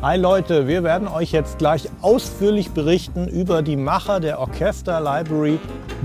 Hi 0.00 0.16
Leute, 0.16 0.68
wir 0.68 0.84
werden 0.84 1.08
euch 1.08 1.32
jetzt 1.32 1.58
gleich 1.58 1.88
ausführlich 2.02 2.70
berichten 2.70 3.26
über 3.26 3.62
die 3.62 3.74
Macher 3.74 4.20
der 4.20 4.38
Orchester 4.38 5.00
Library, 5.00 5.58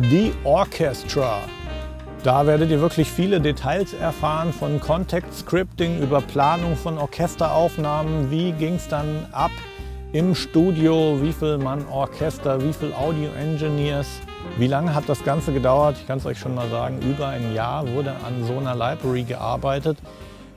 The 0.09 0.33
Orchestra. 0.43 1.37
Da 2.23 2.47
werdet 2.47 2.71
ihr 2.71 2.81
wirklich 2.81 3.07
viele 3.07 3.39
Details 3.39 3.93
erfahren 3.93 4.51
von 4.51 4.79
Contact 4.79 5.31
Scripting 5.31 6.01
über 6.01 6.21
Planung 6.21 6.75
von 6.75 6.97
Orchesteraufnahmen, 6.97 8.31
wie 8.31 8.53
ging 8.53 8.77
es 8.77 8.87
dann 8.87 9.27
ab 9.31 9.51
im 10.11 10.33
Studio, 10.33 11.19
wie 11.21 11.31
viel 11.31 11.59
Mann 11.59 11.85
Orchester, 11.91 12.63
wie 12.63 12.73
viel 12.73 12.93
Audio 12.93 13.29
Engineers, 13.39 14.07
wie 14.57 14.65
lange 14.65 14.95
hat 14.95 15.07
das 15.07 15.23
Ganze 15.23 15.53
gedauert? 15.53 15.97
Ich 15.99 16.07
kann 16.07 16.17
es 16.17 16.25
euch 16.25 16.39
schon 16.39 16.55
mal 16.55 16.67
sagen, 16.69 16.97
über 17.07 17.27
ein 17.27 17.53
Jahr 17.53 17.87
wurde 17.87 18.09
an 18.25 18.43
so 18.47 18.57
einer 18.57 18.73
Library 18.73 19.21
gearbeitet. 19.21 19.99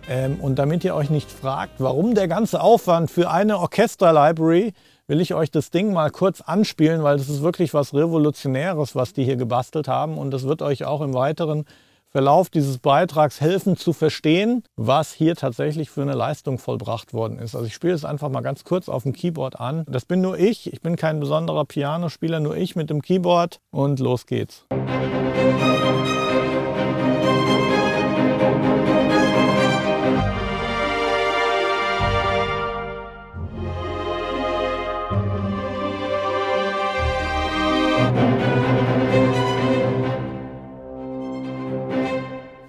Ähm, 0.09 0.39
und 0.41 0.59
damit 0.59 0.85
ihr 0.85 0.95
euch 0.95 1.11
nicht 1.11 1.31
fragt, 1.31 1.75
warum 1.79 2.15
der 2.15 2.29
ganze 2.29 2.61
Aufwand 2.61 3.11
für 3.11 3.31
eine 3.31 3.59
Orchester-Library, 3.59 4.73
will 5.09 5.21
ich 5.21 5.35
euch 5.35 5.51
das 5.51 5.71
Ding 5.71 5.93
mal 5.93 6.11
kurz 6.11 6.41
anspielen, 6.41 7.03
weil 7.03 7.17
das 7.17 7.29
ist 7.29 7.43
wirklich 7.43 7.75
was 7.75 7.95
Revolutionäres, 7.95 8.95
was 8.95 9.13
die 9.13 9.25
hier 9.25 9.37
gebastelt 9.37 9.89
haben. 9.89 10.19
Und 10.19 10.31
das 10.31 10.45
wird 10.45 10.63
euch 10.63 10.85
auch 10.85 11.01
im 11.01 11.15
weiteren 11.15 11.65
Verlauf 12.09 12.49
dieses 12.49 12.79
Beitrags 12.79 13.41
helfen 13.41 13.77
zu 13.77 13.93
verstehen, 13.93 14.63
was 14.77 15.13
hier 15.13 15.37
tatsächlich 15.37 15.91
für 15.91 16.03
eine 16.03 16.15
Leistung 16.15 16.59
vollbracht 16.59 17.13
worden 17.13 17.39
ist. 17.39 17.55
Also 17.55 17.67
ich 17.67 17.75
spiele 17.75 17.93
es 17.93 18.05
einfach 18.05 18.31
mal 18.31 18.41
ganz 18.41 18.65
kurz 18.65 18.89
auf 18.89 19.03
dem 19.03 19.13
Keyboard 19.13 19.61
an. 19.61 19.85
Das 19.89 20.05
bin 20.05 20.23
nur 20.23 20.39
ich. 20.39 20.73
Ich 20.73 20.81
bin 20.81 20.97
kein 20.97 21.21
besonderer 21.21 21.65
Pianospieler, 21.65 22.41
nur 22.41 22.57
ich 22.57 22.75
mit 22.75 22.91
dem 22.91 23.03
Keyboard. 23.03 23.61
Und 23.71 24.01
los 24.01 24.25
geht's. 24.27 24.65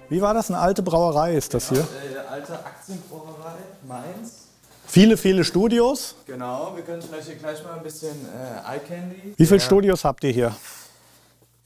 Wie 0.08 0.20
war 0.22 0.34
das? 0.34 0.50
Eine 0.50 0.58
alte 0.58 0.82
Brauerei 0.82 1.34
ist 1.36 1.52
das 1.54 1.68
hier? 1.68 1.80
Äh, 1.80 2.18
alte 2.30 2.54
Aktienbrauerei, 2.54 3.56
Mainz. 3.86 4.46
Viele, 4.86 5.16
viele 5.18 5.44
Studios. 5.44 6.14
Genau, 6.26 6.72
wir 6.74 6.82
können 6.82 7.02
vielleicht 7.02 7.26
hier 7.26 7.36
gleich 7.36 7.62
mal 7.62 7.74
ein 7.76 7.82
bisschen 7.82 8.16
äh, 8.26 8.74
Eye 8.76 8.80
Candy. 8.80 9.34
Wie 9.36 9.46
viele 9.46 9.58
ja. 9.60 9.64
Studios 9.66 10.04
habt 10.04 10.24
ihr 10.24 10.30
hier 10.30 10.56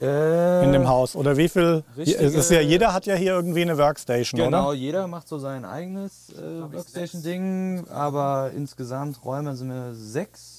Äh, 0.01 0.65
in 0.65 0.73
dem 0.73 0.89
Haus? 0.89 1.15
Oder 1.15 1.37
wie 1.37 1.47
viel? 1.47 1.83
ist 1.95 2.51
ja, 2.51 2.59
jeder 2.59 2.93
hat 2.93 3.05
ja 3.05 3.15
hier 3.15 3.31
irgendwie 3.33 3.61
eine 3.61 3.77
Workstation, 3.77 4.41
Genau, 4.41 4.69
oder? 4.69 4.73
jeder 4.77 5.07
macht 5.07 5.29
so 5.29 5.39
sein 5.39 5.63
eigenes 5.63 6.29
äh, 6.31 6.73
Workstation-Ding, 6.73 7.85
aber 7.89 8.51
insgesamt 8.53 9.23
Räume 9.23 9.55
sind 9.55 9.69
wir 9.69 9.93
sechs. 9.93 10.52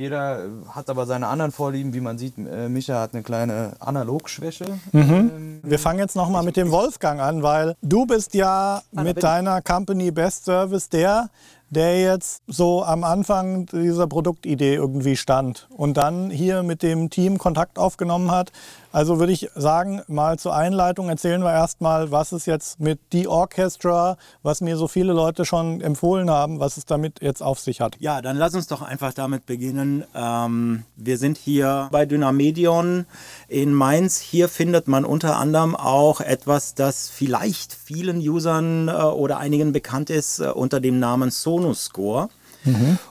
Jeder 0.00 0.44
äh, 0.44 0.48
hat 0.70 0.88
aber 0.88 1.04
seine 1.04 1.26
anderen 1.26 1.52
Vorlieben, 1.52 1.92
wie 1.92 2.00
man 2.00 2.16
sieht. 2.16 2.38
Äh, 2.38 2.70
Micha 2.70 2.98
hat 2.98 3.12
eine 3.12 3.22
kleine 3.22 3.72
Analogschwäche. 3.80 4.78
Ähm, 4.94 5.60
Wir 5.62 5.78
fangen 5.78 5.98
jetzt 5.98 6.16
nochmal 6.16 6.42
mit 6.42 6.56
dem 6.56 6.70
Wolfgang 6.70 7.20
an, 7.20 7.42
weil 7.42 7.76
du 7.82 8.06
bist 8.06 8.32
ja 8.32 8.80
mit 8.92 9.22
deiner 9.22 9.60
Company 9.60 10.10
Best 10.10 10.46
Service 10.46 10.88
der, 10.88 11.28
der 11.68 12.00
jetzt 12.00 12.42
so 12.46 12.82
am 12.82 13.04
Anfang 13.04 13.66
dieser 13.66 14.06
Produktidee 14.06 14.74
irgendwie 14.74 15.16
stand 15.16 15.68
und 15.76 15.98
dann 15.98 16.30
hier 16.30 16.62
mit 16.62 16.82
dem 16.82 17.10
Team 17.10 17.36
Kontakt 17.36 17.78
aufgenommen 17.78 18.30
hat. 18.30 18.52
Also 18.92 19.20
würde 19.20 19.32
ich 19.32 19.48
sagen, 19.54 20.02
mal 20.08 20.38
zur 20.38 20.54
Einleitung 20.54 21.08
erzählen 21.08 21.42
wir 21.42 21.52
erstmal, 21.52 22.10
was 22.10 22.32
es 22.32 22.44
jetzt 22.46 22.80
mit 22.80 22.98
The 23.12 23.28
Orchestra, 23.28 24.16
was 24.42 24.60
mir 24.60 24.76
so 24.76 24.88
viele 24.88 25.12
Leute 25.12 25.44
schon 25.44 25.80
empfohlen 25.80 26.28
haben, 26.28 26.58
was 26.58 26.76
es 26.76 26.86
damit 26.86 27.22
jetzt 27.22 27.40
auf 27.40 27.60
sich 27.60 27.80
hat. 27.80 27.96
Ja, 28.00 28.20
dann 28.20 28.36
lass 28.36 28.54
uns 28.54 28.66
doch 28.66 28.82
einfach 28.82 29.14
damit 29.14 29.46
beginnen. 29.46 30.02
Ähm, 30.14 30.82
wir 30.96 31.18
sind 31.18 31.38
hier 31.38 31.88
bei 31.92 32.04
Dynamedion 32.04 33.06
in 33.46 33.72
Mainz. 33.72 34.18
Hier 34.18 34.48
findet 34.48 34.88
man 34.88 35.04
unter 35.04 35.36
anderem 35.36 35.76
auch 35.76 36.20
etwas, 36.20 36.74
das 36.74 37.08
vielleicht 37.08 37.72
vielen 37.72 38.18
Usern 38.18 38.88
äh, 38.88 38.92
oder 38.92 39.38
einigen 39.38 39.72
bekannt 39.72 40.10
ist 40.10 40.40
äh, 40.40 40.48
unter 40.48 40.80
dem 40.80 40.98
Namen 40.98 41.30
Sonuscore. 41.30 42.28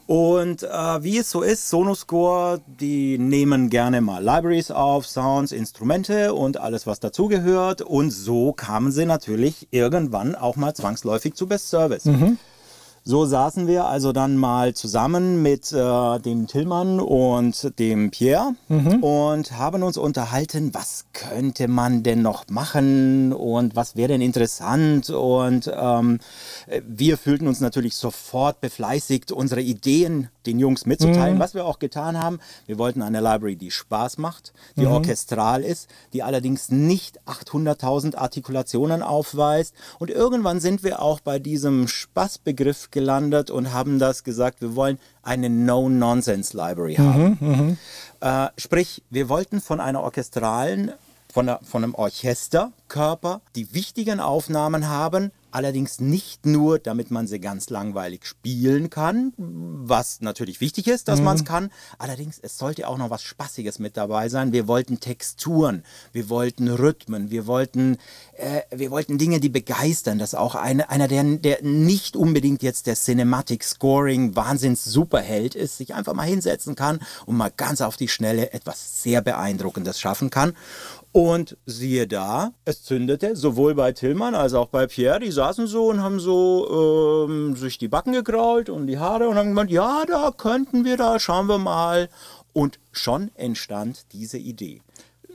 Und 0.05 0.63
äh, 0.63 1.03
wie 1.03 1.17
es 1.17 1.31
so 1.31 1.41
ist, 1.41 1.69
Sonoscore, 1.69 2.61
die 2.67 3.17
nehmen 3.17 3.69
gerne 3.69 4.01
mal 4.01 4.23
Libraries 4.23 4.71
auf, 4.71 5.07
Sounds, 5.07 5.51
Instrumente 5.51 6.33
und 6.33 6.57
alles, 6.57 6.85
was 6.87 6.99
dazugehört. 6.99 7.81
Und 7.81 8.11
so 8.11 8.53
kamen 8.53 8.91
sie 8.91 9.05
natürlich 9.05 9.67
irgendwann 9.71 10.35
auch 10.35 10.55
mal 10.55 10.73
zwangsläufig 10.73 11.33
zu 11.33 11.47
Best 11.47 11.69
Service. 11.69 12.05
So 13.09 13.25
saßen 13.25 13.65
wir 13.65 13.85
also 13.85 14.11
dann 14.11 14.37
mal 14.37 14.75
zusammen 14.75 15.41
mit 15.41 15.73
äh, 15.73 16.19
dem 16.19 16.45
Tillmann 16.45 16.99
und 16.99 17.79
dem 17.79 18.11
Pierre 18.11 18.53
und 19.01 19.51
haben 19.57 19.81
uns 19.81 19.97
unterhalten, 19.97 20.75
was 20.75 21.05
könnte 21.11 21.67
man 21.67 22.03
denn 22.03 22.21
noch 22.21 22.47
machen 22.49 23.33
und 23.33 23.75
was 23.75 23.95
wäre 23.95 24.09
denn 24.09 24.21
interessant. 24.21 25.09
Und 25.09 25.71
ähm, 25.75 26.19
äh, 26.67 26.83
wir 26.87 27.17
fühlten 27.17 27.47
uns 27.47 27.61
natürlich 27.61 27.95
sofort 27.95 28.61
befleißigt, 28.61 29.31
unsere 29.31 29.61
Ideen 29.61 30.29
den 30.45 30.59
Jungs 30.59 30.85
mitzuteilen, 30.85 31.39
was 31.39 31.53
wir 31.55 31.65
auch 31.65 31.79
getan 31.79 32.17
haben. 32.17 32.39
Wir 32.67 32.77
wollten 32.77 33.01
eine 33.01 33.21
Library, 33.21 33.55
die 33.55 33.71
Spaß 33.71 34.19
macht, 34.19 34.53
die 34.77 34.85
orchestral 34.85 35.63
ist, 35.63 35.89
die 36.13 36.23
allerdings 36.23 36.69
nicht 36.69 37.19
800.000 37.25 38.15
Artikulationen 38.15 39.01
aufweist. 39.01 39.73
Und 39.97 40.09
irgendwann 40.09 40.59
sind 40.59 40.83
wir 40.83 41.01
auch 41.01 41.19
bei 41.19 41.39
diesem 41.39 41.87
Spaßbegriff 41.87 42.91
gelandet 42.99 43.49
und 43.49 43.71
haben 43.71 43.97
das 43.97 44.23
gesagt, 44.23 44.61
wir 44.61 44.75
wollen 44.75 44.99
eine 45.23 45.49
No-Nonsense-Library 45.49 46.95
haben. 46.95 47.77
Äh, 48.21 48.47
sprich, 48.57 49.01
wir 49.09 49.29
wollten 49.29 49.61
von 49.61 49.79
einer 49.79 50.01
orchestralen, 50.01 50.91
von, 51.31 51.47
einer, 51.47 51.59
von 51.63 51.83
einem 51.83 51.95
Orchesterkörper 51.95 53.41
die 53.55 53.73
wichtigen 53.73 54.19
Aufnahmen 54.19 54.87
haben, 54.87 55.31
allerdings 55.51 55.99
nicht 55.99 56.45
nur, 56.45 56.79
damit 56.79 57.11
man 57.11 57.27
sie 57.27 57.39
ganz 57.39 57.69
langweilig 57.69 58.25
spielen 58.25 58.89
kann, 58.89 59.33
was 59.37 60.21
natürlich 60.21 60.61
wichtig 60.61 60.87
ist, 60.87 61.07
dass 61.07 61.21
man 61.21 61.37
es 61.37 61.45
kann. 61.45 61.71
Allerdings, 61.97 62.39
es 62.39 62.57
sollte 62.57 62.87
auch 62.87 62.97
noch 62.97 63.09
was 63.09 63.23
Spaßiges 63.23 63.79
mit 63.79 63.97
dabei 63.97 64.29
sein. 64.29 64.51
Wir 64.51 64.67
wollten 64.67 64.99
Texturen, 64.99 65.83
wir 66.11 66.29
wollten 66.29 66.67
Rhythmen, 66.67 67.31
wir 67.31 67.47
wollten, 67.47 67.97
äh, 68.37 68.61
wir 68.71 68.91
wollten 68.91 69.17
Dinge, 69.17 69.39
die 69.39 69.49
begeistern, 69.49 70.19
dass 70.19 70.35
auch 70.35 70.55
eine, 70.55 70.89
einer, 70.89 71.07
der, 71.07 71.23
der 71.23 71.63
nicht 71.63 72.15
unbedingt 72.15 72.61
jetzt 72.61 72.87
der 72.87 72.95
Cinematic 72.95 73.63
Scoring 73.63 74.35
Wahnsinns 74.35 74.83
Superheld 74.83 75.55
ist, 75.55 75.77
sich 75.77 75.93
einfach 75.93 76.13
mal 76.13 76.27
hinsetzen 76.27 76.75
kann 76.75 76.99
und 77.25 77.37
mal 77.37 77.51
ganz 77.55 77.81
auf 77.81 77.97
die 77.97 78.07
Schnelle 78.07 78.53
etwas 78.53 79.01
sehr 79.01 79.21
Beeindruckendes 79.21 79.99
schaffen 79.99 80.29
kann. 80.29 80.53
Und 81.11 81.57
siehe 81.65 82.07
da, 82.07 82.51
es 82.65 82.83
zündete 82.83 83.35
sowohl 83.35 83.73
bei 83.73 83.91
Tillmann 83.93 84.35
als 84.35 84.53
auch 84.53 84.67
bei 84.67 84.85
Pierre. 84.85 85.19
Die 85.19 85.31
saßen 85.31 85.65
so 85.65 85.87
und 85.87 86.03
haben 86.03 86.19
so 86.19 87.25
ähm, 87.27 87.55
sich 87.55 87.79
die 87.79 87.87
Backen 87.87 88.13
gekrault 88.13 88.69
und 88.69 88.85
die 88.85 88.99
Haare 88.99 89.27
und 89.27 89.35
haben 89.35 89.49
gemeint, 89.49 89.71
ja, 89.71 90.03
da 90.07 90.31
könnten 90.35 90.85
wir 90.85 90.97
da, 90.97 91.19
schauen 91.19 91.47
wir 91.47 91.57
mal. 91.57 92.09
Und 92.53 92.79
schon 92.91 93.31
entstand 93.35 94.05
diese 94.13 94.37
Idee. 94.37 94.81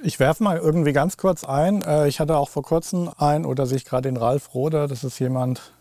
Ich 0.03 0.21
werfe 0.21 0.45
mal 0.45 0.59
irgendwie 0.59 0.93
ganz 0.93 1.17
kurz 1.17 1.45
ein. 1.45 1.83
Äh, 1.83 2.09
Ich 2.09 2.21
hatte 2.21 2.37
auch 2.37 2.51
vor 2.51 2.63
kurzem 2.63 3.11
ein, 3.17 3.45
oder 3.45 3.67
sehe 3.67 3.79
ich 3.79 3.85
gerade 3.85 4.09
den 4.09 4.17
Ralf 4.17 4.55
Roder, 4.55 4.87
das 4.87 5.03
ist 5.03 5.19
jemand, 5.19 5.74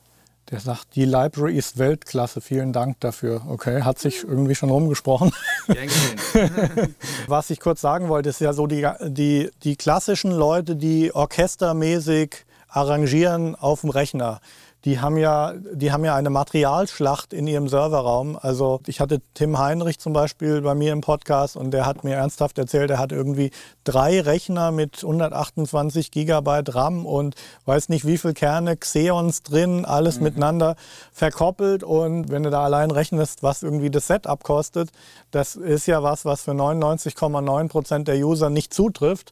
der 0.52 0.60
sagt, 0.60 0.96
die 0.96 1.06
Library 1.06 1.58
ist 1.58 1.78
Weltklasse, 1.78 2.42
vielen 2.42 2.74
Dank 2.74 3.00
dafür. 3.00 3.44
Okay, 3.48 3.82
hat 3.82 4.00
sich 4.00 4.24
irgendwie 4.24 4.56
schon 4.56 4.70
rumgesprochen. 4.70 5.32
Was 7.28 7.50
ich 7.50 7.60
kurz 7.60 7.82
sagen 7.82 8.10
wollte, 8.10 8.30
ist 8.30 8.42
ja 8.42 8.54
so 8.54 8.68
die, 8.68 8.88
die, 9.02 9.50
die 9.64 9.76
klassischen 9.76 10.32
Leute, 10.32 10.76
die 10.76 11.14
orchestermäßig 11.14 12.46
arrangieren 12.68 13.56
auf 13.56 13.82
dem 13.82 13.90
Rechner. 13.90 14.42
Die 14.86 15.00
haben, 15.00 15.16
ja, 15.16 15.54
die 15.74 15.94
haben 15.94 16.04
ja 16.04 16.14
eine 16.16 16.30
Materialschlacht 16.30 17.32
in 17.32 17.48
ihrem 17.48 17.70
Serverraum. 17.70 18.38
Also 18.40 18.82
ich 18.86 19.00
hatte 19.00 19.22
Tim 19.34 19.58
Heinrich 19.58 19.98
zum 19.98 20.12
Beispiel 20.12 20.62
bei 20.62 20.76
mir 20.76 20.92
im 20.92 21.00
Podcast 21.00 21.56
und 21.56 21.72
der 21.72 21.86
hat 21.86 22.04
mir 22.04 22.16
ernsthaft 22.16 22.58
erzählt, 22.58 22.92
er 22.92 23.00
hat 23.00 23.14
irgendwie 23.14 23.52
drei 23.86 24.20
Rechner 24.20 24.72
mit 24.72 25.02
128 25.02 26.12
Gigabyte 26.12 26.76
RAM 26.76 27.06
und 27.06 27.36
weiß 27.66 27.88
nicht 27.88 28.06
wie 28.06 28.18
viel 28.18 28.34
Kerne, 28.34 28.76
Xeons 28.76 29.44
drin, 29.44 29.86
alles 29.86 30.20
miteinander 30.20 30.76
verkoppelt. 31.14 31.84
Und 31.84 32.30
wenn 32.30 32.44
du 32.44 32.50
da 32.50 32.66
allein 32.66 32.92
rechnest, 32.92 33.42
was 33.42 33.64
irgendwie 33.64 33.90
das 33.90 34.08
Setup 34.08 34.44
kostet, 34.44 34.90
das 35.32 35.56
ist 35.56 35.88
ja 35.88 36.04
was, 36.04 36.26
was 36.26 36.42
für 36.42 36.52
99,9 36.52 37.70
Prozent 37.70 38.08
der 38.10 38.18
User 38.18 38.50
nicht 38.50 38.74
zutrifft. 38.74 39.32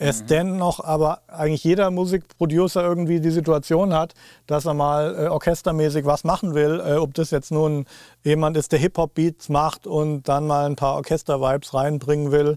Es 0.00 0.24
dennoch 0.24 0.82
aber 0.82 1.20
eigentlich 1.28 1.62
jeder 1.62 1.90
Musikproducer 1.90 2.82
irgendwie 2.82 3.20
die 3.20 3.30
Situation 3.30 3.92
hat, 3.92 4.14
dass 4.46 4.64
er 4.64 4.72
mal 4.72 5.14
äh, 5.14 5.28
orchestermäßig 5.28 6.06
was 6.06 6.24
machen 6.24 6.54
will, 6.54 6.82
äh, 6.84 6.94
ob 6.94 7.12
das 7.12 7.30
jetzt 7.30 7.52
nun 7.52 7.84
jemand 8.24 8.56
ist, 8.56 8.72
der 8.72 8.78
Hip-Hop-Beats 8.78 9.50
macht 9.50 9.86
und 9.86 10.22
dann 10.22 10.46
mal 10.46 10.64
ein 10.64 10.74
paar 10.74 10.94
Orchester-Vibes 10.94 11.74
reinbringen 11.74 12.32
will. 12.32 12.56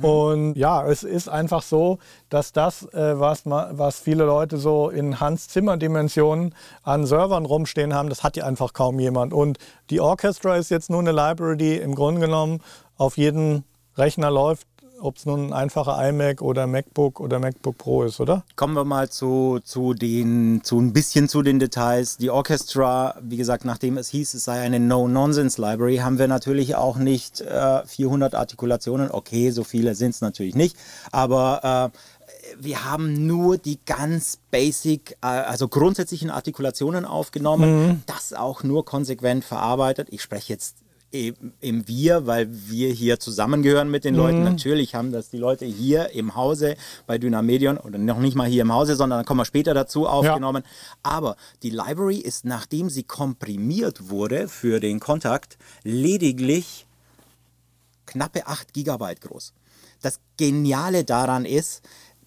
Und 0.00 0.54
ja, 0.54 0.86
es 0.86 1.02
ist 1.02 1.28
einfach 1.28 1.62
so, 1.62 1.98
dass 2.28 2.52
das, 2.52 2.84
äh, 2.94 3.18
was, 3.18 3.44
was 3.46 3.98
viele 3.98 4.24
Leute 4.24 4.56
so 4.56 4.88
in 4.88 5.18
Hans-Zimmer-Dimensionen 5.18 6.54
an 6.84 7.04
Servern 7.04 7.46
rumstehen 7.46 7.94
haben, 7.94 8.08
das 8.08 8.22
hat 8.22 8.36
ja 8.36 8.44
einfach 8.44 8.72
kaum 8.74 9.00
jemand. 9.00 9.32
Und 9.32 9.58
die 9.90 10.00
Orchestra 10.00 10.54
ist 10.56 10.70
jetzt 10.70 10.88
nur 10.88 11.00
eine 11.00 11.10
Library, 11.10 11.56
die 11.56 11.76
im 11.78 11.96
Grunde 11.96 12.20
genommen 12.20 12.60
auf 12.96 13.16
jeden 13.16 13.64
Rechner 13.96 14.30
läuft, 14.30 14.66
ob 15.00 15.16
es 15.16 15.26
nun 15.26 15.46
ein 15.46 15.52
einfacher 15.52 16.08
iMac 16.08 16.42
oder 16.42 16.66
MacBook 16.66 17.20
oder 17.20 17.38
MacBook 17.38 17.78
Pro 17.78 18.04
ist, 18.04 18.20
oder? 18.20 18.44
Kommen 18.56 18.74
wir 18.74 18.84
mal 18.84 19.08
zu, 19.08 19.60
zu, 19.62 19.94
den, 19.94 20.60
zu 20.64 20.78
ein 20.80 20.92
bisschen 20.92 21.28
zu 21.28 21.42
den 21.42 21.58
Details. 21.58 22.16
Die 22.16 22.30
Orchestra, 22.30 23.16
wie 23.20 23.36
gesagt, 23.36 23.64
nachdem 23.64 23.98
es 23.98 24.08
hieß, 24.08 24.34
es 24.34 24.44
sei 24.44 24.60
eine 24.60 24.80
No-Nonsense-Library, 24.80 25.98
haben 25.98 26.18
wir 26.18 26.28
natürlich 26.28 26.76
auch 26.76 26.96
nicht 26.96 27.40
äh, 27.40 27.84
400 27.86 28.34
Artikulationen. 28.34 29.10
Okay, 29.10 29.50
so 29.50 29.64
viele 29.64 29.94
sind 29.94 30.10
es 30.10 30.20
natürlich 30.20 30.54
nicht, 30.54 30.76
aber 31.12 31.92
äh, 31.92 31.98
wir 32.58 32.84
haben 32.84 33.26
nur 33.26 33.58
die 33.58 33.78
ganz 33.84 34.38
basic, 34.50 35.16
äh, 35.22 35.26
also 35.26 35.68
grundsätzlichen 35.68 36.30
Artikulationen 36.30 37.04
aufgenommen, 37.04 38.02
das 38.06 38.32
auch 38.32 38.62
nur 38.62 38.84
konsequent 38.84 39.44
verarbeitet. 39.44 40.08
Ich 40.10 40.22
spreche 40.22 40.52
jetzt 40.52 40.76
im, 41.60 41.88
Wir, 41.88 42.26
weil 42.26 42.48
wir 42.50 42.90
hier 42.92 43.18
zusammengehören 43.18 43.90
mit 43.90 44.04
den 44.04 44.14
Leuten. 44.14 44.42
Natürlich 44.44 44.94
haben 44.94 45.12
das 45.12 45.30
die 45.30 45.38
Leute 45.38 45.64
hier 45.64 46.10
im 46.10 46.34
Hause 46.34 46.76
bei 47.06 47.18
Dynamedion 47.18 47.78
oder 47.78 47.98
noch 47.98 48.18
nicht 48.18 48.34
mal 48.34 48.48
hier 48.48 48.62
im 48.62 48.72
Hause, 48.72 48.96
sondern 48.96 49.20
dann 49.20 49.26
kommen 49.26 49.40
wir 49.40 49.44
später 49.44 49.74
dazu 49.74 50.06
aufgenommen. 50.06 50.62
Aber 51.02 51.36
die 51.62 51.70
Library 51.70 52.18
ist, 52.18 52.44
nachdem 52.44 52.90
sie 52.90 53.02
komprimiert 53.02 54.10
wurde 54.10 54.48
für 54.48 54.80
den 54.80 55.00
Kontakt, 55.00 55.58
lediglich 55.82 56.86
knappe 58.06 58.46
8 58.46 58.72
Gigabyte 58.72 59.20
groß. 59.20 59.52
Das 60.02 60.20
Geniale 60.36 61.04
daran 61.04 61.44
ist, 61.44 61.82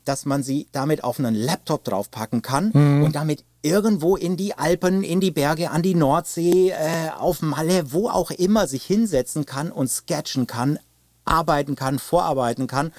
dass 0.05 0.25
man 0.25 0.43
sie 0.43 0.67
damit 0.71 1.03
auf 1.03 1.19
einen 1.19 1.35
Laptop 1.35 1.83
draufpacken 1.83 2.41
kann 2.41 2.71
und 3.03 3.15
damit 3.15 3.43
irgendwo 3.61 4.15
in 4.15 4.37
die 4.37 4.57
Alpen, 4.57 5.03
in 5.03 5.19
die 5.19 5.31
Berge, 5.31 5.71
an 5.71 5.81
die 5.81 5.95
Nordsee, 5.95 6.69
äh, 6.69 7.09
auf 7.17 7.41
Malle, 7.41 7.91
wo 7.91 8.09
auch 8.09 8.31
immer 8.31 8.67
sich 8.67 8.83
hinsetzen 8.83 9.45
kann 9.45 9.71
und 9.71 9.89
sketchen 9.89 10.47
kann, 10.47 10.79
arbeiten 11.25 11.75
kann, 11.75 11.99
vorarbeiten 11.99 12.67
kann. 12.67 12.91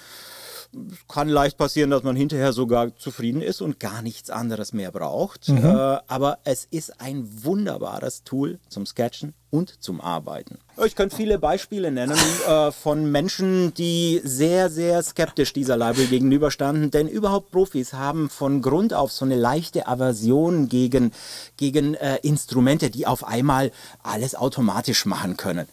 Kann 1.08 1.28
leicht 1.28 1.58
passieren, 1.58 1.90
dass 1.90 2.04
man 2.04 2.14
hinterher 2.14 2.52
sogar 2.52 2.94
zufrieden 2.96 3.42
ist 3.42 3.60
und 3.60 3.80
gar 3.80 4.02
nichts 4.02 4.30
anderes 4.30 4.72
mehr 4.72 4.92
braucht. 4.92 5.48
Äh, 5.48 5.98
aber 6.06 6.38
es 6.44 6.66
ist 6.70 7.00
ein 7.00 7.28
wunderbares 7.44 8.22
Tool 8.22 8.60
zum 8.68 8.86
Sketchen 8.86 9.34
und 9.50 9.82
zum 9.82 10.00
Arbeiten. 10.00 10.58
Ich 10.84 10.94
könnte 10.94 11.16
viele 11.16 11.38
Beispiele 11.38 11.90
nennen 11.90 12.16
äh, 12.46 12.72
von 12.72 13.10
Menschen, 13.10 13.74
die 13.74 14.20
sehr, 14.24 14.70
sehr 14.70 15.02
skeptisch 15.02 15.52
dieser 15.52 15.76
Library 15.76 16.06
gegenüberstanden, 16.06 16.90
denn 16.90 17.08
überhaupt 17.08 17.50
Profis 17.50 17.92
haben 17.92 18.30
von 18.30 18.62
Grund 18.62 18.94
auf 18.94 19.12
so 19.12 19.24
eine 19.24 19.36
leichte 19.36 19.86
Aversion 19.86 20.68
gegen, 20.68 21.12
gegen 21.56 21.94
äh, 21.94 22.16
Instrumente, 22.22 22.90
die 22.90 23.06
auf 23.06 23.26
einmal 23.26 23.72
alles 24.02 24.34
automatisch 24.34 25.04
machen 25.04 25.36
können. 25.36 25.66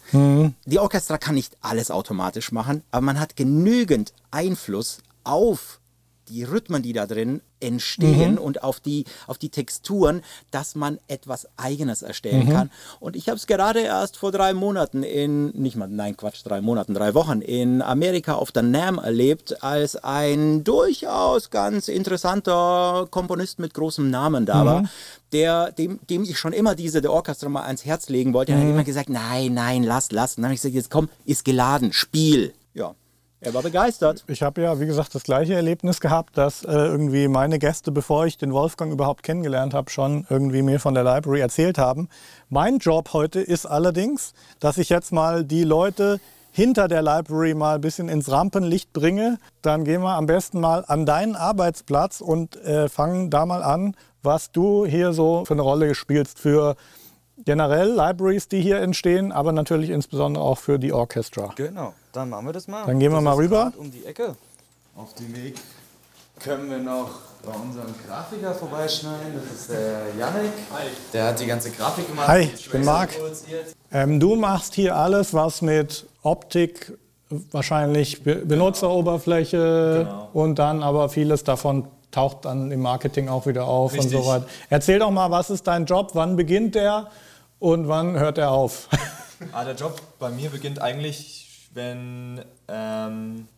Die 0.66 0.78
Orchestra 0.78 1.18
kann 1.18 1.34
nicht 1.36 1.56
alles 1.60 1.90
automatisch 1.90 2.52
machen, 2.52 2.82
aber 2.90 3.02
man 3.02 3.20
hat 3.20 3.36
genügend 3.36 4.12
Einfluss 4.30 4.98
auf 5.24 5.80
die 6.28 6.44
Rhythmen, 6.44 6.82
die 6.82 6.92
da 6.92 7.06
drin 7.06 7.40
entstehen 7.60 8.38
und 8.38 8.62
auf 8.62 8.80
die, 8.80 9.04
auf 9.26 9.38
die 9.38 9.48
Texturen, 9.48 10.22
dass 10.50 10.74
man 10.74 10.98
etwas 11.08 11.48
Eigenes 11.56 12.02
erstellen 12.02 12.50
kann. 12.50 12.70
Und 13.00 13.16
ich 13.16 13.28
habe 13.28 13.36
es 13.36 13.46
gerade 13.46 13.80
erst 13.80 14.16
vor 14.16 14.32
drei 14.32 14.54
Monaten 14.54 15.02
in, 15.02 15.48
nicht 15.48 15.76
mal, 15.76 15.88
nein, 15.88 16.16
Quatsch, 16.16 16.40
drei 16.44 16.60
Monaten, 16.60 16.94
drei 16.94 17.14
Wochen 17.14 17.40
in 17.40 17.82
Amerika 17.82 18.34
auf 18.34 18.52
der 18.52 18.62
NAM 18.62 18.98
erlebt, 18.98 19.62
als 19.62 19.96
ein 19.96 20.62
durchaus 20.64 21.50
ganz 21.50 21.88
interessanter 21.88 23.08
Komponist 23.10 23.58
mit 23.58 23.74
großem 23.74 24.08
Namen 24.08 24.46
da 24.46 24.64
war, 24.64 24.88
der, 25.32 25.72
dem, 25.72 25.98
dem 26.08 26.22
ich 26.22 26.38
schon 26.38 26.52
immer 26.52 26.74
diese 26.74 27.00
The 27.02 27.08
Orchestra 27.08 27.48
mal 27.48 27.64
ans 27.64 27.84
Herz 27.84 28.08
legen 28.08 28.32
wollte. 28.32 28.52
Er 28.52 28.58
hat 28.58 28.64
immer 28.64 28.84
gesagt, 28.84 29.08
nein, 29.08 29.54
nein, 29.54 29.82
lass, 29.82 30.12
lass. 30.12 30.36
Und 30.36 30.42
dann 30.42 30.46
habe 30.46 30.54
ich 30.54 30.60
gesagt, 30.60 30.74
jetzt 30.74 30.90
komm, 30.90 31.08
ist 31.24 31.44
geladen, 31.44 31.92
Spiel. 31.92 32.54
Er 33.40 33.54
war 33.54 33.62
begeistert. 33.62 34.24
Ich 34.26 34.42
habe 34.42 34.62
ja, 34.62 34.80
wie 34.80 34.86
gesagt, 34.86 35.14
das 35.14 35.22
gleiche 35.22 35.54
Erlebnis 35.54 36.00
gehabt, 36.00 36.36
dass 36.36 36.64
äh, 36.64 36.72
irgendwie 36.72 37.28
meine 37.28 37.60
Gäste, 37.60 37.92
bevor 37.92 38.26
ich 38.26 38.36
den 38.36 38.52
Wolfgang 38.52 38.92
überhaupt 38.92 39.22
kennengelernt 39.22 39.74
habe, 39.74 39.90
schon 39.90 40.26
irgendwie 40.28 40.62
mir 40.62 40.80
von 40.80 40.94
der 40.94 41.04
Library 41.04 41.40
erzählt 41.40 41.78
haben. 41.78 42.08
Mein 42.48 42.78
Job 42.78 43.12
heute 43.12 43.40
ist 43.40 43.64
allerdings, 43.64 44.32
dass 44.58 44.76
ich 44.76 44.88
jetzt 44.88 45.12
mal 45.12 45.44
die 45.44 45.62
Leute 45.62 46.18
hinter 46.50 46.88
der 46.88 47.02
Library 47.02 47.54
mal 47.54 47.76
ein 47.76 47.80
bisschen 47.80 48.08
ins 48.08 48.28
Rampenlicht 48.28 48.92
bringe. 48.92 49.38
Dann 49.62 49.84
gehen 49.84 50.02
wir 50.02 50.16
am 50.16 50.26
besten 50.26 50.58
mal 50.58 50.84
an 50.88 51.06
deinen 51.06 51.36
Arbeitsplatz 51.36 52.20
und 52.20 52.56
äh, 52.56 52.88
fangen 52.88 53.30
da 53.30 53.46
mal 53.46 53.62
an, 53.62 53.94
was 54.24 54.50
du 54.50 54.84
hier 54.84 55.12
so 55.12 55.44
für 55.44 55.54
eine 55.54 55.62
Rolle 55.62 55.94
spielst 55.94 56.40
für 56.40 56.74
generell 57.44 57.90
Libraries, 57.92 58.48
die 58.48 58.60
hier 58.60 58.80
entstehen, 58.80 59.30
aber 59.30 59.52
natürlich 59.52 59.90
insbesondere 59.90 60.42
auch 60.42 60.58
für 60.58 60.80
die 60.80 60.92
Orchestra. 60.92 61.52
Genau, 61.54 61.94
dann 62.12 62.30
machen 62.30 62.46
wir 62.46 62.52
das 62.52 62.68
mal. 62.68 62.86
Dann 62.86 62.98
gehen 62.98 63.10
wir 63.10 63.16
das 63.16 63.24
mal 63.24 63.32
ist 63.32 63.38
rüber. 63.38 63.72
Um 63.76 63.90
die 63.90 64.04
Ecke. 64.04 64.34
Auf 64.96 65.14
dem 65.14 65.34
Weg 65.36 65.56
können 66.40 66.70
wir 66.70 66.78
noch 66.78 67.10
bei 67.44 67.52
unserem 67.52 67.94
Grafiker 68.06 68.54
vorbeischneiden. 68.54 69.34
Das 69.34 69.60
ist 69.60 69.70
der 69.70 70.14
Yannick. 70.18 70.52
Der 71.12 71.28
hat 71.28 71.40
die 71.40 71.46
ganze 71.46 71.70
Grafik 71.70 72.08
gemacht. 72.08 72.28
Hi, 72.28 72.50
ich 72.54 72.70
bin 72.70 72.84
Marc. 72.84 73.16
produziert. 73.18 73.74
Ähm, 73.92 74.18
du 74.20 74.34
machst 74.36 74.74
hier 74.74 74.96
alles, 74.96 75.32
was 75.34 75.62
mit 75.62 76.06
Optik, 76.22 76.92
wahrscheinlich 77.52 78.22
Be 78.24 78.36
Benutzeroberfläche 78.36 80.04
Genau. 80.06 80.28
und 80.32 80.58
dann 80.58 80.82
aber 80.82 81.08
vieles 81.08 81.44
davon 81.44 81.86
taucht 82.10 82.44
dann 82.46 82.70
im 82.70 82.80
Marketing 82.80 83.28
auch 83.28 83.46
wieder 83.46 83.66
auf 83.66 83.92
und 83.92 83.98
Richtig. 84.00 84.18
so 84.18 84.26
weiter. 84.26 84.46
Erzähl 84.70 84.98
doch 84.98 85.10
mal, 85.10 85.30
was 85.30 85.50
ist 85.50 85.66
dein 85.66 85.84
Job, 85.84 86.10
wann 86.14 86.36
beginnt 86.36 86.74
der 86.74 87.08
und 87.58 87.86
wann 87.88 88.18
hört 88.18 88.38
er 88.38 88.50
auf? 88.50 88.88
Ah, 89.52 89.64
der 89.64 89.74
Job 89.74 90.00
bei 90.18 90.30
mir 90.30 90.50
beginnt 90.50 90.80
eigentlich, 90.80 91.47
wenn 91.72 92.42
ähm, 92.68 93.48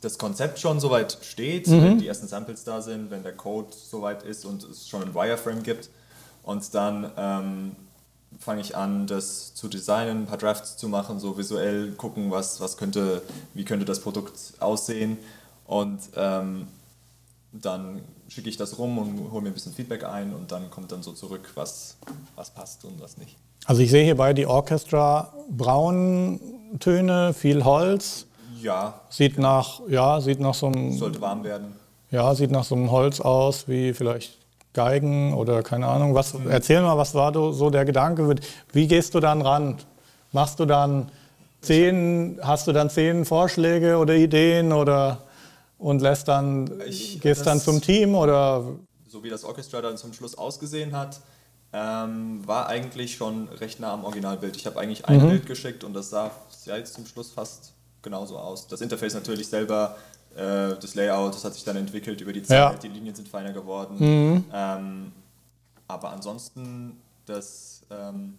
das 0.00 0.18
Konzept 0.18 0.58
schon 0.58 0.80
soweit 0.80 1.18
steht, 1.22 1.68
wenn 1.70 1.98
die 1.98 2.06
ersten 2.06 2.26
Samples 2.26 2.64
da 2.64 2.80
sind, 2.80 3.10
wenn 3.10 3.22
der 3.22 3.34
Code 3.36 3.68
soweit 3.70 4.22
ist 4.22 4.44
und 4.44 4.62
es 4.64 4.88
schon 4.88 5.02
ein 5.02 5.14
Wireframe 5.14 5.62
gibt. 5.62 5.90
Und 6.42 6.74
dann 6.74 7.10
ähm, 7.16 7.76
fange 8.38 8.62
ich 8.62 8.76
an, 8.76 9.06
das 9.06 9.54
zu 9.54 9.68
designen, 9.68 10.22
ein 10.22 10.26
paar 10.26 10.38
Drafts 10.38 10.76
zu 10.76 10.88
machen, 10.88 11.20
so 11.20 11.36
visuell 11.36 11.92
gucken, 11.92 12.30
was, 12.30 12.60
was 12.60 12.76
könnte, 12.76 13.22
wie 13.52 13.64
könnte 13.64 13.84
das 13.84 14.00
Produkt 14.00 14.38
aussehen. 14.60 15.18
Und 15.66 16.00
ähm, 16.16 16.66
dann 17.52 18.00
schicke 18.28 18.48
ich 18.48 18.56
das 18.56 18.78
rum 18.78 18.98
und 18.98 19.30
hole 19.30 19.42
mir 19.42 19.48
ein 19.48 19.54
bisschen 19.54 19.74
Feedback 19.74 20.04
ein 20.04 20.32
und 20.32 20.52
dann 20.52 20.70
kommt 20.70 20.92
dann 20.92 21.02
so 21.02 21.12
zurück, 21.12 21.50
was, 21.54 21.96
was 22.36 22.50
passt 22.50 22.84
und 22.84 23.00
was 23.02 23.18
nicht. 23.18 23.36
Also 23.70 23.82
ich 23.82 23.90
sehe 23.92 24.02
hierbei 24.02 24.32
die 24.32 24.46
Orchestra 24.46 25.32
Brauntöne, 25.48 27.32
viel 27.32 27.64
Holz, 27.64 28.26
Ja, 28.60 29.00
sieht 29.10 29.38
nach, 29.38 29.82
ja, 29.88 30.20
sieht 30.20 30.40
nach 30.40 30.54
so 30.54 30.66
einem 30.66 30.98
sollte 30.98 31.20
warm 31.20 31.44
werden. 31.44 31.76
Ja, 32.10 32.34
sieht 32.34 32.50
nach 32.50 32.64
so 32.64 32.74
einem 32.74 32.90
Holz 32.90 33.20
aus, 33.20 33.68
wie 33.68 33.92
vielleicht 33.94 34.38
Geigen 34.72 35.34
oder 35.34 35.62
keine 35.62 35.86
Ahnung. 35.86 36.16
Was, 36.16 36.34
erzähl 36.48 36.82
mal, 36.82 36.98
was 36.98 37.14
war 37.14 37.32
so 37.52 37.70
der 37.70 37.84
Gedanke? 37.84 38.34
Wie 38.72 38.88
gehst 38.88 39.14
du 39.14 39.20
dann 39.20 39.40
ran? 39.40 39.76
Machst 40.32 40.58
du 40.58 40.64
dann 40.66 41.08
zehn, 41.60 42.40
hast 42.42 42.66
du 42.66 42.72
dann 42.72 42.90
zehn 42.90 43.24
Vorschläge 43.24 43.98
oder 43.98 44.16
Ideen 44.16 44.72
oder 44.72 45.18
und 45.78 46.02
lässt 46.02 46.26
dann, 46.26 46.68
Ich- 46.88 47.20
gehst 47.20 47.46
dann 47.46 47.60
zum 47.60 47.80
Team 47.80 48.16
oder 48.16 48.64
so 49.06 49.22
wie 49.22 49.30
das 49.30 49.44
Orchestra 49.44 49.80
dann 49.80 49.96
zum 49.96 50.12
Schluss 50.12 50.36
ausgesehen 50.36 50.96
hat, 50.96 51.20
ähm, 51.72 52.46
war 52.46 52.66
eigentlich 52.68 53.14
schon 53.16 53.48
recht 53.48 53.78
nah 53.80 53.92
am 53.92 54.04
Originalbild. 54.04 54.56
Ich 54.56 54.66
habe 54.66 54.78
eigentlich 54.80 55.04
ein 55.06 55.20
Bild 55.28 55.46
geschickt 55.46 55.84
und 55.84 55.94
das 55.94 56.10
sah 56.10 56.30
ja 56.64 56.76
jetzt 56.76 56.94
zum 56.94 57.06
Schluss 57.06 57.30
fast 57.30 57.72
genauso 58.02 58.38
aus. 58.38 58.66
Das 58.66 58.80
Interface 58.80 59.14
natürlich 59.14 59.48
selber, 59.48 59.96
äh, 60.34 60.74
das 60.80 60.94
Layout, 60.94 61.34
das 61.34 61.44
hat 61.44 61.54
sich 61.54 61.64
dann 61.64 61.76
entwickelt 61.76 62.20
über 62.20 62.32
die 62.32 62.42
Zeit, 62.42 62.58
Ja. 62.58 62.74
die 62.74 62.88
Linien 62.88 63.14
sind 63.14 63.28
feiner 63.28 63.52
geworden. 63.52 64.44
Ähm, 64.52 65.12
aber 65.86 66.10
ansonsten, 66.10 67.00
das, 67.26 67.82
ähm, 67.90 68.38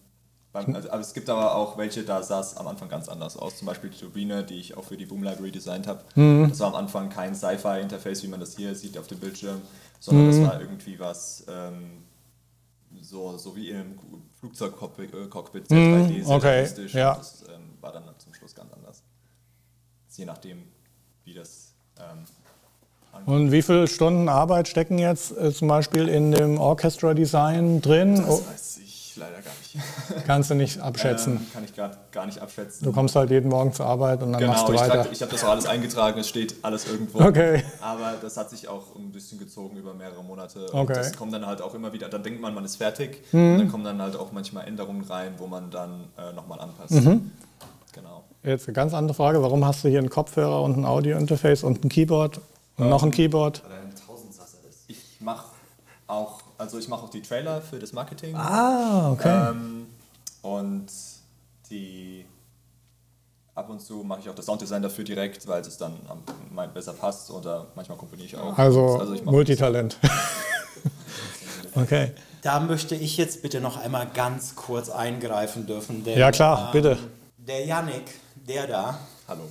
beim, 0.51 0.75
also, 0.75 0.89
aber 0.89 0.99
es 1.01 1.13
gibt 1.13 1.29
aber 1.29 1.55
auch 1.55 1.77
welche, 1.77 2.03
da 2.03 2.21
sah 2.23 2.41
es 2.41 2.57
am 2.57 2.67
Anfang 2.67 2.89
ganz 2.89 3.07
anders 3.07 3.37
aus. 3.37 3.55
Zum 3.57 3.67
Beispiel 3.67 3.89
die 3.89 3.97
Turbine, 3.99 4.43
die 4.43 4.59
ich 4.59 4.75
auch 4.75 4.83
für 4.83 4.97
die 4.97 5.05
Boom 5.05 5.23
Library 5.23 5.51
designt 5.51 5.87
habe. 5.87 6.01
Das 6.49 6.59
war 6.59 6.67
am 6.67 6.75
Anfang 6.75 7.09
kein 7.09 7.33
Sci-Fi-Interface, 7.33 8.23
wie 8.23 8.27
man 8.27 8.41
das 8.41 8.57
hier 8.57 8.75
sieht 8.75 8.97
auf 8.97 9.07
dem 9.07 9.19
Bildschirm, 9.19 9.61
sondern 10.01 10.27
das 10.27 10.41
war 10.41 10.59
irgendwie 10.59 10.99
was 10.99 11.45
ähm, 11.47 12.00
so, 13.11 13.37
so 13.37 13.55
wie 13.55 13.69
im 13.71 13.99
Flugzeugcockpit, 14.39 15.13
äh, 15.13 15.27
Cockpit, 15.27 15.67
sehr 15.67 15.77
3D, 15.77 16.23
sehr 16.23 16.35
okay, 16.35 16.47
realistisch. 16.47 16.93
ja. 16.93 17.15
Das 17.15 17.43
ähm, 17.53 17.61
war 17.81 17.91
dann 17.91 18.03
zum 18.17 18.33
Schluss 18.33 18.55
ganz 18.55 18.71
anders. 18.73 19.03
Je 20.15 20.25
nachdem, 20.25 20.63
wie 21.25 21.33
das 21.33 21.73
ähm, 21.99 22.25
Und 23.25 23.51
wie 23.51 23.61
viele 23.61 23.87
Stunden 23.87 24.29
Arbeit 24.29 24.67
stecken 24.67 24.97
jetzt 24.97 25.35
äh, 25.37 25.51
zum 25.51 25.67
Beispiel 25.67 26.07
in 26.07 26.31
dem 26.31 26.57
Orchestra-Design 26.57 27.81
drin? 27.81 28.15
Das 28.15 28.29
Oh, 28.29 28.45
weiß 28.47 28.77
ich 28.77 29.00
leider 29.17 29.41
gar 29.41 29.51
nicht. 29.59 30.25
kannst 30.27 30.49
du 30.49 30.55
nicht 30.55 30.79
abschätzen. 30.79 31.37
Ähm, 31.37 31.47
kann 31.53 31.63
ich 31.63 31.75
gerade 31.75 31.97
gar 32.11 32.25
nicht 32.25 32.39
abschätzen. 32.39 32.85
Du 32.85 32.91
kommst 32.91 33.15
halt 33.15 33.29
jeden 33.29 33.49
Morgen 33.49 33.73
zur 33.73 33.85
Arbeit 33.85 34.21
und 34.23 34.31
dann 34.33 34.45
machst 34.45 34.65
genau, 34.65 34.67
du 34.67 34.73
ich, 34.73 34.81
weiter. 34.81 35.03
trag, 35.03 35.11
ich 35.11 35.21
habe 35.21 35.31
das 35.31 35.43
auch 35.43 35.49
alles 35.49 35.65
eingetragen, 35.65 36.19
es 36.19 36.29
steht 36.29 36.55
alles 36.61 36.87
irgendwo. 36.87 37.19
Okay. 37.19 37.63
Aber 37.81 38.15
das 38.21 38.37
hat 38.37 38.49
sich 38.49 38.67
auch 38.67 38.95
ein 38.95 39.11
bisschen 39.11 39.39
gezogen 39.39 39.77
über 39.77 39.93
mehrere 39.93 40.23
Monate. 40.23 40.65
Und 40.71 40.79
Okay. 40.81 40.93
das 40.93 41.15
kommt 41.15 41.33
dann 41.33 41.45
halt 41.45 41.61
auch 41.61 41.73
immer 41.73 41.93
wieder, 41.93 42.09
dann 42.09 42.23
denkt 42.23 42.41
man, 42.41 42.53
man 42.53 42.65
ist 42.65 42.77
fertig. 42.77 43.23
Mhm. 43.31 43.53
Und 43.53 43.57
dann 43.59 43.71
kommen 43.71 43.83
dann 43.83 44.01
halt 44.01 44.15
auch 44.15 44.31
manchmal 44.31 44.67
Änderungen 44.67 45.03
rein, 45.03 45.33
wo 45.37 45.47
man 45.47 45.69
dann 45.71 46.05
äh, 46.17 46.33
nochmal 46.33 46.59
anpasst. 46.59 46.91
Mhm. 46.91 47.31
Genau. 47.93 48.23
Jetzt 48.43 48.67
eine 48.67 48.73
ganz 48.73 48.93
andere 48.93 49.13
Frage. 49.13 49.41
Warum 49.43 49.65
hast 49.65 49.83
du 49.83 49.89
hier 49.89 49.99
einen 49.99 50.09
Kopfhörer 50.09 50.61
und 50.63 50.77
ein 50.77 50.85
Audio-Interface 50.85 51.63
und 51.63 51.83
ein 51.83 51.89
Keyboard 51.89 52.39
und 52.77 52.89
noch 52.89 53.03
ein 53.03 53.11
Keyboard? 53.11 53.61
Ich 56.61 56.65
also 56.65 56.77
ich 56.77 56.87
mache 56.87 57.03
auch 57.05 57.09
die 57.09 57.23
Trailer 57.23 57.59
für 57.59 57.79
das 57.79 57.91
Marketing. 57.91 58.35
Ah, 58.35 59.11
okay. 59.11 59.49
Ähm, 59.49 59.87
und 60.43 60.85
die 61.71 62.23
ab 63.55 63.69
und 63.69 63.81
zu 63.81 64.03
mache 64.03 64.19
ich 64.21 64.29
auch 64.29 64.35
das 64.35 64.45
Sounddesign 64.45 64.83
dafür 64.83 65.03
direkt, 65.03 65.47
weil 65.47 65.61
es 65.61 65.77
dann 65.77 65.93
am, 66.07 66.19
mein, 66.51 66.71
besser 66.71 66.93
passt 66.93 67.31
oder 67.31 67.65
manchmal 67.75 67.97
komponiere 67.97 68.27
ich 68.27 68.37
auch. 68.37 68.55
Also, 68.57 69.11
ich 69.15 69.23
mach- 69.23 69.31
Multitalent. 69.31 69.97
okay. 71.75 72.11
Da 72.43 72.59
möchte 72.59 72.93
ich 72.95 73.17
jetzt 73.17 73.41
bitte 73.41 73.59
noch 73.59 73.77
einmal 73.77 74.07
ganz 74.13 74.55
kurz 74.55 74.89
eingreifen 74.89 75.65
dürfen. 75.65 76.03
Denn, 76.03 76.19
Ja, 76.19 76.31
klar, 76.31 76.71
bitte. 76.71 76.97
Der 77.37 77.65
Yannick, 77.65 78.19
der 78.35 78.67
da, 78.67 78.99
Hallo. 79.27 79.43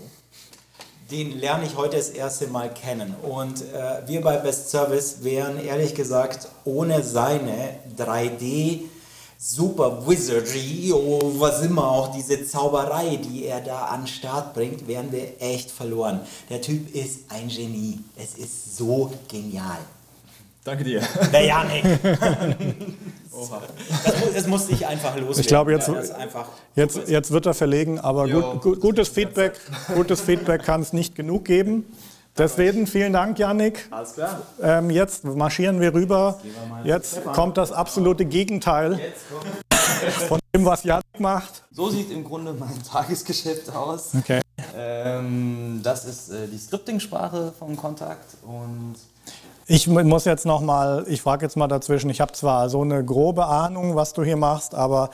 Den 1.11 1.39
lerne 1.39 1.67
ich 1.67 1.77
heute 1.77 1.97
das 1.97 2.11
erste 2.11 2.47
Mal 2.47 2.73
kennen. 2.73 3.15
Und 3.23 3.63
äh, 3.63 4.07
wir 4.07 4.21
bei 4.21 4.37
Best 4.37 4.71
Service 4.71 5.23
wären 5.23 5.63
ehrlich 5.63 5.95
gesagt 5.95 6.49
ohne 6.65 7.03
seine 7.03 7.77
3D 7.99 8.81
Super 9.43 10.07
Wizardry, 10.07 10.93
oh, 10.93 11.33
was 11.39 11.63
immer 11.63 11.91
auch 11.91 12.15
diese 12.15 12.45
Zauberei, 12.45 13.17
die 13.17 13.47
er 13.47 13.63
da 13.63 13.87
an 13.87 14.03
den 14.03 14.07
Start 14.07 14.53
bringt, 14.53 14.87
wären 14.87 15.11
wir 15.13 15.41
echt 15.41 15.71
verloren. 15.71 16.21
Der 16.51 16.61
Typ 16.61 16.95
ist 16.95 17.21
ein 17.31 17.49
Genie. 17.49 18.01
Es 18.17 18.35
ist 18.35 18.77
so 18.77 19.11
genial. 19.29 19.79
Danke 20.63 20.85
dir. 20.85 21.03
Der 21.33 21.45
Janik. 21.47 21.85
Das, 24.05 24.15
das 24.35 24.47
musste 24.47 24.73
ich 24.73 24.87
einfach 24.87 25.15
loswerden. 25.17 25.41
Ich 25.41 25.47
glaube, 25.47 25.73
jetzt- 25.73 25.89
Ja, 25.89 26.05
Jetzt, 26.77 27.09
jetzt 27.09 27.31
wird 27.31 27.47
er 27.47 27.55
verlegen, 27.55 27.99
aber 27.99 28.29
gut, 28.29 28.61
gut, 28.63 28.81
gutes 28.81 29.09
Feedback, 29.09 29.53
gutes 29.95 30.21
Feedback 30.21 30.63
kann 30.65 30.81
es 30.83 30.93
nicht 30.93 31.15
genug 31.15 31.45
geben. 31.45 31.85
Deswegen 32.39 32.87
vielen 32.87 33.13
Dank, 33.13 33.39
Yannick. 33.39 33.89
Alles 33.91 34.15
klar. 34.15 34.41
Ähm, 34.63 34.89
jetzt 34.91 35.25
marschieren 35.25 35.81
wir 35.81 35.93
rüber. 35.93 36.39
Jetzt 36.85 37.25
kommt 37.25 37.57
das 37.57 37.73
absolute 37.73 38.25
Gegenteil 38.25 38.99
von 40.29 40.39
dem, 40.55 40.65
was 40.65 40.85
Yannick 40.85 41.19
macht. 41.19 41.65
So 41.73 41.91
sieht 41.91 42.11
im 42.11 42.25
Grunde 42.25 42.53
mein 42.53 42.81
Tagesgeschäft 42.91 43.71
aus. 43.75 44.11
Okay. 44.17 44.41
Ähm, 44.77 45.81
das 45.83 46.05
ist 46.05 46.31
äh, 46.31 46.47
die 46.47 46.59
Scripting-Sprache 46.59 47.53
vom 47.59 47.77
Kontakt 47.77 48.37
und 48.45 48.95
Ich 49.73 49.87
mu- 49.87 50.03
muss 50.03 50.25
jetzt 50.25 50.47
noch 50.47 50.63
mal, 50.63 51.05
ich 51.07 51.23
frage 51.23 51.47
jetzt 51.47 51.57
mal 51.57 51.69
dazwischen. 51.69 52.11
Ich 52.11 52.21
habe 52.21 52.33
zwar 52.33 52.69
so 52.69 52.81
eine 52.83 53.05
grobe 53.05 53.47
Ahnung, 53.47 53.95
was 53.95 54.13
du 54.13 54.25
hier 54.25 54.37
machst, 54.37 54.75
aber 54.75 55.11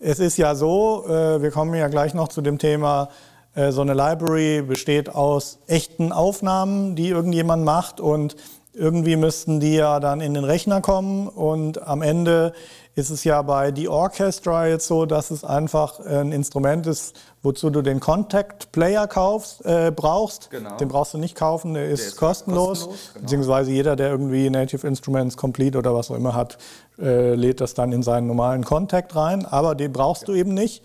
es 0.00 0.18
ist 0.18 0.38
ja 0.38 0.54
so, 0.54 1.04
äh, 1.06 1.42
wir 1.42 1.50
kommen 1.50 1.74
ja 1.74 1.88
gleich 1.88 2.14
noch 2.14 2.28
zu 2.28 2.40
dem 2.40 2.56
Thema, 2.56 3.10
äh, 3.54 3.70
so 3.70 3.82
eine 3.82 3.92
Library 3.92 4.62
besteht 4.62 5.14
aus 5.14 5.58
echten 5.66 6.10
Aufnahmen, 6.10 6.96
die 6.96 7.10
irgendjemand 7.10 7.66
macht 7.66 8.00
und 8.00 8.34
irgendwie 8.78 9.16
müssten 9.16 9.60
die 9.60 9.74
ja 9.74 10.00
dann 10.00 10.20
in 10.20 10.34
den 10.34 10.44
Rechner 10.44 10.80
kommen 10.80 11.28
und 11.28 11.86
am 11.86 12.02
Ende 12.02 12.52
ist 12.94 13.10
es 13.10 13.22
ja 13.22 13.42
bei 13.42 13.72
The 13.74 13.88
Orchestra 13.88 14.66
jetzt 14.66 14.86
so, 14.86 15.06
dass 15.06 15.30
es 15.30 15.44
einfach 15.44 16.00
ein 16.00 16.32
Instrument 16.32 16.86
ist, 16.86 17.14
wozu 17.42 17.70
du 17.70 17.80
den 17.80 18.00
Contact 18.00 18.72
Player 18.72 19.06
kaufst, 19.06 19.64
äh, 19.64 19.92
brauchst. 19.94 20.50
Genau. 20.50 20.76
Den 20.78 20.88
brauchst 20.88 21.14
du 21.14 21.18
nicht 21.18 21.36
kaufen, 21.36 21.74
der 21.74 21.88
ist, 21.88 22.00
ist 22.00 22.16
kostenlos. 22.16 22.80
kostenlos, 22.80 23.10
genau. 23.12 23.22
Beziehungsweise 23.22 23.70
jeder, 23.70 23.94
der 23.94 24.10
irgendwie 24.10 24.50
Native 24.50 24.86
Instruments 24.86 25.36
Complete 25.36 25.78
oder 25.78 25.94
was 25.94 26.10
auch 26.10 26.16
immer 26.16 26.34
hat, 26.34 26.58
äh, 26.98 27.34
lädt 27.34 27.60
das 27.60 27.74
dann 27.74 27.92
in 27.92 28.02
seinen 28.02 28.26
normalen 28.26 28.64
Contact 28.64 29.14
rein. 29.14 29.46
Aber 29.46 29.76
den 29.76 29.92
brauchst 29.92 30.26
du 30.26 30.34
eben 30.34 30.54
nicht. 30.54 30.82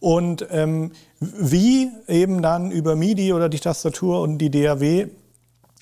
Und 0.00 0.46
ähm, 0.50 0.92
wie 1.18 1.90
eben 2.08 2.42
dann 2.42 2.70
über 2.70 2.94
MIDI 2.94 3.32
oder 3.32 3.48
die 3.48 3.60
Tastatur 3.60 4.20
und 4.20 4.36
die 4.36 4.50
DAW 4.50 5.06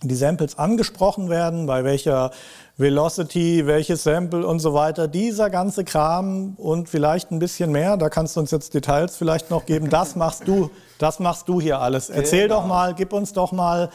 die 0.09 0.15
Samples 0.15 0.59
angesprochen 0.59 1.29
werden, 1.29 1.67
bei 1.67 1.85
welcher 1.85 2.31
Velocity, 2.77 3.67
welches 3.67 4.03
Sample 4.03 4.47
und 4.47 4.59
so 4.59 4.75
weiter, 4.75 5.09
dieser 5.09 5.51
ganze 5.51 5.85
Kram 5.85 6.55
und 6.57 6.89
vielleicht 6.89 7.31
ein 7.31 7.39
bisschen 7.39 7.71
mehr, 7.71 7.97
da 7.97 8.09
kannst 8.09 8.37
du 8.37 8.41
uns 8.41 8.51
jetzt 8.51 8.75
Details 8.75 9.17
vielleicht 9.17 9.51
noch 9.51 9.67
geben, 9.67 9.91
das 9.91 10.17
machst 10.17 10.49
du, 10.49 10.71
das 10.99 11.21
machst 11.21 11.49
du 11.49 11.61
hier 11.61 11.81
alles. 11.81 12.11
Erzähl 12.11 12.49
doch 12.49 12.67
mal, 12.67 12.95
gib 12.95 13.13
uns 13.13 13.33
doch 13.33 13.53
mal 13.53 13.91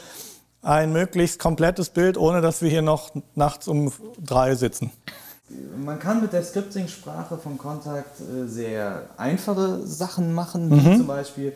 ein 0.61 0.91
möglichst 0.91 1.39
komplettes 1.39 1.89
Bild, 1.89 2.17
ohne 2.17 2.41
dass 2.41 2.61
wir 2.61 2.69
hier 2.69 2.81
noch 2.81 3.11
nachts 3.35 3.67
um 3.67 3.91
drei 4.23 4.55
sitzen. 4.55 4.91
Man 5.77 5.97
kann 5.97 6.21
mit 6.21 6.33
der 6.33 6.43
Scripting-Sprache 6.43 7.37
vom 7.37 7.57
Kontakt 7.57 8.19
äh, 8.19 8.47
sehr 8.47 9.03
einfache 9.15 9.85
Sachen 9.85 10.33
machen, 10.33 10.69
wie 10.69 10.97
zum 10.97 11.07
Beispiel, 11.07 11.53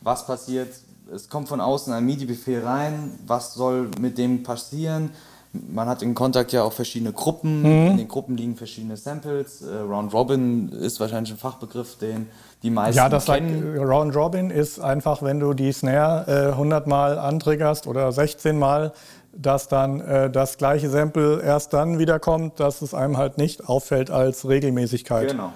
was 0.00 0.26
passiert, 0.26 0.68
es 1.14 1.28
kommt 1.28 1.48
von 1.48 1.60
außen 1.60 1.92
ein 1.92 2.04
MIDI-Befehl 2.04 2.64
rein, 2.64 3.12
was 3.26 3.54
soll 3.54 3.88
mit 4.00 4.18
dem 4.18 4.42
passieren. 4.42 5.10
Man 5.52 5.88
hat 5.88 6.02
in 6.02 6.14
Kontakt 6.14 6.52
ja 6.52 6.64
auch 6.64 6.72
verschiedene 6.72 7.12
Gruppen, 7.12 7.64
in 7.64 7.96
den 7.96 8.08
Gruppen 8.08 8.36
liegen 8.36 8.56
verschiedene 8.56 8.96
Samples. 8.96 9.62
Äh, 9.62 9.76
Round 9.76 10.12
Robin 10.12 10.68
ist 10.70 10.98
wahrscheinlich 10.98 11.32
ein 11.32 11.38
Fachbegriff, 11.38 11.96
den 11.98 12.26
die 12.64 12.70
meisten 12.70 12.96
Ja, 12.96 13.08
das 13.08 13.26
sagt, 13.26 13.38
kennen. 13.38 13.78
Round 13.78 14.16
Robin 14.16 14.50
ist 14.50 14.80
einfach, 14.80 15.22
wenn 15.22 15.38
du 15.38 15.54
die 15.54 15.70
Snare 15.70 16.48
äh, 16.48 16.52
100 16.52 16.88
Mal 16.88 17.20
antriggerst 17.20 17.86
oder 17.86 18.10
16 18.10 18.58
Mal, 18.58 18.92
dass 19.32 19.68
dann 19.68 20.00
äh, 20.00 20.28
das 20.28 20.58
gleiche 20.58 20.90
Sample 20.90 21.40
erst 21.40 21.72
dann 21.72 22.00
wiederkommt, 22.00 22.58
dass 22.58 22.82
es 22.82 22.92
einem 22.92 23.16
halt 23.16 23.38
nicht 23.38 23.68
auffällt 23.68 24.10
als 24.10 24.48
Regelmäßigkeit. 24.48 25.30
Genau. 25.30 25.52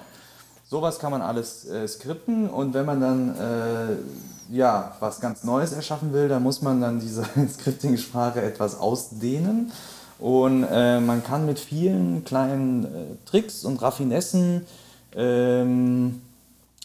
Sowas 0.69 0.99
kann 0.99 1.11
man 1.11 1.21
alles 1.21 1.67
äh, 1.67 1.85
skripten 1.87 2.47
und 2.49 2.73
wenn 2.73 2.85
man 2.85 3.01
dann 3.01 3.29
äh, 3.29 3.95
ja, 4.51 4.95
was 4.99 5.19
ganz 5.19 5.43
Neues 5.43 5.71
erschaffen 5.71 6.13
will, 6.13 6.27
dann 6.27 6.43
muss 6.43 6.61
man 6.61 6.81
dann 6.81 6.99
diese 6.99 7.23
Scripting-Sprache 7.53 8.41
etwas 8.41 8.79
ausdehnen. 8.79 9.71
Und 10.19 10.65
äh, 10.69 10.99
man 10.99 11.23
kann 11.23 11.45
mit 11.45 11.59
vielen 11.59 12.25
kleinen 12.25 12.83
äh, 12.83 12.87
Tricks 13.25 13.63
und 13.63 13.81
Raffinessen 13.81 14.65
ähm, 15.15 16.21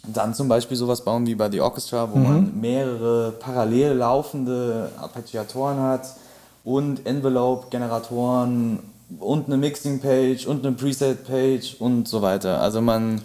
dann 0.07 0.35
zum 0.35 0.49
Beispiel 0.49 0.77
sowas 0.77 1.03
bauen 1.03 1.27
wie 1.27 1.35
bei 1.35 1.51
The 1.51 1.61
Orchestra, 1.61 2.11
wo 2.13 2.19
man 2.19 2.61
mehrere 2.61 3.33
parallel 3.33 3.95
laufende 3.95 4.91
Arpeggiatoren 5.01 5.81
hat 5.81 6.15
und 6.63 7.07
Envelope-Generatoren 7.07 8.81
und 9.19 9.47
eine 9.47 9.57
Mixing-Page 9.57 10.47
und 10.47 10.65
eine 10.65 10.77
Preset-Page 10.77 11.77
und 11.79 12.07
so 12.07 12.23
weiter. 12.23 12.61
Also 12.61 12.81
man 12.81 13.23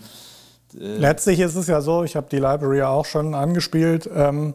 Letztlich 0.74 1.40
ist 1.40 1.56
es 1.56 1.68
ja 1.68 1.82
so, 1.82 2.04
ich 2.04 2.16
habe 2.16 2.28
die 2.32 2.38
Library 2.38 2.80
ja 2.80 2.90
auch 2.90 3.06
schon 3.06 3.34
angespielt, 3.34 4.10
ähm, 4.14 4.54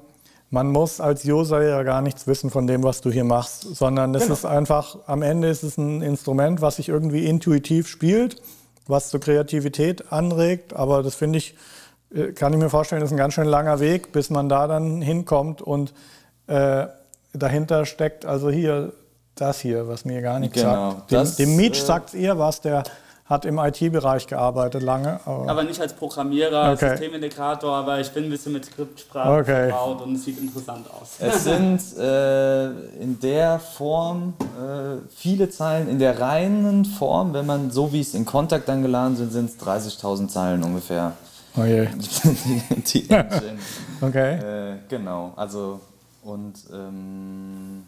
man 0.50 0.68
muss 0.68 1.00
als 1.00 1.25
User 1.25 1.62
ja 1.62 1.83
gar 1.83 2.00
nichts 2.00 2.28
wissen 2.28 2.49
von 2.50 2.68
dem, 2.68 2.85
was 2.85 3.00
du 3.00 3.11
hier 3.11 3.25
machst, 3.25 3.62
sondern 3.75 4.14
es 4.14 4.23
Genau. 4.25 4.35
ist 4.35 4.44
einfach, 4.44 4.99
am 5.06 5.23
Ende 5.23 5.49
ist 5.49 5.64
es 5.64 5.76
ein 5.78 6.00
Instrument, 6.00 6.61
was 6.61 6.76
sich 6.76 6.88
irgendwie 6.88 7.26
intuitiv 7.26 7.88
spielt, 7.88 8.40
was 8.87 9.09
zur 9.11 9.18
Kreativität 9.18 10.12
anregt, 10.12 10.73
aber 10.75 11.02
das 11.02 11.16
finde 11.16 11.38
ich, 11.38 11.56
äh, 12.14 12.28
kann 12.33 12.52
ich 12.52 12.59
mir 12.61 12.71
vorstellen, 12.71 13.02
ist 13.02 13.11
ein 13.11 13.16
ganz 13.16 13.35
schön 13.35 13.49
langer 13.49 13.80
Weg, 13.80 14.12
bis 14.12 14.30
man 14.30 14.49
da 14.49 14.68
dann 14.68 15.02
hinkommt 15.02 15.61
und 15.61 15.92
äh, 16.47 16.87
dahinter 17.33 17.85
steckt 17.87 18.25
also 18.25 18.50
hier 18.50 18.92
das 19.35 19.59
hier, 19.59 19.88
was 19.88 20.04
mir 20.04 20.23
gar 20.23 20.38
nichts 20.38 20.54
Genau, 20.61 20.92
sagt. 20.92 21.11
Dem, 21.11 21.14
das, 21.18 21.37
dem 21.37 21.56
Meech 21.56 21.83
äh, 21.83 21.85
sagt 21.85 22.14
ihr 22.14 22.38
was, 22.38 22.61
der 22.61 22.85
hat 23.34 23.44
im 23.44 23.58
IT-Bereich 23.58 24.26
gearbeitet 24.26 24.82
lange. 24.82 25.20
Aber 25.26 25.50
Aber 25.50 25.62
nicht 25.64 25.80
als 25.80 25.92
Programmierer, 25.92 26.58
als 26.62 26.82
Okay. 26.82 26.92
Systemintegrator, 26.96 27.74
aber 27.76 28.00
ich 28.00 28.10
bin 28.12 28.24
ein 28.24 28.30
bisschen 28.30 28.52
mit 28.54 28.64
Skriptsprache 28.64 29.40
Okay. 29.40 29.72
und 30.02 30.14
es 30.16 30.24
sieht 30.24 30.38
interessant 30.40 30.86
aus. 30.90 31.16
Es 31.18 31.44
sind 31.44 31.80
äh, 31.98 32.70
in 33.02 33.18
der 33.20 33.58
Form 33.58 34.34
äh, 34.40 34.96
viele 35.14 35.50
Zeilen, 35.50 35.88
in 35.88 35.98
der 35.98 36.18
reinen 36.20 36.84
Form, 36.84 37.34
wenn 37.34 37.46
man 37.46 37.70
so 37.70 37.92
wie 37.92 38.00
es 38.00 38.14
in 38.14 38.24
Kontakt 38.24 38.68
dann 38.68 38.82
geladen 38.82 39.16
sind, 39.16 39.32
sind 39.32 39.50
es 39.50 39.58
30.000 39.58 40.28
Zeilen 40.28 40.62
ungefähr. 40.62 41.12
oh 41.56 41.64
je. 41.64 41.86
die, 41.94 43.02
die 43.02 43.10
Engine. 43.10 43.58
Okay. 44.00 44.34
äh, 44.38 44.76
genau, 44.88 45.32
also 45.36 45.80
und 46.22 46.54
ähm, 46.72 47.84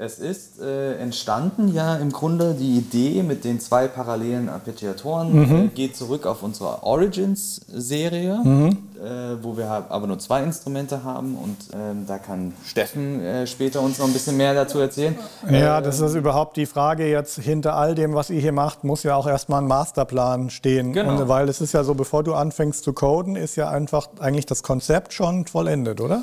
Es 0.00 0.20
ist 0.20 0.60
äh, 0.60 0.94
entstanden 0.98 1.74
ja 1.74 1.96
im 1.96 2.12
Grunde 2.12 2.54
die 2.54 2.78
Idee 2.78 3.24
mit 3.24 3.42
den 3.42 3.58
zwei 3.58 3.88
parallelen 3.88 4.48
Arpeggiatoren, 4.48 5.66
äh, 5.66 5.68
geht 5.74 5.96
zurück 5.96 6.24
auf 6.24 6.44
unsere 6.44 6.84
Origins-Serie, 6.84 8.34
äh, 8.34 9.42
wo 9.42 9.56
wir 9.56 9.68
aber 9.88 10.06
nur 10.06 10.20
zwei 10.20 10.44
Instrumente 10.44 11.02
haben 11.02 11.34
und 11.34 11.56
ähm, 11.72 12.04
da 12.06 12.18
kann 12.18 12.52
Steffen 12.64 13.20
äh, 13.20 13.48
später 13.48 13.80
uns 13.80 13.98
noch 13.98 14.06
ein 14.06 14.12
bisschen 14.12 14.36
mehr 14.36 14.54
dazu 14.54 14.78
erzählen. 14.78 15.18
Ja, 15.50 15.80
das 15.80 15.98
ist 15.98 16.14
überhaupt 16.14 16.56
die 16.56 16.66
Frage 16.66 17.10
jetzt 17.10 17.40
hinter 17.40 17.74
all 17.74 17.96
dem, 17.96 18.14
was 18.14 18.30
ihr 18.30 18.40
hier 18.40 18.52
macht, 18.52 18.84
muss 18.84 19.02
ja 19.02 19.16
auch 19.16 19.26
erstmal 19.26 19.62
ein 19.62 19.66
Masterplan 19.66 20.50
stehen. 20.50 20.92
Genau. 20.92 21.22
Und, 21.22 21.28
weil 21.28 21.48
es 21.48 21.60
ist 21.60 21.72
ja 21.72 21.82
so, 21.82 21.94
bevor 21.94 22.22
du 22.22 22.34
anfängst 22.34 22.84
zu 22.84 22.92
coden, 22.92 23.34
ist 23.34 23.56
ja 23.56 23.68
einfach 23.68 24.06
eigentlich 24.20 24.46
das 24.46 24.62
Konzept 24.62 25.12
schon 25.12 25.44
vollendet, 25.46 26.00
oder? 26.00 26.22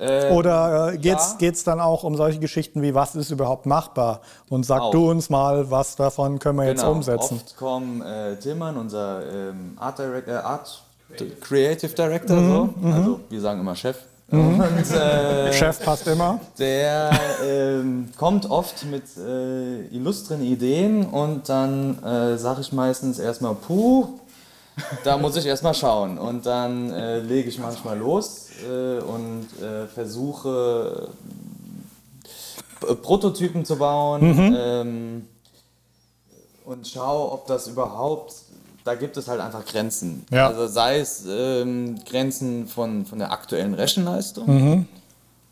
Äh, 0.00 0.32
Oder 0.32 0.92
äh, 0.94 0.98
geht's 0.98 1.32
ja. 1.32 1.38
geht's 1.38 1.62
dann 1.64 1.78
auch 1.78 2.04
um 2.04 2.16
solche 2.16 2.38
Geschichten 2.38 2.80
wie, 2.80 2.94
was 2.94 3.14
ist 3.14 3.30
überhaupt 3.30 3.66
machbar? 3.66 4.20
Und 4.48 4.64
sag 4.64 4.80
Auch. 4.80 4.90
du 4.92 5.10
uns 5.10 5.28
mal, 5.28 5.70
was 5.70 5.94
davon 5.96 6.38
können 6.38 6.58
wir 6.58 6.66
jetzt 6.66 6.80
Genau, 6.80 6.92
umsetzen. 6.92 7.40
Oft 7.44 7.56
kommen 7.56 8.00
äh, 8.00 8.36
Tillmann, 8.36 8.76
unser 8.78 9.20
ähm, 9.30 9.76
Art, 9.78 9.98
Direct, 9.98 10.28
äh, 10.28 10.32
Art 10.32 10.82
Creative 11.40 11.92
Director, 11.92 12.36
Mhm, 12.36 12.72
so. 12.82 12.88
also 12.96 13.20
wir 13.28 13.40
sagen 13.40 13.60
immer 13.60 13.76
Chef. 13.76 13.96
Und 14.30 14.60
äh, 14.92 15.52
Chef 15.52 15.84
passt 15.84 16.06
immer. 16.06 16.38
der 16.56 17.10
ähm, 17.44 18.10
kommt 18.16 18.48
oft 18.48 18.84
mit 18.86 19.02
äh, 19.18 19.86
illustren 19.88 20.40
Ideen 20.42 21.04
und 21.06 21.48
dann 21.48 22.00
äh, 22.04 22.38
sage 22.38 22.60
ich 22.60 22.72
meistens 22.72 23.18
erstmal, 23.18 23.56
puh, 23.56 24.06
da 25.02 25.18
muss 25.18 25.34
ich 25.36 25.46
erstmal 25.46 25.74
schauen. 25.74 26.16
Und 26.16 26.46
dann 26.46 26.92
äh, 26.92 27.18
lege 27.18 27.48
ich 27.48 27.58
manchmal 27.58 27.98
los 27.98 28.46
äh, 28.68 29.00
und 29.00 29.46
äh, 29.62 29.86
versuche 29.86 31.08
äh, 32.88 32.94
Prototypen 32.94 33.64
zu 33.64 33.76
bauen 33.76 34.54
ähm, 34.56 35.26
und 36.64 36.86
schaue, 36.86 37.32
ob 37.32 37.46
das 37.46 37.68
überhaupt, 37.68 38.34
da 38.84 38.94
gibt 38.94 39.16
es 39.16 39.28
halt 39.28 39.40
einfach 39.40 39.64
Grenzen. 39.64 40.24
Ja. 40.30 40.48
Also 40.48 40.66
sei 40.66 40.98
es 40.98 41.24
ähm, 41.28 41.96
Grenzen 42.04 42.66
von, 42.66 43.06
von 43.06 43.18
der 43.18 43.32
aktuellen 43.32 43.74
Rechenleistung 43.74 44.86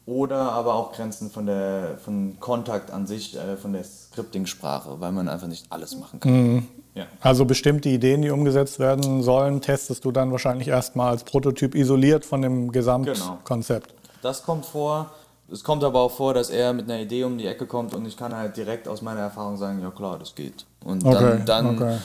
oder 0.08 0.52
aber 0.52 0.74
auch 0.74 0.92
Grenzen 0.92 1.30
von 1.30 1.44
der 1.44 1.98
von 2.02 2.40
Kontakt 2.40 2.90
an 2.90 3.06
sich, 3.06 3.36
äh, 3.36 3.56
von 3.56 3.74
der 3.74 3.84
Scripting-Sprache, 3.84 5.00
weil 5.00 5.12
man 5.12 5.28
einfach 5.28 5.48
nicht 5.48 5.66
alles 5.68 5.96
machen 5.98 6.18
kann. 6.20 6.66
Ja. 6.94 7.04
Also 7.20 7.44
bestimmte 7.44 7.90
Ideen, 7.90 8.22
die 8.22 8.30
umgesetzt 8.30 8.78
werden 8.78 9.22
sollen, 9.22 9.60
testest 9.60 10.04
du 10.04 10.10
dann 10.10 10.32
wahrscheinlich 10.32 10.68
erstmal 10.68 11.10
als 11.10 11.24
Prototyp 11.24 11.74
isoliert 11.74 12.24
von 12.24 12.40
dem 12.40 12.72
Gesamtkonzept. 12.72 13.94
Das 14.22 14.42
kommt 14.42 14.64
vor. 14.64 15.10
Es 15.52 15.62
kommt 15.62 15.84
aber 15.84 16.00
auch 16.00 16.10
vor, 16.10 16.34
dass 16.34 16.50
er 16.50 16.72
mit 16.72 16.90
einer 16.90 17.00
Idee 17.00 17.24
um 17.24 17.36
die 17.38 17.46
Ecke 17.46 17.66
kommt 17.66 17.94
und 17.94 18.06
ich 18.06 18.16
kann 18.16 18.34
halt 18.34 18.56
direkt 18.56 18.88
aus 18.88 19.02
meiner 19.02 19.20
Erfahrung 19.20 19.58
sagen, 19.58 19.80
ja 19.82 19.90
klar, 19.90 20.18
das 20.18 20.34
geht. 20.34 20.64
Und 20.84 21.04
Okay, 21.04 21.42
dann, 21.44 21.46
dann 21.46 21.76
okay. 21.76 21.98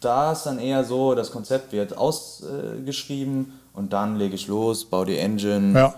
da 0.00 0.32
ist 0.32 0.44
dann 0.44 0.58
eher 0.58 0.82
so, 0.84 1.14
das 1.14 1.30
Konzept 1.30 1.72
wird 1.72 1.96
ausgeschrieben 1.96 3.52
und 3.74 3.92
dann 3.92 4.16
lege 4.16 4.34
ich 4.34 4.48
los, 4.48 4.84
baue 4.86 5.06
die 5.06 5.18
Engine 5.18 5.78
Ja. 5.78 5.94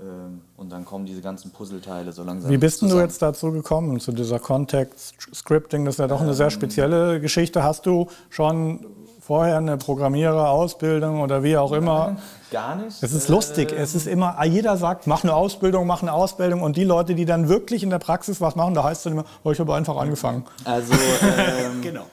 Ähm, 0.00 0.40
und 0.56 0.70
dann 0.70 0.84
kommen 0.84 1.06
diese 1.06 1.22
ganzen 1.22 1.50
Puzzleteile 1.50 2.12
so 2.12 2.22
langsam 2.22 2.50
Wie 2.50 2.58
bist 2.58 2.82
denn 2.82 2.88
du 2.88 2.98
jetzt 2.98 3.22
dazu 3.22 3.52
gekommen, 3.52 4.00
zu 4.00 4.12
dieser 4.12 4.38
Context-Scripting? 4.38 5.84
Das 5.84 5.94
ist 5.94 5.98
ja 5.98 6.06
doch 6.06 6.20
eine 6.20 6.34
sehr 6.34 6.50
spezielle 6.50 7.20
Geschichte. 7.20 7.62
Hast 7.62 7.86
du 7.86 8.08
schon 8.28 8.84
vorher 9.26 9.56
eine 9.56 9.76
Programmierer-Ausbildung 9.76 11.20
oder 11.20 11.42
wie 11.42 11.56
auch 11.56 11.72
immer? 11.72 12.16
Gar 12.52 12.76
nicht. 12.76 13.02
Es 13.02 13.12
ist 13.12 13.28
lustig. 13.28 13.74
Es 13.76 13.96
ist 13.96 14.06
immer, 14.06 14.40
jeder 14.44 14.76
sagt, 14.76 15.08
mach 15.08 15.24
eine 15.24 15.34
Ausbildung, 15.34 15.84
mach 15.84 16.02
eine 16.02 16.12
Ausbildung. 16.12 16.62
Und 16.62 16.76
die 16.76 16.84
Leute, 16.84 17.16
die 17.16 17.24
dann 17.24 17.48
wirklich 17.48 17.82
in 17.82 17.90
der 17.90 17.98
Praxis 17.98 18.40
was 18.40 18.54
machen, 18.54 18.74
da 18.74 18.84
heißt 18.84 18.98
es 18.98 19.02
dann 19.02 19.14
immer, 19.14 19.24
oh, 19.42 19.50
ich 19.50 19.58
habe 19.58 19.74
einfach 19.74 19.96
angefangen. 19.96 20.44
Also, 20.64 20.92
ähm, 20.92 21.80
Genau. 21.82 22.04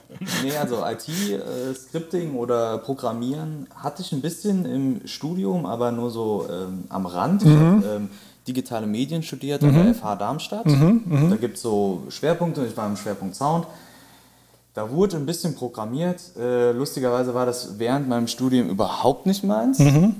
nee, 0.44 0.58
also 0.58 0.84
IT-Scripting 0.84 2.34
oder 2.34 2.80
Programmieren 2.80 3.68
hatte 3.76 4.02
ich 4.02 4.12
ein 4.12 4.22
bisschen 4.22 4.66
im 4.66 5.08
Studium, 5.08 5.68
aber 5.68 5.92
nur 5.92 6.10
so 6.10 6.48
ähm, 6.50 6.86
am 6.90 7.06
Rand. 7.06 7.44
Ich 7.44 7.50
habe 7.50 7.84
ähm, 7.96 8.10
digitale 8.48 8.88
Medien 8.88 9.22
studiert 9.22 9.64
an 9.64 9.74
der 9.74 9.94
FH 9.94 10.16
Darmstadt. 10.16 10.66
Da 10.66 11.36
gibt 11.36 11.58
es 11.58 11.62
so 11.62 12.04
Schwerpunkte, 12.10 12.66
ich 12.66 12.76
war 12.76 12.88
im 12.88 12.98
Schwerpunkt 12.98 13.36
Sound. 13.36 13.68
Da 14.76 14.90
wurde 14.90 15.18
ein 15.18 15.26
bisschen 15.28 15.54
programmiert. 15.54 16.20
Äh, 16.36 16.72
lustigerweise 16.72 17.34
war 17.36 17.46
das 17.46 17.78
während 17.78 18.10
meinem 18.10 18.28
Studium 18.28 18.70
überhaupt 18.70 19.28
nicht 19.28 19.44
meins. 19.44 19.80
Ähm, 19.80 20.16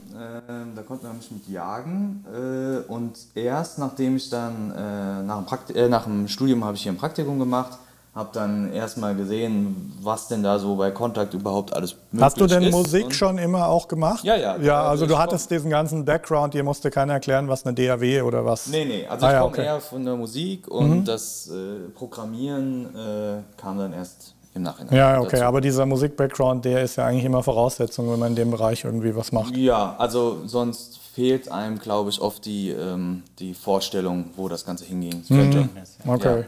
da 0.76 0.82
konnte 0.84 1.08
man 1.08 1.18
mich 1.18 1.32
mit 1.32 1.48
jagen. 1.50 2.24
Äh, 2.32 2.92
und 2.92 3.14
erst 3.34 3.80
nachdem 3.80 4.16
ich 4.16 4.30
dann 4.30 4.72
äh, 4.72 5.24
nach, 5.24 5.38
dem 5.38 5.46
Prakti 5.46 5.74
äh, 5.74 5.90
nach 5.90 6.04
dem 6.04 6.28
Studium 6.28 6.64
habe 6.64 6.76
ich 6.76 6.84
hier 6.84 6.92
ein 6.92 6.98
Praktikum 7.00 7.40
gemacht, 7.40 7.80
habe 8.14 8.30
dann 8.32 8.72
erstmal 8.72 9.16
gesehen, 9.16 9.92
was 10.04 10.28
denn 10.28 10.44
da 10.44 10.60
so 10.60 10.76
bei 10.76 10.92
Kontakt 10.92 11.34
überhaupt 11.34 11.74
alles 11.74 11.94
möglich 12.12 12.14
ist. 12.14 12.22
Hast 12.22 12.40
du 12.40 12.46
denn 12.46 12.70
Musik 12.70 13.16
schon 13.16 13.40
immer 13.40 13.68
auch 13.70 13.88
gemacht? 13.88 14.24
Ja, 14.24 14.36
ja. 14.36 14.56
Ja, 14.58 14.84
Also 14.84 15.08
du 15.08 15.18
hattest 15.18 15.50
diesen 15.50 15.72
ganzen 15.72 16.06
Background, 16.06 16.54
dir 16.54 16.64
musste 16.64 16.92
keiner 16.92 17.14
erklären, 17.14 17.48
was 17.48 17.66
eine 17.66 17.74
DAW 17.74 18.22
oder 18.22 18.46
was. 18.46 18.68
Nee, 18.68 18.86
nee, 18.86 19.08
also 19.08 19.26
Ah, 19.26 19.30
ich 19.30 19.34
ja, 19.34 19.40
komme 19.40 19.52
okay. 19.52 19.62
Mhm. 19.62 19.68
eher 19.68 19.82
von 19.82 20.06
der 20.06 20.16
Musik 20.16 20.68
und 20.68 21.06
das 21.06 21.50
äh, 21.50 21.90
Programmieren 21.96 22.96
äh, 22.96 23.60
kam 23.60 23.80
dann 23.80 23.94
erst 23.94 24.33
im 24.56 24.64
Nachhinein. 24.64 24.96
Ja, 24.96 25.20
okay, 25.20 25.38
dazu. 25.38 25.46
aber 25.46 25.62
dieser 25.62 25.86
Musik-Background, 25.86 26.66
der 26.66 26.84
ist 26.84 26.96
ja 26.96 27.06
eigentlich 27.06 27.26
immer 27.26 27.44
Voraussetzung, 27.44 28.12
wenn 28.12 28.20
man 28.20 28.30
in 28.30 28.36
dem 28.36 28.52
Bereich 28.52 28.84
irgendwie 28.84 29.16
was 29.16 29.32
macht. 29.32 29.56
Ja, 29.56 29.96
also 29.98 30.46
sonst 30.46 31.00
fehlt 31.14 31.52
einem, 31.52 31.80
glaube 31.80 32.10
ich, 32.10 32.22
oft 32.22 32.46
die, 32.46 32.70
ähm, 32.70 33.24
die 33.40 33.54
Vorstellung, 33.54 34.26
wo 34.36 34.48
das 34.48 34.66
Ganze 34.66 34.86
hingehen 34.86 35.24
könnte. 35.28 35.70
Okay. 36.06 36.42
Ja. 36.42 36.46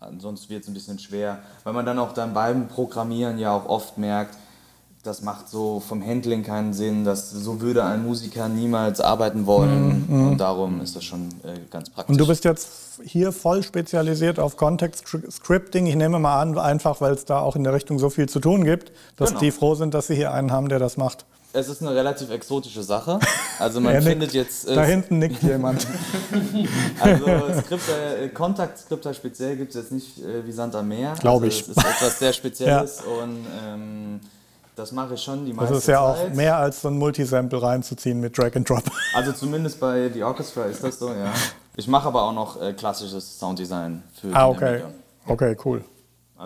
Ansonsten 0.00 0.50
wird 0.50 0.62
es 0.62 0.68
ein 0.68 0.74
bisschen 0.74 0.98
schwer, 0.98 1.38
weil 1.64 1.72
man 1.72 1.86
dann 1.86 1.98
auch 1.98 2.12
dann 2.12 2.34
beim 2.34 2.68
Programmieren 2.68 3.38
ja 3.38 3.56
auch 3.56 3.66
oft 3.66 3.96
merkt, 3.96 4.36
das 5.06 5.22
macht 5.22 5.48
so 5.48 5.80
vom 5.80 6.04
Handling 6.04 6.42
keinen 6.42 6.72
Sinn, 6.72 7.04
dass 7.04 7.30
so 7.30 7.60
würde 7.60 7.84
ein 7.84 8.02
Musiker 8.04 8.48
niemals 8.48 9.00
arbeiten 9.00 9.46
wollen 9.46 10.04
und 10.08 10.38
darum 10.38 10.80
ist 10.80 10.96
das 10.96 11.04
schon 11.04 11.28
äh, 11.44 11.58
ganz 11.70 11.90
praktisch. 11.90 12.12
Und 12.12 12.18
du 12.18 12.26
bist 12.26 12.44
jetzt 12.44 12.68
hier 13.04 13.32
voll 13.32 13.62
spezialisiert 13.62 14.38
auf 14.40 14.56
Context-Scripting. 14.56 15.86
Ich 15.86 15.96
nehme 15.96 16.18
mal 16.18 16.40
an, 16.40 16.58
einfach 16.58 17.00
weil 17.00 17.12
es 17.12 17.24
da 17.24 17.40
auch 17.40 17.56
in 17.56 17.64
der 17.64 17.72
Richtung 17.74 17.98
so 17.98 18.10
viel 18.10 18.28
zu 18.28 18.40
tun 18.40 18.64
gibt, 18.64 18.92
dass 19.16 19.30
Genau. 19.30 19.40
die 19.40 19.50
froh 19.50 19.74
sind, 19.74 19.94
dass 19.94 20.06
sie 20.08 20.14
hier 20.16 20.32
einen 20.32 20.50
haben, 20.52 20.68
der 20.68 20.78
das 20.78 20.96
macht. 20.96 21.24
es 21.52 21.68
ist 21.68 21.80
eine 21.80 21.94
relativ 21.94 22.30
exotische 22.30 22.82
Sache. 22.82 23.18
Also 23.58 23.80
man 23.82 23.92
Er 23.94 24.00
nickt. 24.00 24.10
findet 24.10 24.32
jetzt 24.34 24.68
äh, 24.68 24.74
Da 24.74 24.84
hinten 24.84 25.18
nickt 25.18 25.42
jemand. 25.52 25.86
Also 27.00 27.24
Skripte, 27.62 27.92
äh, 28.24 28.28
Kontaktskripter 28.28 29.14
speziell 29.14 29.56
gibt 29.56 29.70
es 29.74 29.76
jetzt 29.82 29.92
nicht 29.92 30.18
äh, 30.18 30.46
wie 30.46 30.52
Sand 30.52 30.74
am 30.74 30.88
Meer. 30.88 31.14
Glaub 31.20 31.42
also 31.42 31.46
ich. 31.46 31.60
Es 31.62 31.68
ist 31.68 31.78
etwas 31.78 32.18
sehr 32.18 32.32
Spezielles 32.32 33.00
und 33.22 33.46
ähm, 33.66 34.20
das 34.76 34.92
mache 34.92 35.14
ich 35.14 35.22
schon 35.22 35.44
die 35.44 35.50
Das 35.52 35.60
meiste 35.62 35.74
ist 35.76 35.88
ja 35.88 36.00
auch 36.00 36.16
Zeit. 36.16 36.34
mehr 36.36 36.56
als 36.56 36.82
so 36.82 36.88
ein 36.88 36.98
Multisample 36.98 37.60
reinzuziehen 37.60 38.20
mit 38.20 38.36
Drag 38.38 38.54
and 38.54 38.68
Drop. 38.68 38.84
Also 39.14 39.32
zumindest 39.32 39.80
bei 39.80 40.10
The 40.12 40.22
Orchestra 40.22 40.64
ist 40.64 40.84
das 40.84 40.98
so, 40.98 41.08
ja. 41.08 41.32
Ich 41.76 41.88
mache 41.88 42.06
aber 42.08 42.22
auch 42.22 42.32
noch 42.32 42.60
äh, 42.62 42.72
klassisches 42.74 43.38
Sounddesign 43.38 44.02
für 44.20 44.28
Ah, 44.34 44.44
die 44.50 44.56
okay. 44.56 44.72
Medium. 44.72 44.90
Okay, 45.26 45.56
cool. 45.64 45.84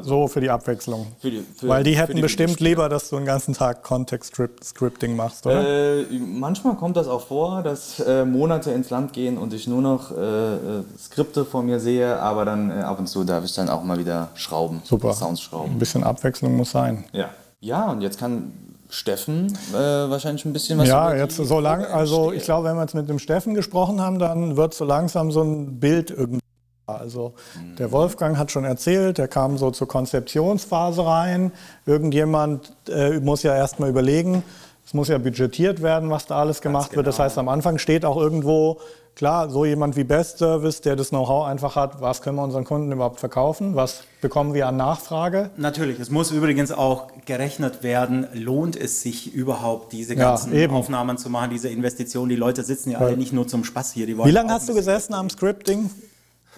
So 0.03 0.29
für 0.29 0.41
die 0.41 0.49
Abwechslung. 0.49 1.09
Für 1.19 1.31
die, 1.33 1.41
für, 1.57 1.67
Weil 1.67 1.83
die 1.83 1.97
hätten 1.99 2.15
die 2.15 2.23
bestimmt 2.23 2.51
Videospiele. 2.61 2.71
lieber, 2.71 2.89
dass 2.89 3.09
du 3.11 3.17
den 3.17 3.25
ganzen 3.27 3.55
Tag 3.55 3.83
Context-Scripting 3.83 5.17
machst, 5.17 5.45
oder? 5.47 5.67
Äh, 6.03 6.05
manchmal 6.19 6.77
kommt 6.77 6.97
das 6.97 7.09
auch 7.09 7.27
vor, 7.27 7.63
dass 7.65 7.99
äh, 7.99 8.25
Monate 8.25 8.71
ins 8.71 8.91
Land 8.91 9.13
gehen 9.13 9.37
und 9.37 9.53
ich 9.53 9.67
nur 9.67 9.83
noch 9.83 10.13
äh, 10.17 10.55
äh, 10.79 10.85
Skripte 10.97 11.45
vor 11.45 11.65
mir 11.65 11.81
sehe, 11.81 12.21
aber 12.21 12.45
dann 12.45 12.71
äh, 12.71 12.75
ab 12.83 13.01
und 13.01 13.09
zu 13.09 13.25
darf 13.25 13.45
ich 13.45 13.53
dann 13.55 13.69
auch 13.69 13.83
mal 13.83 13.99
wieder 13.99 14.29
schrauben, 14.35 14.81
Super. 14.85 15.13
Sounds 15.13 15.41
schrauben. 15.41 15.73
Ein 15.73 15.79
bisschen 15.81 16.05
Abwechslung 16.05 16.57
muss 16.57 16.71
sein. 16.71 17.05
Ja. 17.13 17.31
Ja, 17.61 17.91
und 17.91 18.01
jetzt 18.01 18.19
kann 18.19 18.53
Steffen 18.89 19.57
äh, 19.73 19.75
wahrscheinlich 19.75 20.45
ein 20.47 20.53
bisschen 20.53 20.79
was 20.79 20.89
Ja, 20.89 21.15
jetzt 21.15 21.37
so 21.37 21.61
lang, 21.61 21.85
also 21.85 22.33
ich 22.33 22.45
glaube, 22.45 22.69
wenn 22.69 22.77
wir 22.77 22.83
jetzt 22.83 22.95
mit 22.95 23.09
dem 23.09 23.19
Steffen 23.19 23.55
gesprochen 23.55 24.01
haben, 24.01 24.19
dann 24.19 24.57
wird 24.57 24.75
so 24.75 24.85
langsam 24.85 25.31
so 25.31 25.43
ein 25.43 25.79
Bild 25.79 26.11
irgendwie. 26.11 26.41
Also 26.87 27.35
der 27.79 27.93
Wolfgang 27.93 28.37
hat 28.37 28.51
schon 28.51 28.65
erzählt, 28.65 29.19
der 29.19 29.29
kam 29.29 29.59
so 29.59 29.71
zur 29.71 29.87
Konzeptionsphase 29.87 31.07
rein. 31.07 31.53
Irgendjemand 31.87 32.73
äh, 32.89 33.21
muss 33.21 33.45
ja 33.45 33.55
erstmal 33.55 33.91
überlegen, 33.91 34.43
es 34.85 34.93
muss 34.93 35.07
ja 35.07 35.19
budgetiert 35.19 35.83
werden, 35.83 36.11
was 36.11 36.27
da 36.27 36.41
alles 36.41 36.61
gemacht 36.61 36.97
wird. 36.97 37.07
Das 37.07 37.21
heißt, 37.21 37.39
am 37.39 37.49
Anfang 37.49 37.79
steht 37.79 38.05
auch 38.05 38.17
irgendwo, 38.17 38.81
klar, 39.17 39.51
so 39.51 39.65
jemand 39.65 39.97
wie 39.97 40.05
Best 40.05 40.39
Service, 40.39 40.81
der 40.81 40.97
das 40.97 41.11
Know-how 41.11 41.47
einfach 41.47 41.77
hat, 41.77 42.01
was 42.01 42.23
können 42.23 42.37
wir 42.37 42.43
unseren 42.43 42.65
Kunden 42.65 42.91
überhaupt 42.93 43.21
verkaufen, 43.21 43.77
was 43.77 44.03
bekommen 44.21 44.55
wir 44.55 44.67
an 44.67 44.77
Nachfrage. 44.77 45.51
Natürlich, 45.57 45.99
es 46.01 46.11
muss 46.11 46.31
übrigens 46.31 46.73
auch 46.73 47.09
gerechnet 47.27 47.83
werden, 47.83 48.27
lohnt 48.33 48.77
es 48.77 49.03
sich 49.03 49.35
überhaupt, 49.35 49.93
diese 49.93 50.15
Ja, 50.15 50.31
ganzen 50.31 50.55
eben. 50.55 50.75
Aufnahmen 50.75 51.19
zu 51.19 51.29
machen, 51.31 51.51
diese 51.51 51.69
Investitionen. 51.69 52.29
Die 52.31 52.37
Leute 52.37 52.63
sitzen 52.65 52.91
ja 52.91 52.99
alle 52.99 53.17
nicht 53.17 53.33
nur 53.33 53.47
zum 53.47 53.65
Spaß 53.65 53.93
hier. 53.93 54.07
Die 54.07 54.17
wollen 54.17 54.29
Wie 54.29 54.33
lange 54.33 54.53
hast 54.53 54.69
du 54.69 54.75
gesessen 54.75 55.15
am 55.15 55.29
Scripting 55.29 55.91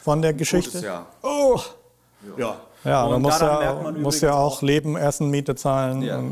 von 0.03 0.23
der 0.23 0.33
Geschichte? 0.33 0.71
Gutes 0.73 0.85
Jahr. 0.85 1.07
Oh! 1.23 1.59
Ja, 2.37 2.57
Ja, 2.85 3.05
Und 3.05 3.13
man 3.13 3.23
muss 3.23 3.41
ja, 3.41 3.59
merkt 3.59 3.83
man 3.83 4.03
muss 4.03 4.21
ja 4.21 4.35
auch 4.35 4.63
leben, 4.63 4.97
essen, 4.97 5.31
Miete 5.31 5.55
zahlen. 5.57 6.03
Ja. 6.03 6.23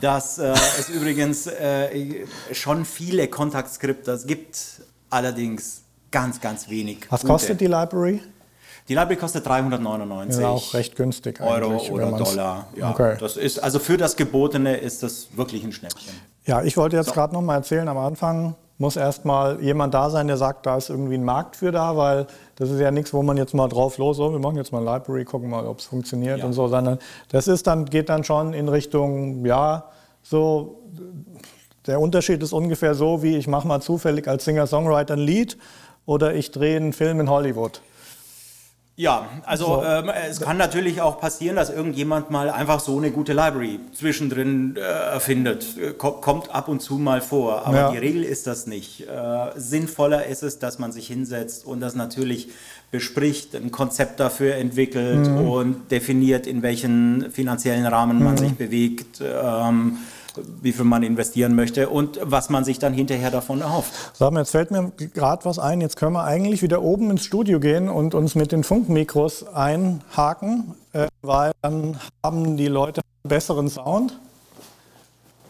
Dass 0.00 0.38
äh, 0.38 0.52
es 0.78 0.88
übrigens 0.88 1.46
äh, 1.46 2.26
schon 2.52 2.84
viele 2.84 3.28
Kontaktskripte 3.28 4.20
gibt, 4.26 4.58
allerdings 5.14 5.82
ganz, 6.10 6.40
ganz 6.40 6.68
wenig. 6.68 7.06
Was 7.10 7.22
gute. 7.22 7.32
kostet 7.32 7.60
die 7.60 7.66
Library? 7.66 8.20
Die 8.88 8.94
Library 8.94 9.16
kostet 9.16 9.46
399 9.46 10.42
Ja, 10.42 10.48
auch 10.50 10.74
recht 10.74 10.94
günstig 10.96 11.40
Euro 11.40 11.78
oder 11.90 12.12
Dollar. 12.12 12.66
Ja, 12.76 12.90
Okay. 12.90 13.16
das 13.18 13.36
ist 13.38 13.58
also 13.62 13.78
für 13.78 13.96
das 13.96 14.14
Gebotene 14.16 14.76
ist 14.76 15.02
das 15.02 15.28
wirklich 15.36 15.64
ein 15.64 15.72
Schnäppchen. 15.72 16.12
Ja, 16.44 16.62
ich 16.62 16.76
wollte 16.76 16.96
jetzt 16.96 17.12
gerade 17.14 17.32
noch 17.32 17.40
mal 17.40 17.54
erzählen, 17.54 17.88
am 17.88 17.96
Anfang 17.96 18.54
muss 18.76 18.96
erst 18.96 19.24
mal 19.24 19.62
jemand 19.62 19.94
da 19.94 20.10
sein, 20.10 20.26
der 20.26 20.36
sagt, 20.36 20.66
da 20.66 20.76
ist 20.76 20.90
irgendwie 20.90 21.14
ein 21.14 21.24
Markt 21.24 21.56
für 21.56 21.70
da, 21.72 21.96
weil 21.96 22.26
das 22.56 22.68
ist 22.70 22.80
ja 22.80 22.90
nichts, 22.90 23.14
wo 23.14 23.22
man 23.22 23.36
jetzt 23.38 23.54
mal 23.54 23.68
drauf 23.68 23.96
los, 23.98 24.16
so, 24.18 24.32
wir 24.32 24.38
machen 24.40 24.56
jetzt 24.56 24.72
mal 24.72 24.80
ein 24.80 24.84
Library, 24.84 25.24
gucken 25.24 25.48
mal, 25.48 25.64
ob 25.64 25.78
es 25.78 25.86
funktioniert 25.86 26.40
Ja. 26.40 26.44
und 26.44 26.52
so, 26.52 26.66
sondern 26.68 26.98
das 27.30 27.46
ist 27.48 27.66
dann, 27.66 27.84
geht 27.86 28.08
dann 28.08 28.24
schon 28.24 28.52
in 28.52 28.68
Richtung, 28.68 29.46
ja, 29.46 29.84
so, 30.22 30.82
der 31.86 32.00
Unterschied 32.00 32.42
ist 32.42 32.52
ungefähr 32.52 32.94
so, 32.94 33.22
wie 33.22 33.36
ich 33.36 33.46
mache 33.46 33.66
mal 33.68 33.80
zufällig 33.80 34.26
als 34.28 34.44
Singer-Songwriter 34.44 35.14
ein 35.14 35.20
Lied 35.20 35.56
oder 36.06 36.34
ich 36.34 36.50
drehe 36.50 36.76
einen 36.76 36.92
Film 36.92 37.20
in 37.20 37.28
Hollywood. 37.30 37.80
Ja, 38.96 39.26
also 39.44 39.82
ähm, 39.84 40.08
es 40.30 40.40
kann 40.40 40.56
natürlich 40.56 41.00
auch 41.00 41.18
passieren, 41.20 41.56
dass 41.56 41.68
irgendjemand 41.68 42.30
mal 42.30 42.48
einfach 42.48 42.78
so 42.78 42.96
eine 42.96 43.10
gute 43.10 43.32
Library 43.32 43.80
zwischendrin 43.92 44.76
äh, 44.76 44.80
erfindet. 44.80 45.76
Äh, 45.76 45.94
ko- 45.94 46.12
kommt 46.12 46.54
ab 46.54 46.68
und 46.68 46.80
zu 46.80 46.98
mal 46.98 47.20
vor, 47.20 47.66
aber 47.66 47.76
Ja. 47.76 47.90
die 47.90 47.98
Regel 47.98 48.22
ist 48.22 48.46
das 48.46 48.68
nicht. 48.68 49.00
Äh, 49.08 49.50
sinnvoller 49.56 50.26
ist 50.26 50.44
es, 50.44 50.60
dass 50.60 50.78
man 50.78 50.92
sich 50.92 51.08
hinsetzt 51.08 51.66
und 51.66 51.80
das 51.80 51.96
natürlich 51.96 52.50
bespricht, 52.92 53.56
ein 53.56 53.72
Konzept 53.72 54.20
dafür 54.20 54.54
entwickelt 54.54 55.26
Mhm. 55.28 55.48
und 55.50 55.90
definiert, 55.90 56.46
in 56.46 56.62
welchen 56.62 57.32
finanziellen 57.32 57.86
Rahmen 57.86 58.22
man 58.22 58.36
sich 58.36 58.52
bewegt. 58.54 59.20
Ähm, 59.20 59.96
wie 60.62 60.72
viel 60.72 60.84
man 60.84 61.02
investieren 61.02 61.54
möchte 61.54 61.88
und 61.88 62.18
was 62.22 62.50
man 62.50 62.64
sich 62.64 62.78
dann 62.78 62.92
hinterher 62.92 63.30
davon 63.30 63.60
erhofft. 63.60 63.92
Sag 64.14 64.32
mal, 64.32 64.40
jetzt 64.40 64.50
fällt 64.50 64.70
mir 64.70 64.92
gerade 65.14 65.44
was 65.44 65.58
ein. 65.58 65.80
Jetzt 65.80 65.96
können 65.96 66.12
wir 66.12 66.24
eigentlich 66.24 66.62
wieder 66.62 66.82
oben 66.82 67.10
ins 67.10 67.24
Studio 67.24 67.60
gehen 67.60 67.88
und 67.88 68.14
uns 68.14 68.34
mit 68.34 68.52
den 68.52 68.64
Funkmikros 68.64 69.46
einhaken, 69.46 70.74
äh, 70.92 71.06
weil 71.22 71.52
dann 71.62 71.98
haben 72.22 72.56
die 72.56 72.68
Leute 72.68 73.00
einen 73.00 73.28
besseren 73.28 73.68
Sound. 73.68 74.18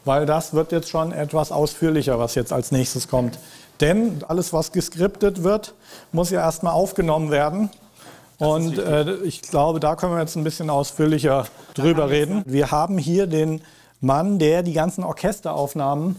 Weil 0.04 0.26
das 0.26 0.52
wird 0.52 0.70
jetzt 0.72 0.90
schon 0.90 1.12
etwas 1.12 1.50
ausführlicher, 1.50 2.18
was 2.18 2.34
jetzt 2.34 2.52
als 2.52 2.72
nächstes 2.72 3.08
kommt. 3.08 3.38
Denn 3.80 4.18
alles, 4.28 4.52
was 4.52 4.70
geskriptet 4.72 5.42
wird, 5.42 5.74
muss 6.12 6.30
ja 6.30 6.40
erstmal 6.40 6.74
aufgenommen 6.74 7.30
werden. 7.30 7.70
Und 8.38 8.78
äh, 8.78 9.14
ich 9.22 9.42
glaube, 9.42 9.80
da 9.80 9.96
können 9.96 10.12
wir 10.12 10.20
jetzt 10.20 10.36
ein 10.36 10.44
bisschen 10.44 10.68
ausführlicher 10.68 11.46
drüber 11.74 12.10
reden. 12.10 12.42
Wir 12.46 12.70
haben 12.70 12.98
hier 12.98 13.26
den 13.26 13.62
Mann, 14.04 14.38
der 14.38 14.62
die 14.62 14.72
ganzen 14.72 15.04
Orchesteraufnahmen 15.04 16.16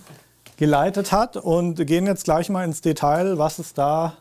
geleitet 0.57 1.11
hat 1.11 1.37
und 1.37 1.85
gehen 1.85 2.05
jetzt 2.05 2.23
gleich 2.23 2.49
mal 2.49 2.63
ins 2.63 2.81
Detail, 2.81 3.37
was 3.37 3.59
es 3.59 3.73
da, 3.73 4.13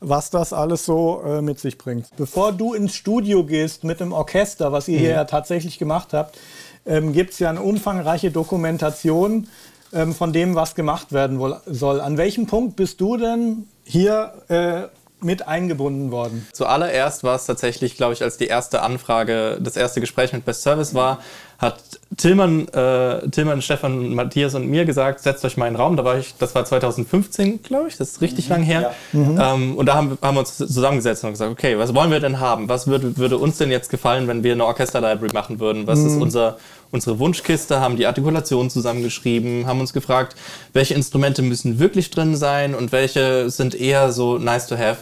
was 0.00 0.30
das 0.30 0.52
alles 0.52 0.84
so 0.84 1.22
äh, 1.24 1.42
mit 1.42 1.58
sich 1.58 1.78
bringt. 1.78 2.08
Bevor 2.16 2.52
du 2.52 2.74
ins 2.74 2.94
Studio 2.94 3.44
gehst 3.44 3.84
mit 3.84 4.00
dem 4.00 4.12
Orchester, 4.12 4.72
was 4.72 4.88
ihr 4.88 4.98
hier 4.98 5.10
ja 5.10 5.24
tatsächlich 5.24 5.78
gemacht 5.78 6.12
habt, 6.12 6.38
ähm, 6.86 7.12
gibt 7.12 7.32
es 7.32 7.38
ja 7.38 7.50
eine 7.50 7.62
umfangreiche 7.62 8.30
Dokumentation 8.30 9.48
ähm, 9.92 10.14
von 10.14 10.32
dem, 10.32 10.54
was 10.54 10.74
gemacht 10.74 11.12
werden 11.12 11.40
soll. 11.66 12.00
An 12.00 12.18
welchem 12.18 12.46
Punkt 12.46 12.76
bist 12.76 13.00
du 13.00 13.16
denn 13.16 13.68
hier 13.84 14.34
äh, 14.48 14.82
mit 15.24 15.48
eingebunden 15.48 16.10
worden? 16.10 16.46
Zuallererst 16.52 17.24
war 17.24 17.36
es 17.36 17.46
tatsächlich, 17.46 17.96
glaube 17.96 18.12
ich, 18.12 18.22
als 18.22 18.36
die 18.36 18.46
erste 18.46 18.82
Anfrage, 18.82 19.58
das 19.60 19.76
erste 19.76 20.00
Gespräch 20.00 20.32
mit 20.32 20.44
Best 20.44 20.62
Service 20.62 20.94
war, 20.94 21.20
hat 21.58 21.93
Tillmann, 22.16 22.68
äh, 22.68 23.28
Tillmann, 23.30 23.62
Stefan, 23.62 24.14
Matthias 24.14 24.54
und 24.54 24.68
mir 24.68 24.84
gesagt, 24.84 25.20
setzt 25.20 25.44
euch 25.44 25.56
mal 25.56 25.66
in 25.66 25.74
den 25.74 25.80
Raum. 25.80 25.96
Da 25.96 26.04
war 26.04 26.18
ich, 26.18 26.34
das 26.38 26.54
war 26.54 26.64
2015, 26.64 27.62
glaube 27.62 27.88
ich, 27.88 27.96
das 27.96 28.10
ist 28.12 28.20
richtig 28.20 28.48
lang 28.48 28.62
her. 28.62 28.94
Ähm, 29.12 29.76
und 29.76 29.86
da 29.86 29.94
haben, 29.94 30.18
haben 30.22 30.36
wir 30.36 30.40
uns 30.40 30.56
zusammengesetzt 30.56 31.24
und 31.24 31.30
gesagt, 31.30 31.50
okay, 31.50 31.78
was 31.78 31.94
wollen 31.94 32.10
wir 32.10 32.20
denn 32.20 32.40
haben? 32.40 32.68
Was 32.68 32.86
würde, 32.86 33.16
würde 33.16 33.38
uns 33.38 33.58
denn 33.58 33.70
jetzt 33.70 33.90
gefallen, 33.90 34.28
wenn 34.28 34.44
wir 34.44 34.52
eine 34.52 34.64
Orchester-Library 34.64 35.32
machen 35.32 35.60
würden? 35.60 35.86
Was 35.86 35.98
ist 36.00 36.20
unser, 36.20 36.58
unsere 36.92 37.18
Wunschkiste? 37.18 37.80
Haben 37.80 37.96
die 37.96 38.06
Artikulation 38.06 38.70
zusammengeschrieben, 38.70 39.66
haben 39.66 39.80
uns 39.80 39.92
gefragt, 39.92 40.36
welche 40.72 40.94
Instrumente 40.94 41.42
müssen 41.42 41.78
wirklich 41.78 42.10
drin 42.10 42.36
sein 42.36 42.74
und 42.74 42.92
welche 42.92 43.50
sind 43.50 43.74
eher 43.74 44.12
so 44.12 44.38
nice 44.38 44.66
to 44.66 44.76
have 44.76 44.98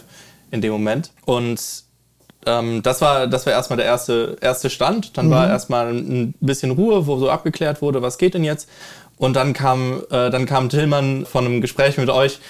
in 0.50 0.60
dem 0.60 0.72
Moment. 0.72 1.10
Und 1.24 1.84
ähm, 2.46 2.82
das 2.82 3.00
war, 3.00 3.26
das 3.26 3.46
war 3.46 3.52
erstmal 3.52 3.76
der 3.76 3.86
erste, 3.86 4.36
erste 4.40 4.70
Stand. 4.70 5.16
Dann 5.16 5.30
war 5.30 5.48
erstmal 5.48 5.88
ein 5.92 6.34
bisschen 6.40 6.70
Ruhe, 6.72 7.06
wo 7.06 7.18
so 7.18 7.30
abgeklärt 7.30 7.82
wurde, 7.82 8.02
was 8.02 8.18
geht 8.18 8.34
denn 8.34 8.44
jetzt. 8.44 8.68
Und 9.18 9.34
dann 9.36 9.52
kam, 9.52 10.02
äh, 10.10 10.30
dann 10.30 10.46
kam 10.46 10.68
Tillmann 10.68 11.26
von 11.26 11.44
einem 11.46 11.60
Gespräch 11.60 11.96
mit 11.98 12.10
euch, 12.10 12.40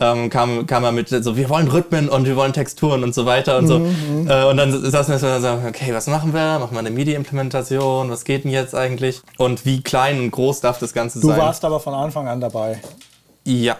ähm, 0.00 0.30
kam, 0.30 0.66
kam 0.66 0.84
er 0.84 0.92
mit 0.92 1.10
so, 1.10 1.36
wir 1.36 1.50
wollen 1.50 1.68
Rhythmen 1.68 2.08
und 2.08 2.24
wir 2.24 2.34
wollen 2.36 2.54
Texturen 2.54 3.04
und 3.04 3.14
so 3.14 3.26
weiter 3.26 3.58
und 3.58 3.66
so. 3.66 3.76
Äh, 3.76 4.44
und 4.46 4.56
dann 4.56 4.72
saßen 4.90 5.20
wir 5.20 5.40
so, 5.40 5.68
okay, 5.68 5.92
was 5.92 6.06
machen 6.06 6.32
wir? 6.32 6.58
Machen 6.58 6.72
wir 6.72 6.78
eine 6.78 6.90
MIDI-Implementation? 6.90 8.10
Was 8.10 8.24
geht 8.24 8.44
denn 8.44 8.50
jetzt 8.50 8.74
eigentlich? 8.74 9.20
Und 9.36 9.66
wie 9.66 9.82
klein 9.82 10.18
und 10.20 10.30
groß 10.30 10.60
darf 10.62 10.78
das 10.78 10.94
Ganze 10.94 11.20
Du 11.20 11.28
sein? 11.28 11.38
warst 11.38 11.64
aber 11.64 11.78
von 11.80 11.92
Anfang 11.92 12.26
an 12.28 12.40
dabei. 12.40 12.80
ja, 13.44 13.76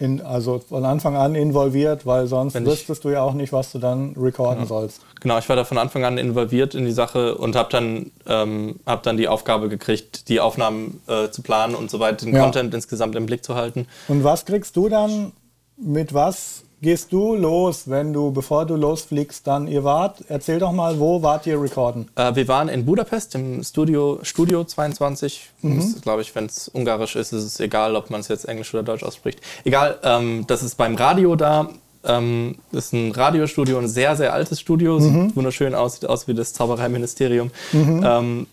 In, 0.00 0.20
also 0.20 0.60
von 0.60 0.84
Anfang 0.84 1.16
an 1.16 1.34
involviert, 1.34 2.06
weil 2.06 2.28
sonst 2.28 2.54
Wenn 2.54 2.64
wüsstest 2.64 3.02
du 3.02 3.08
ja 3.10 3.22
auch 3.22 3.34
nicht, 3.34 3.52
was 3.52 3.72
du 3.72 3.80
dann 3.80 4.14
recorden 4.16 4.64
sollst. 4.64 5.00
Genau, 5.20 5.38
ich 5.38 5.48
war 5.48 5.56
da 5.56 5.64
von 5.64 5.76
Anfang 5.76 6.04
an 6.04 6.18
involviert 6.18 6.76
in 6.76 6.84
die 6.84 6.92
Sache 6.92 7.34
und 7.36 7.56
habe 7.56 7.68
dann, 7.72 8.12
ähm, 8.26 8.78
hab 8.86 9.02
dann 9.02 9.16
die 9.16 9.26
Aufgabe 9.26 9.68
gekriegt, 9.68 10.28
die 10.28 10.38
Aufnahmen 10.38 11.00
äh, 11.08 11.30
zu 11.30 11.42
planen 11.42 11.74
und 11.74 11.90
so 11.90 11.98
weiter, 11.98 12.26
den 12.26 12.34
Ja. 12.34 12.44
Content 12.44 12.72
insgesamt 12.74 13.16
im 13.16 13.26
Blick 13.26 13.44
zu 13.44 13.56
halten. 13.56 13.88
Und 14.06 14.22
was 14.22 14.44
kriegst 14.44 14.76
du 14.76 14.88
dann, 14.88 15.32
mit 15.76 16.14
was 16.14 16.62
gehst 16.80 17.12
du 17.12 17.34
los, 17.34 17.84
wenn 17.86 18.12
du, 18.12 18.30
bevor 18.30 18.66
du 18.66 18.76
losfliegst, 18.76 19.46
dann 19.46 19.66
ihr 19.68 19.84
wart, 19.84 20.24
erzähl 20.28 20.58
doch 20.58 20.72
mal, 20.72 20.98
wo 20.98 21.22
wart 21.22 21.46
ihr 21.46 21.60
recorden? 21.60 22.08
Äh, 22.14 22.34
wir 22.34 22.48
waren 22.48 22.68
in 22.68 22.84
Budapest 22.84 23.34
im 23.34 23.62
Studio, 23.64 24.20
Studio 24.22 24.64
22. 24.64 25.50
Mhm. 25.62 26.00
Glaube 26.02 26.22
ich, 26.22 26.34
wenn 26.34 26.46
es 26.46 26.68
ungarisch 26.68 27.16
ist, 27.16 27.32
ist 27.32 27.44
es 27.44 27.60
egal, 27.60 27.96
ob 27.96 28.10
man 28.10 28.20
es 28.20 28.28
jetzt 28.28 28.48
Englisch 28.48 28.72
oder 28.74 28.82
Deutsch 28.82 29.02
ausspricht. 29.02 29.40
Egal, 29.64 29.98
ähm, 30.02 30.44
das 30.46 30.62
ist 30.62 30.76
beim 30.76 30.94
Radio 30.94 31.36
da. 31.36 31.70
Ähm, 32.04 32.56
das 32.70 32.86
ist 32.86 32.92
ein 32.92 33.10
Radiostudio, 33.10 33.78
ein 33.78 33.88
sehr, 33.88 34.16
sehr 34.16 34.32
altes 34.32 34.60
Studio. 34.60 35.00
Mhm. 35.00 35.28
Sieht 35.28 35.36
wunderschön 35.36 35.74
aus, 35.74 35.94
sieht 35.94 36.08
aus 36.08 36.28
wie 36.28 36.34
das 36.34 36.52
Zaubereiministerium. 36.52 37.50
Ähm, 37.72 38.46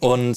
und 0.00 0.36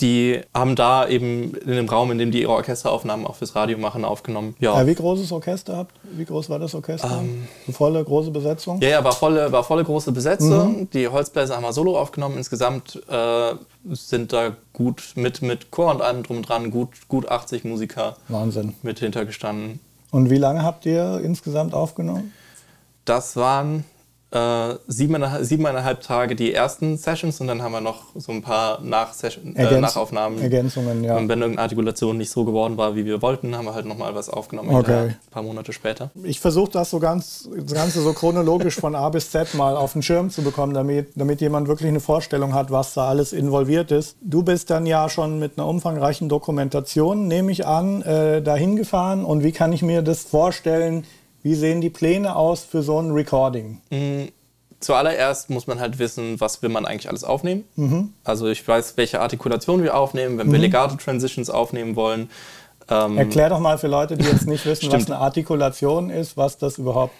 die 0.00 0.40
haben 0.52 0.74
da 0.74 1.06
eben 1.06 1.54
in 1.54 1.70
dem 1.72 1.88
Raum, 1.88 2.10
in 2.10 2.18
dem 2.18 2.30
die 2.32 2.42
ihre 2.42 2.50
Orchesteraufnahmen 2.52 3.24
auch 3.26 3.36
fürs 3.36 3.54
Radio 3.54 3.78
machen, 3.78 4.04
aufgenommen. 4.04 4.56
Ja, 4.58 4.80
Äh, 4.80 4.86
wie 4.86 4.94
großes 4.94 5.30
Orchester 5.30 5.76
habt? 5.76 5.92
Wie 6.02 6.24
groß 6.24 6.50
war 6.50 6.58
das 6.58 6.74
Orchester? 6.74 7.20
Ähm, 7.20 7.46
volle, 7.72 8.02
große 8.02 8.30
Besetzung? 8.32 8.80
Ja, 8.80 8.88
ja, 8.88 9.04
war 9.04 9.12
volle, 9.12 9.52
war 9.52 9.62
volle 9.62 9.84
große 9.84 10.10
Besetzung. 10.12 10.80
Mhm. 10.80 10.90
Die 10.90 11.06
Holzbläser 11.08 11.54
haben 11.56 11.62
wir 11.62 11.72
solo 11.72 11.96
aufgenommen. 11.98 12.36
Insgesamt 12.36 13.00
äh, 13.08 13.54
sind 13.92 14.32
da 14.32 14.56
gut 14.72 15.12
mit, 15.14 15.40
mit 15.40 15.70
Chor 15.70 15.92
und 15.92 16.02
allem 16.02 16.24
drum 16.24 16.38
und 16.38 16.48
dran 16.48 16.70
gut, 16.72 16.88
gut 17.08 17.28
80 17.28 17.64
Musiker 17.64 18.16
Wahnsinn. 18.28 18.74
mit 18.82 18.98
hintergestanden. 18.98 19.78
Und 20.10 20.30
wie 20.30 20.38
lange 20.38 20.62
habt 20.64 20.84
ihr 20.86 21.20
insgesamt 21.22 21.74
aufgenommen? 21.74 22.32
Das 23.04 23.36
waren 23.36 23.84
äh, 24.32 24.74
siebeneinhalb, 24.88 25.44
siebeneinhalb 25.44 26.00
Tage 26.00 26.34
die 26.34 26.52
ersten 26.52 26.98
Sessions 26.98 27.40
und 27.40 27.46
dann 27.46 27.62
haben 27.62 27.72
wir 27.72 27.80
noch 27.80 28.02
so 28.16 28.32
ein 28.32 28.42
paar 28.42 28.80
Nachsession, 28.82 29.54
äh, 29.54 29.80
Nachaufnahmen. 29.80 30.40
Ergänzungen, 30.40 31.04
ja. 31.04 31.16
Und 31.16 31.28
wenn 31.28 31.40
irgendeine 31.40 31.62
Artikulation 31.62 32.16
nicht 32.18 32.30
so 32.30 32.44
geworden 32.44 32.76
war, 32.76 32.96
wie 32.96 33.04
wir 33.04 33.22
wollten, 33.22 33.56
haben 33.56 33.66
wir 33.66 33.74
halt 33.74 33.86
nochmal 33.86 34.14
was 34.14 34.28
aufgenommen, 34.28 34.74
Okay. 34.74 34.92
ein 35.10 35.16
paar 35.30 35.42
Monate 35.44 35.72
später. 35.72 36.10
Ich 36.24 36.40
versuche 36.40 36.72
das 36.72 36.90
so 36.90 36.98
ganz, 36.98 37.48
das 37.56 37.72
Ganze 37.72 38.02
so 38.02 38.12
chronologisch 38.12 38.74
von 38.74 38.96
A 38.96 39.08
bis 39.10 39.30
Z 39.30 39.54
mal 39.54 39.76
auf 39.76 39.92
den 39.92 40.02
Schirm 40.02 40.30
zu 40.30 40.42
bekommen, 40.42 40.74
damit, 40.74 41.12
damit 41.14 41.40
jemand 41.40 41.68
wirklich 41.68 41.88
eine 41.88 42.00
Vorstellung 42.00 42.52
hat, 42.52 42.72
was 42.72 42.94
da 42.94 43.08
alles 43.08 43.32
involviert 43.32 43.92
ist. 43.92 44.16
Du 44.22 44.42
bist 44.42 44.70
dann 44.70 44.86
ja 44.86 45.08
schon 45.08 45.38
mit 45.38 45.56
einer 45.56 45.68
umfangreichen 45.68 46.28
Dokumentation, 46.28 47.28
nehme 47.28 47.52
ich 47.52 47.64
an, 47.64 48.02
äh, 48.02 48.42
dahin 48.42 48.74
gefahren. 48.76 49.24
Und 49.24 49.44
wie 49.44 49.52
kann 49.52 49.72
ich 49.72 49.82
mir 49.82 50.02
das 50.02 50.22
vorstellen? 50.22 51.04
Wie 51.46 51.54
sehen 51.54 51.80
die 51.80 51.90
Pläne 51.90 52.34
aus 52.34 52.64
für 52.64 52.82
so 52.82 53.00
ein 53.00 53.12
Recording? 53.12 53.80
Zuallererst 54.80 55.48
muss 55.48 55.68
man 55.68 55.78
halt 55.78 56.00
wissen, 56.00 56.40
was 56.40 56.60
will 56.60 56.70
man 56.70 56.84
eigentlich 56.84 57.08
alles 57.08 57.22
aufnehmen. 57.22 57.62
Mhm. 57.76 58.14
Also 58.24 58.48
ich 58.48 58.66
weiß, 58.66 58.94
welche 58.96 59.20
Artikulation 59.20 59.80
wir 59.84 59.96
aufnehmen, 59.96 60.38
wenn 60.38 60.50
wir 60.50 60.58
Legato-Transitions 60.58 61.48
aufnehmen 61.48 61.94
wollen. 61.94 62.30
Ähm, 62.90 63.16
Erklär 63.16 63.48
doch 63.48 63.60
mal 63.60 63.78
für 63.78 63.86
Leute, 63.86 64.16
die 64.16 64.24
jetzt 64.26 64.48
nicht 64.48 64.66
wissen, 64.66 64.90
was 64.90 65.06
eine 65.10 65.18
Artikulation 65.18 66.10
ist, 66.10 66.36
was 66.36 66.58
das 66.58 66.78
überhaupt, 66.78 67.14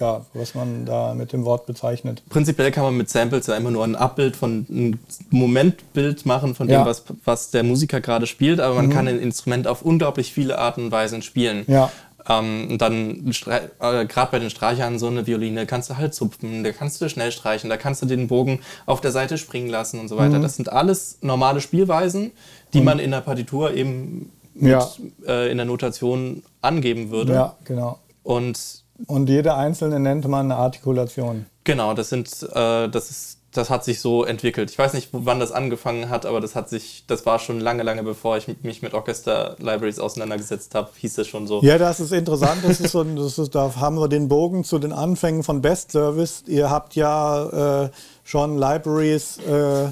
ja, 0.00 0.26
was 0.34 0.56
man 0.56 0.84
da 0.84 1.14
mit 1.14 1.32
dem 1.32 1.44
Wort 1.44 1.66
bezeichnet. 1.66 2.24
prinzipiell 2.28 2.72
kann 2.72 2.82
man 2.82 2.96
mit 2.96 3.08
Samples 3.08 3.46
ja 3.46 3.54
immer 3.56 3.70
nur 3.70 3.84
ein 3.84 3.94
Abbild 3.94 4.34
von 4.36 4.66
ein 4.68 4.98
Momentbild 5.30 6.26
machen 6.26 6.56
von 6.56 6.66
dem, 6.66 6.74
Ja. 6.74 6.82
Mhm. 6.82 6.86
was, 6.86 7.04
was 7.24 7.50
der 7.52 7.62
Musiker 7.62 8.00
gerade 8.00 8.26
spielt, 8.26 8.58
aber 8.60 8.74
man 8.74 8.90
kann 8.90 9.06
ein 9.06 9.20
Instrument 9.20 9.68
auf 9.68 9.82
unglaublich 9.82 10.32
viele 10.32 10.58
Arten 10.58 10.86
und 10.86 10.90
Weisen 10.90 11.22
spielen. 11.22 11.64
Ja. 11.68 11.92
Ähm, 12.28 12.68
und 12.70 12.82
dann, 12.82 13.26
äh, 13.46 14.06
gerade 14.06 14.30
bei 14.32 14.38
den 14.38 14.50
Streichern, 14.50 14.98
so 14.98 15.06
eine 15.06 15.26
Violine 15.26 15.64
kannst 15.66 15.90
du 15.90 15.96
halt 15.96 16.12
zupfen, 16.14 16.64
da 16.64 16.72
kannst 16.72 17.00
du 17.00 17.08
schnell 17.08 17.30
streichen, 17.30 17.70
da 17.70 17.76
kannst 17.76 18.02
du 18.02 18.06
den 18.06 18.26
Bogen 18.28 18.60
auf 18.84 19.00
der 19.00 19.12
Seite 19.12 19.38
springen 19.38 19.68
lassen 19.68 20.00
und 20.00 20.08
so 20.08 20.16
Mhm. 20.16 20.20
weiter. 20.20 20.38
Das 20.40 20.56
sind 20.56 20.72
alles 20.72 21.18
normale 21.22 21.60
Spielweisen, 21.60 22.32
die 22.72 22.80
man 22.80 22.98
in 22.98 23.10
der 23.12 23.20
Partitur 23.20 23.72
eben 23.74 24.32
mit, 24.54 24.70
Ja. 24.72 24.88
äh, 25.26 25.50
in 25.50 25.56
der 25.58 25.66
Notation 25.66 26.42
angeben 26.62 27.10
würde. 27.10 27.32
Ja, 27.34 27.56
genau. 27.64 27.98
Und 28.22 28.84
Und 29.06 29.28
jede 29.28 29.54
einzelne 29.54 30.00
nennt 30.00 30.26
man 30.26 30.46
eine 30.50 30.56
Artikulation. 30.56 31.44
Genau, 31.64 31.92
das 31.92 32.08
sind, 32.08 32.28
äh, 32.54 32.88
das 32.88 33.10
ist, 33.10 33.35
das 33.56 33.70
hat 33.70 33.84
sich 33.84 34.00
so 34.00 34.24
entwickelt. 34.24 34.70
Ich 34.70 34.78
weiß 34.78 34.92
nicht, 34.94 35.08
wann 35.12 35.40
das 35.40 35.52
angefangen 35.52 36.08
hat, 36.08 36.26
aber 36.26 36.40
das 36.40 36.54
hat 36.54 36.68
sich, 36.68 37.04
das 37.06 37.24
war 37.26 37.38
schon 37.38 37.60
lange, 37.60 37.82
lange 37.82 38.02
bevor 38.02 38.36
ich 38.36 38.46
mich 38.62 38.82
mit 38.82 38.94
Orchester-Libraries 38.94 39.98
auseinandergesetzt 39.98 40.74
habe, 40.74 40.90
hieß 40.96 41.14
das 41.14 41.26
schon 41.28 41.46
so. 41.46 41.60
Ja, 41.62 41.78
das 41.78 42.00
ist 42.00 42.12
interessant. 42.12 42.58
Das 42.62 42.80
ist 42.80 42.92
so, 42.92 43.04
das 43.04 43.38
ist, 43.38 43.54
da 43.54 43.72
haben 43.76 43.96
wir 43.96 44.08
den 44.08 44.28
Bogen 44.28 44.64
zu 44.64 44.78
den 44.78 44.92
Anfängen 44.92 45.42
von 45.42 45.62
Best 45.62 45.92
Service. 45.92 46.44
Ihr 46.46 46.70
habt 46.70 46.94
ja 46.94 47.84
äh, 47.84 47.90
schon 48.24 48.58
Libraries 48.58 49.38
äh, 49.38 49.88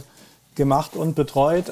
gemacht 0.54 0.96
und 0.96 1.14
betreut. 1.14 1.66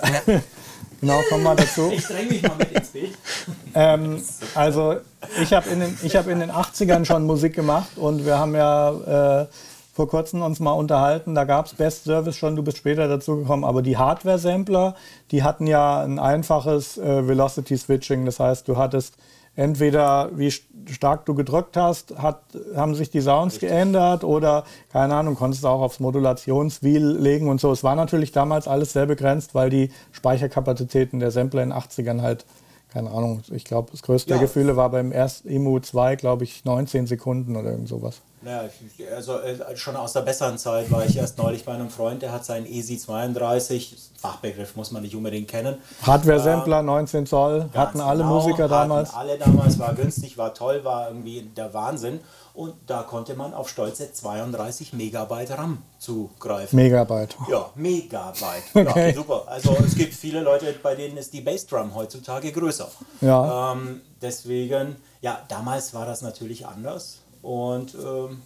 genau, 1.01 1.21
kommen 1.29 1.45
wir 1.45 1.55
dazu. 1.57 1.91
Ich 1.95 2.07
dränge 2.07 2.31
mich 2.31 2.43
mal 2.43 2.57
mit 2.59 2.73
ins 2.73 2.89
Bild. 2.89 3.13
Ähm, 3.75 4.23
also 4.55 4.97
ich 5.43 5.51
habe 5.55 5.71
in, 5.71 5.81
den- 5.81 5.99
ich 6.03 6.15
hab 6.15 6.27
in 6.27 6.41
den 6.41 6.51
80ern 6.51 7.07
schon 7.07 7.25
Musik 7.25 7.55
gemacht 7.55 7.97
und 7.97 8.27
wir 8.27 8.39
haben 8.39 8.55
ja 8.55 9.41
äh, 9.43 9.47
vor 9.93 10.09
kurzem 10.09 10.41
uns 10.43 10.59
mal 10.59 10.73
unterhalten, 10.73 11.35
da 11.35 11.45
gab 11.45 11.67
es 11.67 11.75
Best 11.75 12.05
Service 12.05 12.37
schon, 12.37 12.57
du 12.57 12.63
bist 12.63 12.79
später 12.79 13.09
dazu 13.09 13.37
gekommen, 13.37 13.63
aber 13.65 13.83
die 13.83 13.99
Hardware-Sampler, 13.99 14.95
die 15.31 15.43
hatten 15.43 15.67
ja 15.67 16.03
ein 16.03 16.19
einfaches 16.19 16.97
äh, 16.99 17.29
Velocity-Switching, 17.29 18.25
das 18.25 18.41
heißt, 18.41 18.67
du 18.69 18.77
hattest 18.79 19.17
entweder, 19.55 20.31
wie 20.35 20.49
st- 20.49 20.63
stark 20.91 21.27
du 21.27 21.35
gedrückt 21.35 21.77
hast, 21.77 22.17
hat, 22.17 22.41
haben 22.75 22.95
sich 22.95 23.11
die 23.11 23.21
Sounds 23.21 23.59
geändert 23.59 24.25
oder, 24.25 24.65
keine 24.91 25.15
Ahnung, 25.15 25.35
konntest 25.35 25.63
du 25.65 25.69
auch 25.69 25.83
aufs 25.83 26.01
Modulationswheel 26.01 27.19
legen 27.19 27.49
und 27.51 27.61
so. 27.61 27.71
Es 27.71 27.85
war 27.85 27.95
natürlich 27.95 28.33
damals 28.33 28.67
alles 28.67 28.95
sehr 28.95 29.05
begrenzt, 29.05 29.55
weil 29.55 29.69
die 29.69 29.91
Speicherkapazitäten 30.13 31.21
der 31.21 31.31
Sampler 31.31 31.63
in 31.63 31.69
den 31.71 31.79
80ern 31.79 32.23
halt 32.23 32.47
keine 32.93 33.11
Ahnung, 33.11 33.41
ich 33.51 33.65
glaube, 33.65 33.91
das 33.91 34.03
größte 34.03 34.29
der 34.29 34.37
Ja. 34.37 34.43
Gefühle 34.43 34.77
war 34.77 34.91
beim 34.91 35.13
ersten 35.13 35.49
Emu 35.49 35.81
2, 35.81 36.17
glaube 36.17 36.45
ich, 36.45 36.67
19 36.67 37.07
Sekunden 37.07 37.57
oder 37.57 37.71
irgend 37.71 37.89
sowas. 37.89 38.21
Naja, 38.45 38.69
also 39.15 39.39
äh, 39.39 39.77
schon 39.77 39.95
aus 39.95 40.13
der 40.13 40.23
besseren 40.23 40.59
Zeit 40.59 40.91
war 40.91 41.07
ich 41.07 41.17
erst 41.17 41.39
neulich 41.39 41.65
bei 41.65 41.73
einem 41.73 41.91
Freund, 41.91 42.23
der 42.23 42.33
hat 42.33 42.45
seinen 42.45 42.67
ESI 42.67 42.99
32, 42.99 43.97
Fachbegriff 44.19 44.75
muss 44.75 44.91
man 44.91 45.03
nicht 45.03 45.15
unbedingt 45.15 45.49
kennen. 45.49 45.77
Hardware-Sampler, 46.03 46.83
19 46.83 47.27
Zoll, 47.27 47.69
hatten 47.75 48.01
alle 48.01 48.23
genau, 48.23 48.35
Musiker 48.35 48.69
damals. 48.69 49.11
Hatten 49.11 49.19
alle 49.19 49.39
damals, 49.39 49.79
war 49.79 49.95
günstig, 49.95 50.37
war 50.39 50.55
toll, 50.55 50.85
war 50.85 51.09
irgendwie 51.09 51.43
der 51.43 51.73
Wahnsinn. 51.73 52.21
Und 52.55 52.75
da 52.87 53.03
konnte 53.03 53.35
man 53.35 53.55
auf 53.55 53.71
stolze 53.71 54.13
32 54.13 54.93
Megabyte 54.93 55.57
RAM 55.57 55.79
zugreifen. 55.99 56.77
Megabyte. 56.77 57.37
Ja, 57.51 57.71
Megabyte. 57.75 58.65
Okay. 58.75 59.09
Ja, 59.11 59.15
super. 59.15 59.45
Also 59.47 59.75
es 59.87 59.95
gibt 59.95 60.13
viele 60.13 60.41
Leute, 60.41 60.75
bei 60.83 60.95
denen 60.95 61.17
ist 61.17 61.33
die 61.33 61.41
Bassdrum 61.41 61.95
heutzutage 61.95 62.53
größer. 62.53 62.89
Ja. 63.23 63.73
Ähm, 63.73 64.03
deswegen, 64.21 64.97
ja, 65.23 65.41
damals 65.49 65.95
war 65.95 66.05
das 66.05 66.21
natürlich 66.21 66.67
anders. 66.67 67.22
Und 67.43 67.95
ähm, 67.95 68.43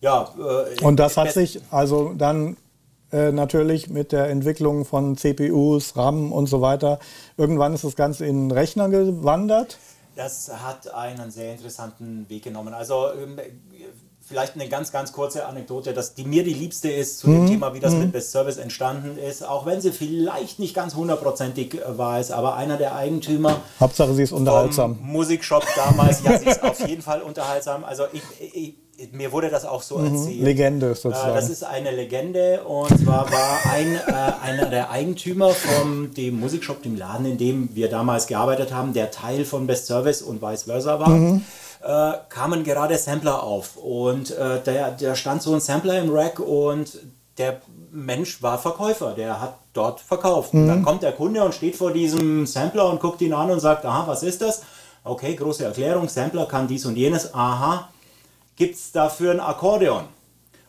ja. 0.00 0.28
Äh, 0.38 0.84
Und 0.84 1.00
das 1.00 1.16
hat 1.16 1.32
sich 1.32 1.60
also 1.70 2.12
dann 2.16 2.56
äh, 3.10 3.32
natürlich 3.32 3.88
mit 3.88 4.12
der 4.12 4.28
Entwicklung 4.28 4.84
von 4.84 5.16
CPUs, 5.16 5.96
RAM 5.96 6.32
und 6.32 6.46
so 6.46 6.60
weiter, 6.60 6.98
irgendwann 7.36 7.72
ist 7.74 7.84
das 7.84 7.96
Ganze 7.96 8.26
in 8.26 8.48
den 8.48 8.50
Rechner 8.50 8.88
gewandert. 8.88 9.78
Das 10.16 10.50
hat 10.62 10.92
einen 10.92 11.30
sehr 11.30 11.52
interessanten 11.52 12.28
Weg 12.28 12.44
genommen. 12.44 12.74
Also 12.74 13.12
ähm, 13.12 13.38
vielleicht 14.26 14.54
eine 14.54 14.68
ganz, 14.68 14.90
ganz 14.90 15.12
kurze 15.12 15.46
Anekdote, 15.46 15.92
dass 15.92 16.14
die 16.14 16.24
mir 16.24 16.44
die 16.44 16.54
liebste 16.54 16.90
ist 16.90 17.18
zu 17.18 17.26
dem 17.26 17.46
Thema, 17.46 17.74
wie 17.74 17.80
das 17.80 17.92
mit 17.92 18.12
Best 18.12 18.32
Service 18.32 18.56
entstanden 18.56 19.18
ist, 19.18 19.46
auch 19.46 19.66
wenn 19.66 19.80
sie 19.80 19.92
vielleicht 19.92 20.58
nicht 20.58 20.74
ganz 20.74 20.94
hundertprozentig 20.94 21.74
äh, 21.74 21.98
war, 21.98 22.20
ist, 22.20 22.30
aber 22.30 22.56
einer 22.56 22.76
der 22.76 22.94
Eigentümer 22.96 23.60
Hauptsache, 23.80 24.14
sie 24.14 24.22
ist 24.22 24.32
unterhaltsam. 24.32 24.98
Musikshop 25.02 25.64
damals, 25.76 26.22
ja, 26.22 26.38
sie 26.38 26.46
ist 26.46 26.62
auf 26.62 26.86
jeden 26.88 27.02
Fall 27.02 27.20
unterhaltsam. 27.22 27.84
Also 27.84 28.04
ich, 28.12 28.22
ich, 28.54 28.74
mir 29.12 29.32
wurde 29.32 29.50
das 29.50 29.64
auch 29.64 29.82
so 29.82 29.98
erzählt. 29.98 30.40
Legende 30.40 30.90
Äh, 30.90 30.94
sozusagen. 30.94 31.34
Das 31.34 31.50
ist 31.50 31.64
eine 31.64 31.90
Legende 31.90 32.62
und 32.64 32.88
zwar 33.04 33.30
war 33.30 33.60
ein, 33.72 33.94
äh, 33.94 34.32
einer 34.42 34.66
der 34.66 34.90
Eigentümer 34.90 35.50
von 35.50 36.14
dem 36.14 36.40
Musikshop, 36.40 36.82
dem 36.82 36.96
Laden, 36.96 37.26
in 37.26 37.36
dem 37.38 37.74
wir 37.74 37.90
damals 37.90 38.26
gearbeitet 38.26 38.72
haben, 38.72 38.92
der 38.94 39.10
Teil 39.10 39.44
von 39.44 39.66
Best 39.66 39.86
Service 39.86 40.22
und 40.22 40.40
vice 40.40 40.62
versa 40.64 40.98
war. 40.98 41.10
Äh, 41.84 42.12
kamen 42.30 42.64
gerade 42.64 42.96
Sampler 42.96 43.42
auf 43.42 43.76
und 43.76 44.30
äh, 44.30 44.62
der, 44.62 44.92
der 44.92 45.14
stand 45.14 45.42
so 45.42 45.52
ein 45.52 45.60
Sampler 45.60 45.98
im 45.98 46.10
Rack 46.10 46.40
und 46.40 46.98
der 47.36 47.60
Mensch 47.92 48.42
war 48.42 48.58
Verkäufer, 48.58 49.12
der 49.12 49.38
hat 49.38 49.58
dort 49.74 50.00
verkauft. 50.00 50.54
Und 50.54 50.66
dann 50.66 50.82
kommt 50.82 51.02
der 51.02 51.12
Kunde 51.12 51.44
und 51.44 51.54
steht 51.54 51.76
vor 51.76 51.92
diesem 51.92 52.46
Sampler 52.46 52.88
und 52.88 53.00
guckt 53.00 53.20
ihn 53.20 53.34
an 53.34 53.50
und 53.50 53.60
sagt, 53.60 53.84
aha, 53.84 54.06
was 54.06 54.22
ist 54.22 54.40
das? 54.40 54.62
Okay, 55.02 55.34
große 55.34 55.62
Erklärung, 55.62 56.08
Sampler 56.08 56.46
kann 56.46 56.66
dies 56.66 56.86
und 56.86 56.96
jenes, 56.96 57.34
aha, 57.34 57.90
gibt 58.56 58.76
es 58.76 58.90
dafür 58.90 59.32
ein 59.32 59.40
Akkordeon? 59.40 60.04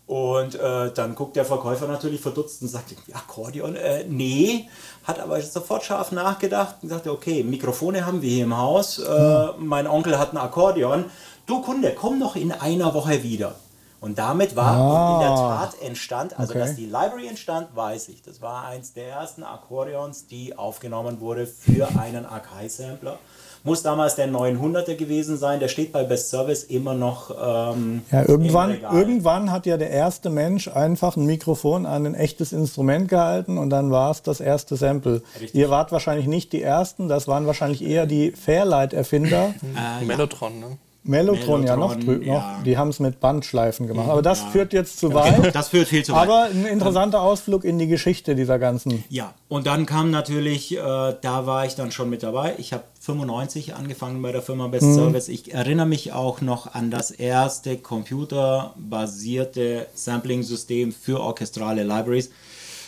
Und 0.08 0.54
äh, 0.56 0.92
dann 0.94 1.16
guckt 1.16 1.36
der 1.36 1.46
Verkäufer 1.46 1.88
natürlich 1.88 2.22
verdutzt 2.22 2.62
und 2.62 2.68
sagt, 2.68 2.96
Akkordeon? 3.12 3.76
Äh, 3.76 4.04
nee, 4.08 4.70
hat 5.04 5.20
aber 5.20 5.42
sofort 5.42 5.84
scharf 5.84 6.12
nachgedacht 6.12 6.76
und 6.84 6.90
sagte, 6.90 7.12
okay, 7.12 7.44
Mikrofone 7.44 8.06
haben 8.06 8.22
wir 8.22 8.30
hier 8.30 8.44
im 8.44 8.56
Haus, 8.56 9.00
äh, 9.00 9.48
mein 9.58 9.88
Onkel 9.88 10.20
hat 10.20 10.34
ein 10.34 10.38
Akkordeon. 10.38 11.06
Du 11.48 11.62
Kunde, 11.62 11.92
komm 12.00 12.20
noch 12.20 12.36
in 12.36 12.52
einer 12.52 12.94
Woche 12.94 13.24
wieder. 13.24 13.56
Und 14.02 14.20
damit 14.20 14.56
war 14.56 14.76
und 14.80 15.16
in 15.16 15.28
der 15.28 15.36
Tat 15.36 15.82
entstand, 15.82 16.38
also 16.38 16.52
Okay. 16.54 16.60
dass 16.60 16.76
die 16.76 16.86
Library 16.86 17.28
entstand, 17.28 17.76
weiß 17.76 18.10
ich. 18.10 18.22
Das 18.22 18.40
war 18.40 18.66
eins 18.66 18.94
der 18.94 19.08
ersten 19.08 19.42
Akkordeons, 19.42 20.28
die 20.28 20.56
aufgenommen 20.56 21.20
wurde 21.20 21.48
für 21.48 21.88
einen 22.00 22.28
Akai-Sampler. 22.28 23.18
Muss 23.66 23.82
damals 23.82 24.16
der 24.16 24.30
900er 24.30 24.96
gewesen 24.96 25.38
sein, 25.38 25.60
der 25.60 25.68
steht 25.68 25.92
bei 25.92 26.04
Best 26.04 26.30
Service 26.30 26.64
immer 26.64 26.94
noch 26.94 27.32
ähm, 27.32 28.04
Ja, 28.12 28.22
im 28.22 28.28
irgendwann, 28.30 28.72
Regal. 28.72 28.96
irgendwann 28.96 29.52
hat 29.52 29.66
ja 29.66 29.76
der 29.78 29.90
erste 29.90 30.30
Mensch 30.30 30.68
einfach 30.68 31.18
ein 31.18 31.26
Mikrofon 31.26 31.86
an 31.86 32.06
ein 32.06 32.14
echtes 32.16 32.54
Instrument 32.54 33.10
gehalten 33.10 33.58
und 33.58 33.72
dann 33.72 33.90
war 33.92 34.12
es 34.12 34.22
das 34.22 34.40
erste 34.40 34.76
Sample. 34.76 35.24
Ihr 35.52 35.70
wart 35.72 35.92
wahrscheinlich 35.92 36.28
nicht 36.28 36.54
die 36.54 36.62
Ersten, 36.62 37.10
das 37.10 37.28
waren 37.28 37.48
wahrscheinlich 37.48 37.84
eher 37.84 38.06
die 38.06 38.32
Fairlight-Erfinder. 38.32 39.56
Mellotron, 40.06 40.60
ne? 40.60 40.78
Mellotron, 41.06 41.66
ja 41.66 41.76
noch 41.76 41.96
drüben. 41.96 42.26
ja. 42.26 42.58
Noch. 42.58 42.64
Die 42.64 42.78
haben 42.78 42.90
es 42.90 43.00
mit 43.00 43.20
Bandschleifen 43.20 43.88
gemacht. 43.88 44.10
Aber 44.10 44.22
das 44.22 44.42
führt 44.42 44.74
jetzt 44.74 45.00
zu 45.00 45.14
weit. 45.14 45.36
Das 45.56 45.70
führt 45.70 45.88
viel 45.88 46.04
zu 46.04 46.14
weit. 46.14 46.24
Aber 46.24 46.44
ein 46.46 46.66
interessanter 46.66 47.22
Ausflug 47.22 47.64
in 47.64 47.80
die 47.80 47.88
Geschichte 47.88 48.36
dieser 48.36 48.60
ganzen. 48.60 49.04
Ja, 49.10 49.34
und 49.48 49.68
dann 49.68 49.86
kam 49.86 50.12
natürlich, 50.12 50.76
äh, 50.76 50.80
da 50.80 51.46
war 51.46 51.66
ich 51.66 51.76
dann 51.76 51.92
schon 51.92 52.10
mit 52.10 52.24
dabei. 52.24 52.56
Ich 52.58 52.74
habe 52.74 52.84
95 53.02 53.76
angefangen 53.76 54.22
bei 54.22 54.32
der 54.32 54.42
Firma 54.42 54.68
Best 54.68 54.94
Service. 54.96 55.28
Ich 55.28 55.54
erinnere 55.54 55.86
mich 55.86 56.14
auch 56.14 56.42
noch 56.42 56.74
an 56.74 56.90
das 56.90 57.12
erste 57.12 57.78
computerbasierte 57.78 59.88
Sampling-System 59.94 60.92
für 60.92 61.22
orchestrale 61.22 61.84
Libraries. 61.84 62.32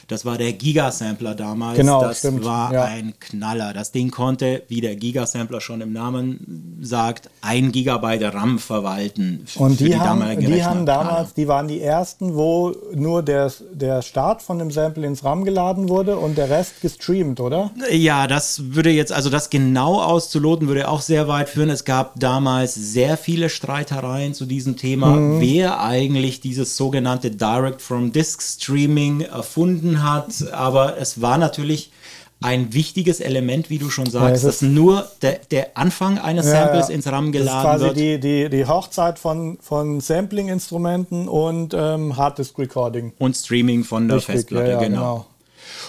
Das 0.08 0.24
war 0.24 0.38
der 0.38 0.54
Gigasampler 0.54 1.36
damals. 1.36 1.78
Genau, 1.78 2.02
das 2.02 2.20
stimmt, 2.20 2.46
war 2.46 2.72
ja. 2.72 2.86
ein 2.86 3.13
Knaller. 3.20 3.74
Das 3.74 3.91
Ding 3.91 4.10
konnte, 4.10 4.63
wie 4.70 4.80
der 4.80 4.96
Gigasampler 4.96 5.60
schon 5.60 5.82
im 5.82 5.91
Namen 5.91 6.78
sagt, 6.82 7.30
ein 7.41 7.74
Gigabyte 7.74 8.34
RAM 8.34 8.58
verwalten. 8.58 9.46
Und 9.56 9.78
für 9.78 9.84
die, 9.84 10.00
haben, 10.00 10.39
die 10.39 10.63
haben 10.63 10.86
damals, 10.86 11.34
die 11.34 11.50
waren 11.50 11.67
die 11.67 11.82
ersten, 11.82 12.36
wo 12.36 12.74
nur 12.96 13.22
der, 13.22 13.52
der 13.74 14.02
Start 14.02 14.41
von 14.41 14.60
dem 14.60 14.72
Sample 14.72 15.06
ins 15.06 15.26
RAM 15.26 15.43
geladen 15.43 15.89
wurde 15.89 16.17
und 16.17 16.38
der 16.38 16.50
Rest 16.50 16.82
gestreamt, 16.82 17.41
oder? 17.41 17.72
Ja, 17.91 18.28
das 18.28 18.74
würde 18.76 18.91
jetzt, 18.91 19.12
also 19.12 19.30
das 19.30 19.50
genau 19.50 20.02
auszuloten, 20.02 20.70
würde 20.70 20.88
auch 20.88 21.02
sehr 21.02 21.28
weit 21.28 21.50
führen. 21.50 21.70
Es 21.70 21.84
gab 21.84 22.17
damals 22.17 22.76
sehr 22.76 23.17
viele 23.17 23.50
Streitereien 23.50 24.34
zu 24.34 24.46
diesem 24.46 24.78
Thema, 24.78 25.39
wer 25.41 25.82
eigentlich 25.82 26.39
dieses 26.39 26.78
sogenannte 26.78 27.30
Direct 27.30 27.82
from 27.82 28.13
Disk 28.13 28.41
Streaming 28.41 29.20
erfunden 29.20 29.97
hat. 30.04 30.52
Aber 30.52 30.98
es 30.98 31.22
war 31.22 31.38
natürlich 31.38 31.92
ein 32.40 32.72
wichtiges 32.72 33.20
Element, 33.20 33.72
wie 33.72 33.80
du 33.80 33.90
schon 33.90 34.08
sagst, 34.08 34.44
ist- 34.44 34.62
dass 34.62 34.62
nur 34.62 35.08
der, 35.24 35.40
der 35.50 35.76
Anfang 35.76 36.20
eines 36.20 36.46
Samples 36.46 36.90
Ja, 36.90 36.94
ins 36.96 37.08
RAM 37.08 37.32
Das 37.32 37.42
ist 37.42 37.48
geladen 37.48 37.64
quasi 37.64 37.86
wird. 37.86 37.98
die, 37.98 38.20
die, 38.20 38.50
die 38.50 38.66
Hochzeit 38.68 39.18
von, 39.18 39.58
von 39.60 40.00
Sampling-Instrumenten 40.02 41.28
und 41.28 41.74
ähm, 41.76 42.16
Harddisk-Recording. 42.16 43.14
und 43.18 43.36
Streaming 43.36 43.84
von 43.84 44.08
der 44.08 44.18
Richtig, 44.18 44.36
Festplatte, 44.36 44.68
ja, 44.72 44.82
ja, 44.82 44.88
genau. 44.88 45.26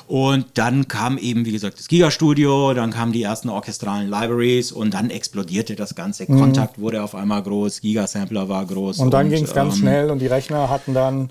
Und 0.07 0.47
dann 0.55 0.89
kam 0.89 1.19
eben, 1.19 1.45
wie 1.45 1.53
gesagt, 1.53 1.79
das 1.79 1.87
Giga-Studio, 1.87 2.73
dann 2.73 2.91
kamen 2.93 3.13
die 3.13 3.23
ersten 3.23 3.51
orchestralen 3.51 4.09
Libraries 4.09 4.73
und 4.73 4.95
dann 4.95 5.11
explodierte 5.11 5.77
das 5.77 5.95
Ganze. 5.95 6.25
Kontakt 6.27 6.81
wurde 6.81 7.03
auf 7.03 7.15
einmal 7.15 7.43
groß, 7.43 7.83
Giga-Sampler 7.83 8.49
war 8.49 8.65
groß. 8.65 8.99
Mhm. 8.99 9.05
Und 9.05 9.11
dann 9.13 9.29
ging 9.29 9.45
es 9.45 9.53
ganz 9.53 9.75
ähm, 9.75 9.81
schnell 9.81 10.11
und 10.11 10.21
die 10.21 10.27
Rechner 10.27 10.71
hatten 10.71 10.95
dann 10.95 11.31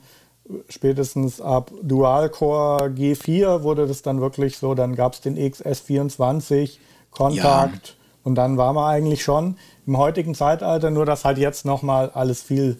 spätestens 0.70 1.42
ab 1.42 1.72
Dual-Core 1.82 2.90
G4 2.90 3.64
wurde 3.64 3.88
das 3.88 4.02
dann 4.02 4.22
wirklich 4.22 4.58
so, 4.58 4.76
dann 4.76 4.96
gab 4.96 5.14
es 5.14 5.22
den 5.22 5.38
XS24, 5.38 6.78
Kontakt 7.12 7.96
und 8.24 8.36
dann 8.36 8.58
waren 8.58 8.76
wir 8.76 8.86
eigentlich 8.86 9.24
schon 9.24 9.58
im 9.86 9.98
heutigen 9.98 10.36
Zeitalter, 10.36 10.92
nur 10.92 11.06
dass 11.06 11.26
halt 11.26 11.38
jetzt 11.38 11.66
nochmal 11.66 12.12
alles 12.14 12.42
viel 12.42 12.78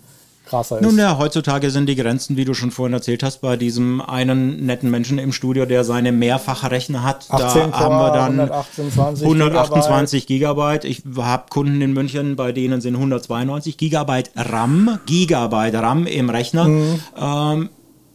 krasser 0.48 0.78
ist. 0.78 0.82
Nun 0.84 0.98
ja, 0.98 1.18
heutzutage 1.18 1.70
sind 1.72 1.88
die 1.88 1.96
Grenzen, 1.96 2.38
wie 2.38 2.46
du 2.46 2.54
schon 2.54 2.72
vorhin 2.72 2.94
erzählt 2.94 3.22
hast, 3.24 3.42
bei 3.42 3.58
diesem 3.58 4.02
einen 4.02 4.66
netten 4.66 4.90
Menschen 4.90 5.20
im 5.20 5.32
Studio, 5.32 5.66
der 5.66 5.84
seine 5.84 6.12
Mehrfachrechner 6.12 7.04
hat. 7.04 7.26
18 7.30 7.72
da 7.72 7.80
haben 7.80 7.96
wir 7.98 8.12
dann 8.12 8.40
128 8.40 9.24
128 9.26 10.28
Gigabyte. 10.28 10.86
Ich 10.86 11.04
habe 11.18 11.44
Kunden 11.50 11.82
in 11.82 11.94
München, 11.94 12.36
bei 12.36 12.52
denen 12.52 12.82
sind 12.82 12.96
192 12.96 13.78
Gigabyte 13.78 14.32
RAM, 14.36 15.00
Gigabyte 15.06 15.76
RAM 15.76 16.08
im 16.08 16.30
Rechner. 16.30 16.66
Mhm. 16.68 17.00
Ähm, 17.20 17.70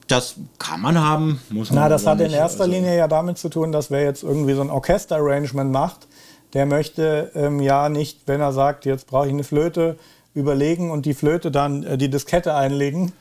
das 0.09 0.35
kann 0.59 0.81
man 0.81 1.01
haben, 1.01 1.41
muss 1.49 1.71
man 1.71 1.79
Na, 1.85 1.89
das 1.89 2.07
hat 2.07 2.21
in 2.21 2.27
nicht. 2.27 2.37
erster 2.37 2.63
Also- 2.65 2.73
Linie 2.75 2.97
ja 2.97 3.09
damit 3.09 3.39
zu 3.39 3.49
tun, 3.49 3.73
dass 3.73 3.91
wer 3.91 4.03
jetzt 4.03 4.23
irgendwie 4.23 4.53
so 4.55 4.61
ein 4.61 4.71
Orchesterarrangement 4.71 5.71
macht, 5.73 6.07
der 6.55 6.67
möchte 6.67 7.31
ähm, 7.35 7.61
ja 7.61 7.89
nicht, 7.89 8.21
wenn 8.27 8.41
er 8.41 8.53
sagt, 8.53 8.85
jetzt 8.85 9.07
brauche 9.07 9.27
ich 9.27 9.33
eine 9.33 9.45
Flöte, 9.45 9.97
überlegen 10.35 10.91
und 10.91 11.05
die 11.07 11.15
Flöte 11.15 11.51
dann 11.51 11.83
äh, 11.83 11.99
die 11.99 12.09
Diskette 12.09 12.55
einlegen, 12.55 13.13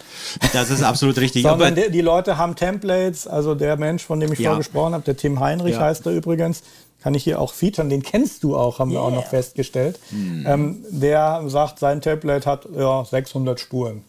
Das 0.53 0.69
ist 0.69 0.81
absolut 0.83 1.17
richtig. 1.17 1.45
Aber 1.47 1.65
sondern 1.65 1.85
die, 1.85 1.91
die 1.91 2.01
Leute 2.01 2.37
haben 2.37 2.55
Templates. 2.55 3.27
Also 3.27 3.55
der 3.55 3.77
Mensch, 3.77 4.03
von 4.03 4.19
dem 4.19 4.31
ich 4.31 4.39
Ja. 4.39 4.49
vorher 4.51 4.59
gesprochen 4.59 4.93
habe, 4.93 5.03
der 5.03 5.17
Tim 5.17 5.39
Heinrich 5.39 5.75
Ja. 5.75 5.81
heißt 5.81 6.05
er 6.05 6.13
übrigens, 6.13 6.63
kann 7.01 7.15
ich 7.15 7.23
hier 7.23 7.41
auch 7.41 7.51
featuren, 7.53 7.89
den 7.89 8.03
kennst 8.03 8.43
du 8.43 8.55
auch, 8.55 8.77
haben 8.79 8.91
wir 8.91 9.01
auch 9.01 9.11
noch 9.11 9.25
festgestellt. 9.25 9.99
Hm. 10.11 10.45
Ähm, 10.47 10.85
der 10.89 11.41
sagt, 11.47 11.79
sein 11.79 11.99
Template 11.99 12.47
hat 12.47 12.67
ja, 12.77 13.03
600 13.03 13.59
Spuren. 13.59 14.03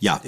Ja. 0.00 0.20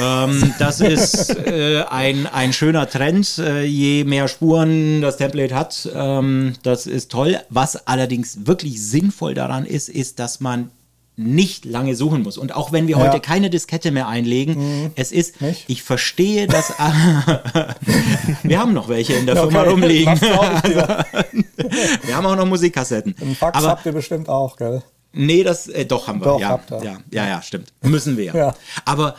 Ähm, 0.00 0.54
das 0.58 0.80
ist 0.80 1.28
äh, 1.36 1.82
ein, 1.90 2.26
ein 2.26 2.52
schöner 2.52 2.88
Trend. 2.88 3.38
Äh, 3.38 3.64
je 3.64 4.04
mehr 4.04 4.28
Spuren 4.28 5.02
das 5.02 5.16
Template 5.18 5.54
hat, 5.54 5.88
ähm, 5.94 6.54
das 6.62 6.86
ist 6.86 7.10
toll. 7.10 7.38
Was 7.50 7.86
allerdings 7.86 8.46
wirklich 8.46 8.82
sinnvoll 8.82 9.34
daran 9.34 9.66
ist, 9.66 9.88
ist, 9.88 10.18
dass 10.20 10.40
man 10.40 10.70
nicht 11.16 11.64
lange 11.66 11.94
suchen 11.94 12.22
muss. 12.22 12.38
Und 12.38 12.54
auch 12.54 12.72
wenn 12.72 12.88
wir 12.88 12.96
Ja. 12.96 13.04
heute 13.04 13.20
keine 13.20 13.50
Diskette 13.50 13.90
mehr 13.90 14.08
einlegen, 14.08 14.90
es 14.94 15.12
ist, 15.12 15.40
Nicht? 15.40 15.64
ich 15.68 15.82
verstehe 15.82 16.46
das. 16.46 16.70
wir 18.42 18.58
haben 18.58 18.72
noch 18.72 18.88
welche 18.88 19.12
in 19.14 19.26
der 19.26 19.36
Ja, 19.36 19.42
Firma 19.42 19.60
okay. 19.60 19.70
rumliegen. 19.70 20.14
Dir? 20.18 21.04
wir 22.04 22.16
haben 22.16 22.26
auch 22.26 22.36
noch 22.36 22.46
Musikkassetten. 22.46 23.14
Einen 23.20 23.36
Fax 23.36 23.58
Aber 23.58 23.68
habt 23.68 23.86
ihr 23.86 23.92
bestimmt 23.92 24.28
auch, 24.28 24.56
gell? 24.56 24.82
Nee, 25.12 25.42
das 25.44 25.66
äh, 25.68 25.84
doch 25.84 26.08
haben 26.08 26.20
wir. 26.20 26.24
Doch, 26.24 26.40
ja, 26.40 26.58
ja, 26.70 26.98
ja, 27.10 27.28
ja, 27.28 27.42
stimmt. 27.42 27.72
Müssen 27.82 28.16
wir. 28.16 28.34
Ja. 28.34 28.54
Aber 28.86 29.16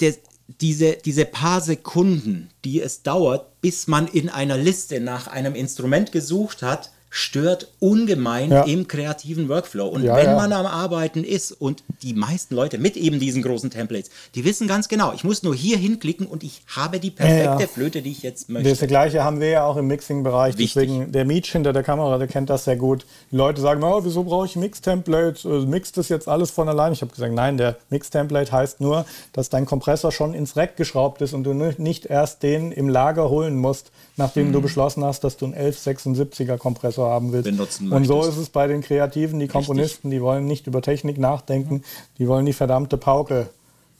der, 0.00 0.14
diese, 0.60 0.92
diese 0.92 1.24
paar 1.24 1.62
Sekunden, 1.62 2.50
die 2.64 2.82
es 2.82 3.02
dauert, 3.02 3.60
bis 3.62 3.86
man 3.86 4.06
in 4.06 4.28
einer 4.28 4.58
Liste 4.58 5.00
nach 5.00 5.26
einem 5.26 5.54
Instrument 5.54 6.12
gesucht 6.12 6.62
hat, 6.62 6.92
stört 7.16 7.68
ungemein 7.80 8.50
Ja. 8.50 8.62
im 8.64 8.86
kreativen 8.88 9.48
Workflow. 9.48 9.86
Und 9.88 10.02
Ja, 10.04 10.16
wenn 10.16 10.26
ja. 10.26 10.36
man 10.36 10.52
am 10.52 10.66
Arbeiten 10.66 11.24
ist 11.24 11.50
und 11.52 11.82
die 12.02 12.12
meisten 12.12 12.54
Leute 12.54 12.76
mit 12.76 12.94
eben 12.96 13.18
diesen 13.18 13.40
großen 13.42 13.70
Templates, 13.70 14.10
die 14.34 14.44
wissen 14.44 14.68
ganz 14.68 14.88
genau, 14.88 15.12
ich 15.14 15.24
muss 15.24 15.42
nur 15.42 15.54
hier 15.54 15.78
hinklicken 15.78 16.26
und 16.26 16.44
ich 16.44 16.60
habe 16.74 17.00
die 17.00 17.10
perfekte. 17.10 17.68
Flöte, 17.68 18.02
die 18.02 18.10
ich 18.10 18.22
jetzt 18.22 18.50
möchte. 18.50 18.68
Das 18.68 18.80
gleiche 18.86 19.24
haben 19.24 19.40
wir 19.40 19.48
ja 19.48 19.64
auch 19.64 19.76
im 19.78 19.86
Mixing-Bereich. 19.86 20.56
Deswegen, 20.56 21.10
der 21.10 21.24
Meech 21.24 21.50
hinter 21.50 21.72
der 21.72 21.82
Kamera, 21.82 22.18
der 22.18 22.28
kennt 22.28 22.50
das 22.50 22.64
sehr 22.64 22.76
gut. 22.76 23.06
Die 23.30 23.36
Leute 23.36 23.62
sagen, 23.62 23.82
oh, 23.82 24.00
wieso 24.04 24.22
brauche 24.24 24.44
ich 24.46 24.56
Mix-Templates? 24.56 25.44
Äh, 25.46 25.48
Mixt 25.66 25.96
das 25.96 26.10
jetzt 26.10 26.28
alles 26.28 26.50
von 26.50 26.68
allein? 26.68 26.92
Ich 26.92 27.00
habe 27.00 27.12
gesagt, 27.12 27.32
nein, 27.32 27.56
der 27.56 27.76
Mix-Template 27.88 28.52
heißt 28.52 28.80
nur, 28.82 29.06
dass 29.32 29.48
dein 29.48 29.64
Kompressor 29.64 30.12
schon 30.12 30.34
ins 30.34 30.54
Rack 30.56 30.76
geschraubt 30.76 31.22
ist 31.22 31.32
und 31.32 31.44
du 31.44 31.54
ni- 31.54 31.74
nicht 31.78 32.04
erst 32.06 32.42
den 32.42 32.72
im 32.72 32.88
Lager 32.90 33.30
holen 33.30 33.56
musst, 33.56 33.90
nachdem 34.16 34.52
du 34.52 34.60
beschlossen 34.60 35.02
hast, 35.04 35.24
dass 35.24 35.36
du 35.38 35.46
einen 35.46 35.54
1176er 35.54 36.58
Kompressor 36.58 37.05
haben 37.08 37.32
willst. 37.32 37.44
Benutzen 37.50 37.92
und 37.92 38.04
so 38.04 38.22
ist 38.22 38.36
es 38.36 38.48
bei 38.50 38.66
den 38.66 38.82
Kreativen, 38.82 39.38
die 39.40 39.48
Komponisten, 39.48 40.10
die 40.10 40.20
wollen 40.22 40.46
nicht 40.46 40.66
über 40.66 40.82
Technik 40.82 41.18
nachdenken, 41.18 41.82
die 42.18 42.28
wollen 42.28 42.46
die 42.46 42.52
verdammte 42.52 42.96
Pauke 42.96 43.48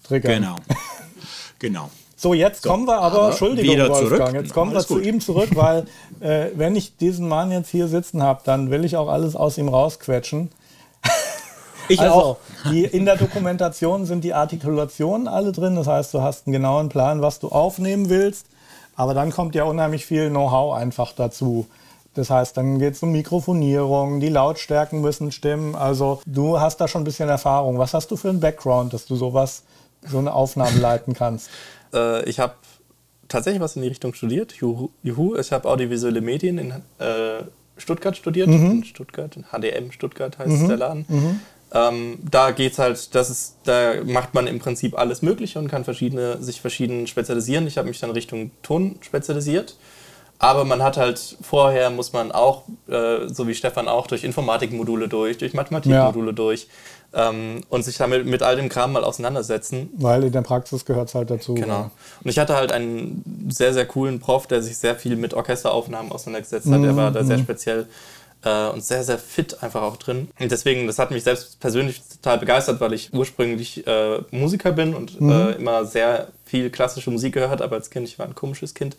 triggern. 0.04 0.42
Genau. 0.42 0.56
genau. 1.58 1.90
So, 2.18 2.32
jetzt 2.32 2.62
kommen 2.62 2.86
wir 2.86 2.98
aber, 2.98 3.16
aber 3.18 3.28
Entschuldigung, 3.30 3.74
wieder 3.74 3.88
Wolfgang, 3.90 4.30
zurück. 4.30 4.42
jetzt 4.42 4.54
kommen 4.54 4.70
wir 4.70 4.76
Alles 4.76 4.86
zu 4.88 4.94
gut. 4.94 5.04
ihm 5.04 5.20
zurück, 5.20 5.50
weil 5.54 5.86
äh, 6.20 6.46
wenn 6.54 6.74
ich 6.74 6.96
diesen 6.96 7.28
Mann 7.28 7.50
jetzt 7.52 7.68
hier 7.68 7.88
sitzen 7.88 8.22
habe, 8.22 8.40
dann 8.44 8.70
will 8.70 8.84
ich 8.86 8.96
auch 8.96 9.08
alles 9.08 9.36
aus 9.36 9.58
ihm 9.58 9.68
rausquetschen. 9.68 10.50
Ich 11.88 12.00
Also, 12.00 12.14
auch. 12.14 12.36
die, 12.72 12.82
in 12.84 13.04
der 13.04 13.16
Dokumentation 13.16 14.06
sind 14.06 14.24
die 14.24 14.34
Artikulationen 14.34 15.28
alle 15.28 15.52
drin, 15.52 15.76
das 15.76 15.86
heißt, 15.86 16.12
du 16.14 16.20
hast 16.20 16.46
einen 16.48 16.52
genauen 16.52 16.88
Plan, 16.88 17.22
was 17.22 17.38
du 17.38 17.48
aufnehmen 17.50 18.08
willst, 18.08 18.46
aber 18.96 19.14
dann 19.14 19.30
kommt 19.30 19.54
ja 19.54 19.62
unheimlich 19.62 20.04
viel 20.04 20.28
Know-how 20.30 20.74
einfach 20.74 21.12
dazu. 21.12 21.68
Das 22.16 22.30
heißt, 22.30 22.56
dann 22.56 22.78
geht 22.78 22.94
es 22.94 23.02
um 23.02 23.12
Mikrofonierung, 23.12 24.20
die 24.20 24.30
Lautstärken 24.30 25.02
müssen 25.02 25.32
stimmen. 25.32 25.74
Also 25.74 26.22
du 26.24 26.58
hast 26.58 26.80
da 26.80 26.88
schon 26.88 27.02
ein 27.02 27.04
bisschen 27.04 27.28
Erfahrung. 27.28 27.78
Was 27.78 27.92
hast 27.92 28.10
du 28.10 28.16
für 28.16 28.30
einen 28.30 28.40
Background, 28.40 28.94
dass 28.94 29.04
du 29.04 29.16
sowas, 29.16 29.64
so 30.08 30.18
eine 30.18 30.32
Aufnahme 30.32 30.78
leiten 30.78 31.14
kannst? 31.14 31.50
Äh, 31.94 32.28
ich 32.28 32.40
habe 32.40 32.54
tatsächlich 33.28 33.62
was 33.62 33.76
in 33.76 33.82
die 33.82 33.88
Richtung 33.88 34.12
studiert. 34.12 34.54
Juhu. 34.54 34.88
Juhu. 35.04 35.36
Ich 35.36 35.52
habe 35.52 35.68
audiovisuelle 35.68 36.20
Medien 36.20 36.58
in 36.58 36.70
äh, 36.98 37.44
Stuttgart 37.76 38.16
studiert. 38.16 38.48
In 38.48 38.82
Stuttgart, 38.82 39.36
in 39.36 39.44
HDM 39.44 39.92
Stuttgart 39.92 40.36
heißt 40.36 40.68
der 40.68 40.76
Laden. 40.78 41.40
Ähm, 41.72 42.18
da 42.28 42.50
geht's 42.50 42.80
halt, 42.80 43.14
das 43.14 43.30
ist, 43.30 43.58
da 43.64 44.02
macht 44.04 44.34
man 44.34 44.48
im 44.48 44.58
Prinzip 44.58 44.98
alles 44.98 45.22
Mögliche 45.22 45.60
und 45.60 45.68
kann 45.68 45.84
verschiedene, 45.84 46.42
sich 46.42 46.60
verschieden 46.60 47.06
spezialisieren. 47.06 47.68
Ich 47.68 47.78
habe 47.78 47.86
mich 47.86 48.00
dann 48.00 48.10
Richtung 48.10 48.50
Ton 48.62 48.96
spezialisiert. 49.00 49.76
Aber 50.38 50.64
man 50.64 50.82
hat 50.82 50.96
halt 50.96 51.36
vorher 51.40 51.90
muss 51.90 52.12
man 52.12 52.32
auch, 52.32 52.64
äh, 52.88 53.28
so 53.28 53.48
wie 53.48 53.54
Stefan 53.54 53.88
auch, 53.88 54.06
durch 54.06 54.24
Informatikmodule 54.24 55.08
durch, 55.08 55.38
durch 55.38 55.54
Mathematikmodule 55.54 56.34
durch 56.34 56.68
ähm, 57.14 57.62
und 57.68 57.84
sich 57.84 57.96
damit 57.96 58.26
mit 58.26 58.42
all 58.42 58.56
dem 58.56 58.68
Kram 58.68 58.92
mal 58.92 59.04
auseinandersetzen. 59.04 59.90
Weil 59.96 60.24
in 60.24 60.32
der 60.32 60.42
Praxis 60.42 60.84
gehört 60.84 61.08
es 61.08 61.14
halt 61.14 61.30
dazu. 61.30 61.54
Genau. 61.54 61.90
Und 62.22 62.30
ich 62.30 62.38
hatte 62.38 62.54
halt 62.54 62.72
einen 62.72 63.48
sehr, 63.48 63.72
sehr 63.72 63.86
coolen 63.86 64.20
Prof, 64.20 64.46
der 64.46 64.62
sich 64.62 64.76
sehr 64.76 64.96
viel 64.96 65.16
mit 65.16 65.34
Orchesteraufnahmen 65.34 66.12
auseinandergesetzt 66.12 66.70
hat. 66.70 66.82
Er 66.82 66.96
war 66.96 67.10
da 67.10 67.24
sehr 67.24 67.38
speziell 67.38 67.86
äh, 68.44 68.68
und 68.68 68.84
sehr, 68.84 69.02
sehr 69.02 69.18
fit 69.18 69.62
einfach 69.62 69.82
auch 69.82 69.96
drin. 69.96 70.28
Und 70.38 70.50
deswegen, 70.52 70.86
das 70.86 70.98
hat 70.98 71.10
mich 71.10 71.24
selbst 71.24 71.58
persönlich 71.60 72.02
total 72.02 72.38
begeistert, 72.38 72.80
weil 72.80 72.92
ich 72.92 73.12
ursprünglich 73.12 73.86
äh, 73.86 74.20
Musiker 74.30 74.72
bin 74.72 74.94
und 74.94 75.20
äh, 75.20 75.52
immer 75.52 75.84
sehr 75.84 76.28
viel 76.44 76.70
klassische 76.70 77.10
Musik 77.10 77.34
gehört, 77.34 77.60
aber 77.60 77.76
als 77.76 77.90
Kind, 77.90 78.06
ich 78.06 78.18
war 78.18 78.26
ein 78.26 78.34
komisches 78.34 78.74
Kind. 78.74 78.96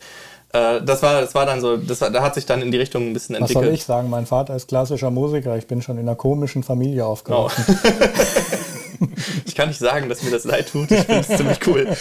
Äh, 0.54 0.82
das, 0.82 1.04
war, 1.04 1.22
das 1.22 1.36
war 1.36 1.46
dann 1.46 1.60
so, 1.62 1.78
das 1.78 2.00
war, 2.02 2.10
da 2.10 2.22
hat 2.22 2.36
sich 2.36 2.46
dann 2.46 2.62
in 2.62 2.72
die 2.72 2.78
Richtung 2.78 3.08
ein 3.10 3.14
bisschen 3.14 3.36
Was 3.36 3.42
entwickelt. 3.42 3.66
soll 3.66 3.74
ich 3.74 3.84
sagen? 3.84 4.10
Mein 4.10 4.26
Vater 4.26 4.56
ist 4.56 4.68
klassischer 4.68 5.12
Musiker. 5.12 5.58
Ich 5.58 5.68
bin 5.68 5.82
schon 5.82 5.98
in 5.98 6.08
einer 6.08 6.16
komischen 6.16 6.64
Familie 6.64 7.04
Oh. 7.06 7.10
aufgewachsen. 7.12 7.78
ich 9.46 9.56
kann 9.56 9.68
nicht 9.70 9.80
sagen, 9.80 10.10
dass 10.10 10.24
mir 10.24 10.32
das 10.32 10.44
leid 10.46 10.70
tut. 10.72 10.90
Ich 10.92 11.02
finde 11.02 11.22
es 11.22 11.28
ziemlich 11.38 11.60
cool. 11.68 11.88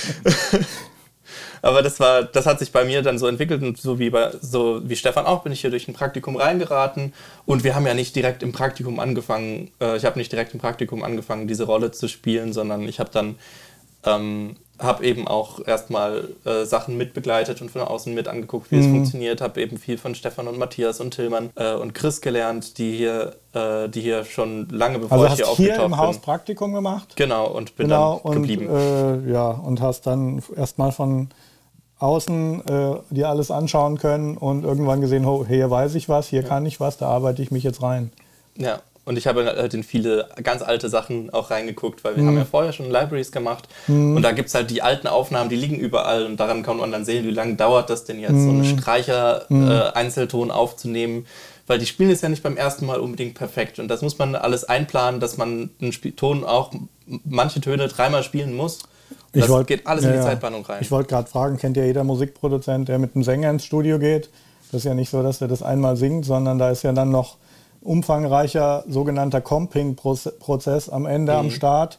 Aber 1.63 1.83
das 1.83 1.99
war, 1.99 2.23
das 2.23 2.47
hat 2.47 2.59
sich 2.61 2.71
bei 2.71 2.85
mir 2.85 3.03
dann 3.03 3.19
so 3.19 3.27
entwickelt 3.27 3.63
und 3.63 3.77
so 3.79 3.99
wie 3.99 4.11
bei, 4.11 4.31
so 4.41 4.81
wie 4.89 4.95
Stefan 4.95 5.27
auch 5.27 5.43
bin 5.43 5.53
ich 5.53 5.63
hier 5.63 5.71
durch 5.71 5.89
ein 5.89 5.95
Praktikum 5.95 6.37
reingeraten 6.37 7.13
und 7.45 7.65
wir 7.65 7.75
haben 7.75 7.87
ja 7.87 7.95
nicht 7.95 8.15
direkt 8.15 8.43
im 8.45 8.53
Praktikum 8.53 9.01
angefangen. 9.01 9.71
Äh, 9.81 9.97
ich 9.97 10.05
habe 10.05 10.19
nicht 10.19 10.31
direkt 10.31 10.55
im 10.55 10.61
Praktikum 10.61 11.03
angefangen, 11.03 11.49
diese 11.49 11.65
Rolle 11.65 11.91
zu 11.91 12.09
spielen, 12.09 12.53
sondern 12.53 12.83
ich 12.87 13.01
habe 13.01 13.11
dann 13.13 13.37
ähm, 14.05 14.57
habe 14.79 15.05
eben 15.07 15.27
auch 15.27 15.67
erstmal 15.67 16.29
äh, 16.45 16.65
Sachen 16.65 16.97
mitbegleitet 16.97 17.63
und 17.63 17.71
von 17.71 17.81
außen 17.83 18.13
mit 18.13 18.29
angeguckt, 18.29 18.71
wie 18.71 18.79
es 18.79 18.87
funktioniert. 18.87 19.41
Habe 19.41 19.61
eben 19.61 19.79
viel 19.79 19.97
von 19.99 20.15
Stefan 20.15 20.49
und 20.49 20.59
Matthias 20.59 21.01
und 21.01 21.13
Tillmann 21.13 21.51
äh, 21.57 21.75
und 21.75 21.95
Chris 21.95 22.21
gelernt, 22.21 22.79
die 22.79 22.97
hier, 22.97 23.37
äh, 23.55 23.89
die 23.89 24.01
hier 24.01 24.25
schon 24.25 24.69
lange 24.69 24.99
bevor 24.99 25.19
Also 25.19 25.27
ich 25.27 25.35
hier 25.35 25.47
hast 25.47 25.57
hier 25.57 25.71
aufgetaucht 25.71 25.87
im 25.87 25.97
Haus 25.97 26.17
bin. 26.17 26.23
Praktikum 26.23 26.75
gemacht. 26.75 27.17
Genau, 27.17 27.47
und 27.49 27.77
bin 27.77 27.87
Genau, 27.89 28.21
dann 28.23 28.33
und, 28.33 28.43
geblieben. 28.43 28.69
äh, 28.69 29.33
ja, 29.33 29.51
und 29.51 29.81
hast 29.81 30.07
dann 30.07 30.43
erstmal 30.57 30.93
von 30.93 31.29
außen 31.99 32.67
äh, 32.67 32.97
dir 33.11 33.29
alles 33.31 33.51
anschauen 33.51 33.97
können 33.99 34.37
und 34.37 34.65
irgendwann 34.65 35.01
gesehen, 35.01 35.25
oh, 35.25 35.47
hier 35.47 35.71
weiß 35.71 35.95
ich 35.95 36.09
was, 36.09 36.29
hier 36.29 36.43
kann 36.43 36.67
ich 36.67 36.79
was, 36.81 36.99
da 36.99 37.09
arbeite 37.09 37.43
ich 37.43 37.51
mich 37.51 37.65
jetzt 37.65 37.83
rein. 37.83 38.13
Ja, 38.57 38.81
und 39.07 39.17
ich 39.17 39.27
habe 39.27 39.47
halt 39.47 39.73
in 39.73 39.83
viele 39.83 40.29
ganz 40.43 40.61
alte 40.61 40.91
Sachen 40.91 41.31
auch 41.33 41.51
reingeguckt, 41.51 42.05
weil 42.05 42.17
wir 42.17 42.25
haben 42.27 42.37
ja 42.37 42.45
vorher 42.45 42.75
schon 42.75 42.91
Libraries 42.91 43.33
gemacht 43.33 43.67
und 43.89 44.21
da 44.21 44.33
gibt 44.33 44.49
es 44.49 44.55
halt 44.55 44.71
die 44.71 44.83
alten 44.83 45.07
Aufnahmen, 45.07 45.49
die 45.49 45.57
liegen 45.57 45.77
überall 45.77 46.27
und 46.27 46.39
daran 46.39 46.63
kann 46.63 46.77
man 46.77 46.93
dann 46.93 47.05
sehen, 47.07 47.25
wie 47.25 47.31
lange 47.31 47.55
dauert 47.55 47.89
das 47.89 48.05
denn 48.05 48.21
jetzt, 48.21 48.33
so 48.33 48.51
einen 48.51 48.65
Streicher-Einzelton 48.65 50.51
aufzunehmen, 50.51 51.27
weil 51.67 51.79
die 51.79 51.87
spielen 51.87 52.11
es 52.11 52.21
ja 52.21 52.29
nicht 52.29 52.43
beim 52.43 52.57
ersten 52.57 52.87
Mal 52.87 53.01
unbedingt 53.01 53.35
perfekt 53.35 53.79
und 53.79 53.89
das 53.89 54.03
muss 54.03 54.19
man 54.19 54.35
alles 54.35 54.65
einplanen, 54.65 55.21
dass 55.21 55.37
man 55.37 55.71
einen 55.81 55.93
Spiel 55.93 56.13
Ton 56.13 56.45
auch 56.45 56.73
manche 57.25 57.61
Töne 57.61 57.89
dreimal 57.89 58.23
spielen 58.23 58.55
muss. 58.55 58.81
Und 59.33 59.41
das 59.43 59.49
wollt- 59.49 59.67
geht 59.67 59.87
alles 59.87 60.03
in 60.05 60.11
ja, 60.11 60.17
die 60.17 60.23
ja. 60.23 60.27
Zeitplanung 60.27 60.65
rein. 60.65 60.79
Ich 60.81 60.91
wollte 60.91 61.09
gerade 61.09 61.29
fragen, 61.29 61.59
kennt 61.59 61.77
ja 61.77 61.85
jeder 61.85 62.05
Musikproduzent, 62.05 62.89
der 62.89 62.99
mit 62.99 63.15
einem 63.15 63.23
Sänger 63.25 63.51
ins 63.51 63.65
Studio 63.65 63.99
geht? 63.99 64.31
Das 64.73 64.81
ist 64.81 64.85
ja 64.85 64.95
nicht 64.95 65.11
so, 65.11 65.23
dass 65.23 65.41
er 65.41 65.49
das 65.49 65.63
einmal 65.63 65.97
singt, 65.97 66.25
sondern 66.25 66.59
da 66.59 66.71
ist 66.71 66.83
ja 66.83 66.93
dann 66.93 67.11
noch 67.11 67.37
umfangreicher 67.87 68.85
sogenannter 68.89 69.41
Comping-Prozess 69.41 70.89
am 70.89 71.07
Ende 71.07 71.33
Mhm. 71.33 71.39
am 71.39 71.51
Start. 71.51 71.99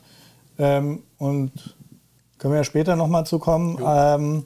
Ähm, 0.59 1.03
und 1.17 1.51
können 2.37 2.53
wir 2.53 2.59
ja 2.59 2.63
später 2.63 2.95
nochmal 2.95 3.25
zu 3.25 3.39
kommen. 3.39 3.79
Ähm, 3.85 4.45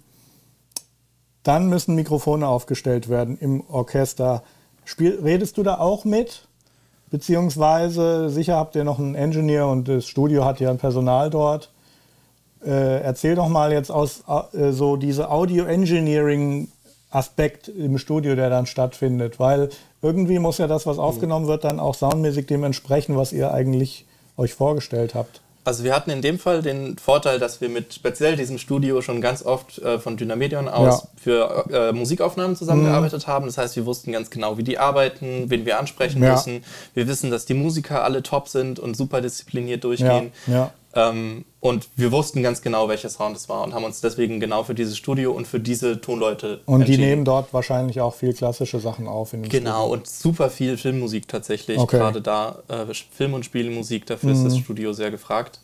dann 1.43 1.69
müssen 1.69 1.95
Mikrofone 1.95 2.47
aufgestellt 2.47 3.09
werden 3.09 3.37
im 3.39 3.63
Orchester. 3.69 4.43
Spiel, 4.85 5.19
redest 5.23 5.57
du 5.57 5.63
da 5.63 5.79
auch 5.79 6.05
mit? 6.05 6.47
Beziehungsweise, 7.09 8.29
sicher 8.29 8.55
habt 8.55 8.75
ihr 8.75 8.83
noch 8.83 8.99
einen 8.99 9.15
Engineer 9.15 9.67
und 9.67 9.87
das 9.87 10.05
Studio 10.07 10.45
hat 10.45 10.59
ja 10.59 10.69
ein 10.69 10.77
Personal 10.77 11.29
dort. 11.29 11.71
Äh, 12.63 13.01
erzähl 13.01 13.35
doch 13.35 13.49
mal 13.49 13.73
jetzt 13.73 13.91
aus 13.91 14.23
äh, 14.53 14.71
so 14.71 14.95
diese 14.95 15.29
Audio-Engineering-Aspekt 15.31 17.67
im 17.67 17.97
Studio, 17.97 18.35
der 18.35 18.49
dann 18.49 18.65
stattfindet, 18.65 19.39
weil 19.39 19.69
irgendwie 20.01 20.39
muss 20.39 20.57
ja 20.57 20.67
das, 20.67 20.85
was 20.85 20.97
aufgenommen 20.97 21.47
wird, 21.47 21.63
dann 21.63 21.79
auch 21.79 21.95
soundmäßig 21.95 22.47
dem 22.47 22.63
entsprechen, 22.63 23.17
was 23.17 23.31
ihr 23.33 23.53
eigentlich 23.53 24.05
euch 24.37 24.53
vorgestellt 24.53 25.13
habt. 25.15 25.41
Also 25.63 25.83
wir 25.83 25.95
hatten 25.95 26.09
in 26.09 26.23
dem 26.23 26.39
Fall 26.39 26.63
den 26.63 26.97
Vorteil, 26.97 27.37
dass 27.37 27.61
wir 27.61 27.69
mit 27.69 27.93
speziell 27.93 28.35
diesem 28.35 28.57
Studio 28.57 29.03
schon 29.03 29.21
ganz 29.21 29.45
oft 29.45 29.77
äh, 29.77 29.99
von 29.99 30.17
Dynamedion 30.17 30.67
aus 30.67 31.03
Ja. 31.03 31.07
für 31.21 31.65
äh, 31.71 31.91
Musikaufnahmen 31.93 32.55
zusammengearbeitet 32.55 33.27
haben. 33.27 33.45
Das 33.45 33.59
heißt, 33.59 33.75
wir 33.75 33.85
wussten 33.85 34.11
ganz 34.11 34.31
genau, 34.31 34.57
wie 34.57 34.63
die 34.63 34.79
arbeiten, 34.79 35.51
wen 35.51 35.67
wir 35.67 35.77
ansprechen 35.77 36.23
Ja. 36.23 36.31
müssen. 36.31 36.63
Wir 36.95 37.07
wissen, 37.07 37.29
dass 37.29 37.45
die 37.45 37.53
Musiker 37.53 38.03
alle 38.03 38.23
top 38.23 38.47
sind 38.47 38.79
und 38.79 38.97
super 38.97 39.21
diszipliniert 39.21 39.83
durchgehen. 39.83 40.31
ja. 40.47 40.71
Ähm, 40.93 41.45
und 41.61 41.87
wir 41.95 42.11
wussten 42.11 42.43
ganz 42.43 42.61
genau, 42.61 42.89
welcher 42.89 43.09
Sound 43.09 43.37
es 43.37 43.47
war 43.47 43.63
und 43.63 43.73
haben 43.73 43.85
uns 43.85 44.01
deswegen 44.01 44.39
genau 44.39 44.63
für 44.63 44.73
dieses 44.75 44.97
Studio 44.97 45.31
und 45.31 45.47
für 45.47 45.59
diese 45.59 46.01
Tonleute 46.01 46.59
Und 46.65 46.87
die 46.87 46.97
nehmen 46.97 47.23
dort 47.23 47.53
wahrscheinlich 47.53 48.01
auch 48.01 48.13
viel 48.15 48.33
klassische 48.33 48.79
Sachen 48.79 49.07
auf. 49.07 49.31
In 49.33 49.43
dem 49.43 49.49
Genau, 49.49 49.81
Studio. 49.85 49.93
und 49.93 50.07
super 50.07 50.49
viel 50.49 50.77
Filmmusik 50.77 51.27
tatsächlich. 51.27 51.77
Okay. 51.77 51.95
Mhm. 51.97 51.99
Gerade 52.01 52.21
da 52.21 52.59
äh, 52.67 52.93
Film- 53.11 53.33
und 53.35 53.45
Spielmusik, 53.45 54.05
dafür 54.05 54.31
ist 54.33 54.43
das 54.43 54.57
Studio 54.57 54.91
sehr 54.93 55.11
gefragt. 55.11 55.59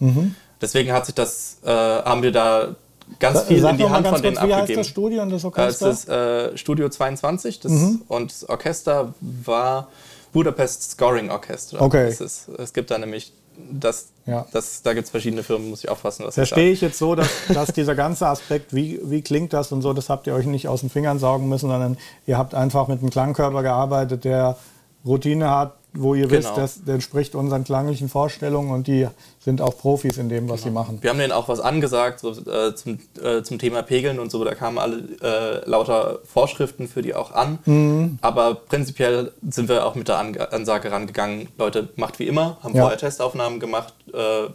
Deswegen 0.61 0.91
hat 0.93 1.05
sich 1.05 1.15
das, 1.15 1.57
äh, 1.65 1.69
haben 1.69 2.23
wir 2.23 2.31
da 2.31 2.75
ganz 3.19 3.43
viel 3.43 3.59
Sag 3.61 3.71
in 3.71 3.77
die 3.77 3.89
Hand 3.89 4.07
von 4.07 4.21
denen 4.21 4.35
kurz, 4.37 4.47
wie 4.47 4.53
heißt 4.53 4.61
abgegeben. 4.61 4.79
das 4.81 4.87
Studio 4.87 5.21
und 5.23 5.29
das 5.29 5.43
Äh, 5.43 5.47
es 5.47 5.81
Orchester? 5.81 5.89
ist 5.91 6.09
äh, 6.53 6.57
Studio 6.57 6.89
22 6.89 7.59
das, 7.59 7.71
Mhm. 7.71 8.01
und 8.07 8.31
das 8.31 8.49
Orchester 8.49 9.13
war 9.21 9.87
Budapest 10.33 10.91
Scoring 10.91 11.29
Orchestra. 11.31 11.81
Okay. 11.81 12.09
Ist, 12.09 12.21
es 12.49 12.73
gibt 12.73 12.91
da 12.91 12.97
nämlich, 12.97 13.33
das, 13.71 14.09
Ja. 14.25 14.45
das, 14.51 14.81
da 14.81 14.93
gibt 14.93 15.05
es 15.05 15.11
verschiedene 15.11 15.43
Firmen, 15.43 15.69
muss 15.69 15.83
ich 15.83 15.89
aufpassen, 15.89 16.23
was 16.25 16.33
ich 16.37 16.47
Verstehe 16.47 16.71
ich 16.71 16.81
jetzt 16.81 16.97
so, 16.97 17.15
dass, 17.15 17.29
dass 17.53 17.73
dieser 17.73 17.95
ganze 17.95 18.27
Aspekt, 18.27 18.73
wie, 18.73 18.99
wie 19.03 19.21
klingt 19.21 19.53
das 19.53 19.71
und 19.71 19.81
so, 19.81 19.93
das 19.93 20.09
habt 20.09 20.27
ihr 20.27 20.33
euch 20.33 20.45
nicht 20.45 20.67
aus 20.67 20.81
den 20.81 20.89
Fingern 20.89 21.19
saugen 21.19 21.49
müssen, 21.49 21.69
sondern 21.69 21.97
ihr 22.25 22.37
habt 22.37 22.53
einfach 22.53 22.87
mit 22.87 22.99
einem 22.99 23.09
Klangkörper 23.09 23.63
gearbeitet, 23.63 24.23
der 24.25 24.57
Routine 25.05 25.49
hat, 25.49 25.76
wo 25.93 26.13
ihr 26.13 26.27
Genau. 26.27 26.55
wisst, 26.57 26.57
das, 26.85 26.93
entspricht 26.93 27.33
unseren 27.33 27.63
klanglichen 27.63 28.07
Vorstellungen 28.09 28.71
und 28.71 28.87
die 28.87 29.07
sind 29.39 29.61
auch 29.61 29.77
Profis 29.77 30.17
in 30.17 30.29
dem, 30.29 30.47
was 30.49 30.61
sie 30.63 30.69
machen. 30.69 30.99
Wir 31.01 31.09
haben 31.09 31.17
denen 31.17 31.31
auch 31.31 31.47
was 31.47 31.59
angesagt 31.59 32.19
so, 32.19 32.31
äh, 32.31 32.75
zum, 32.75 32.99
äh, 33.23 33.41
zum 33.41 33.57
Thema 33.57 33.81
Pegeln 33.81 34.19
und 34.19 34.29
so. 34.29 34.43
Da 34.43 34.53
kamen 34.53 34.77
alle 34.77 34.97
äh, 35.21 35.67
lauter 35.69 36.19
Vorschriften 36.25 36.87
für 36.87 37.01
die 37.01 37.15
auch 37.15 37.31
an. 37.31 37.57
Mhm. 37.65 38.19
Aber 38.21 38.55
prinzipiell 38.55 39.31
sind 39.49 39.69
wir 39.69 39.85
auch 39.85 39.95
mit 39.95 40.07
der 40.07 40.19
Ange 40.19 40.51
Ansage 40.51 40.91
rangegangen, 40.91 41.47
Leute, 41.57 41.89
macht 41.95 42.19
wie 42.19 42.27
immer, 42.27 42.57
haben 42.61 42.75
Ja. 42.75 42.81
vorher 42.83 42.97
Testaufnahmen 42.99 43.59
gemacht 43.59 43.93
äh, 44.13 44.47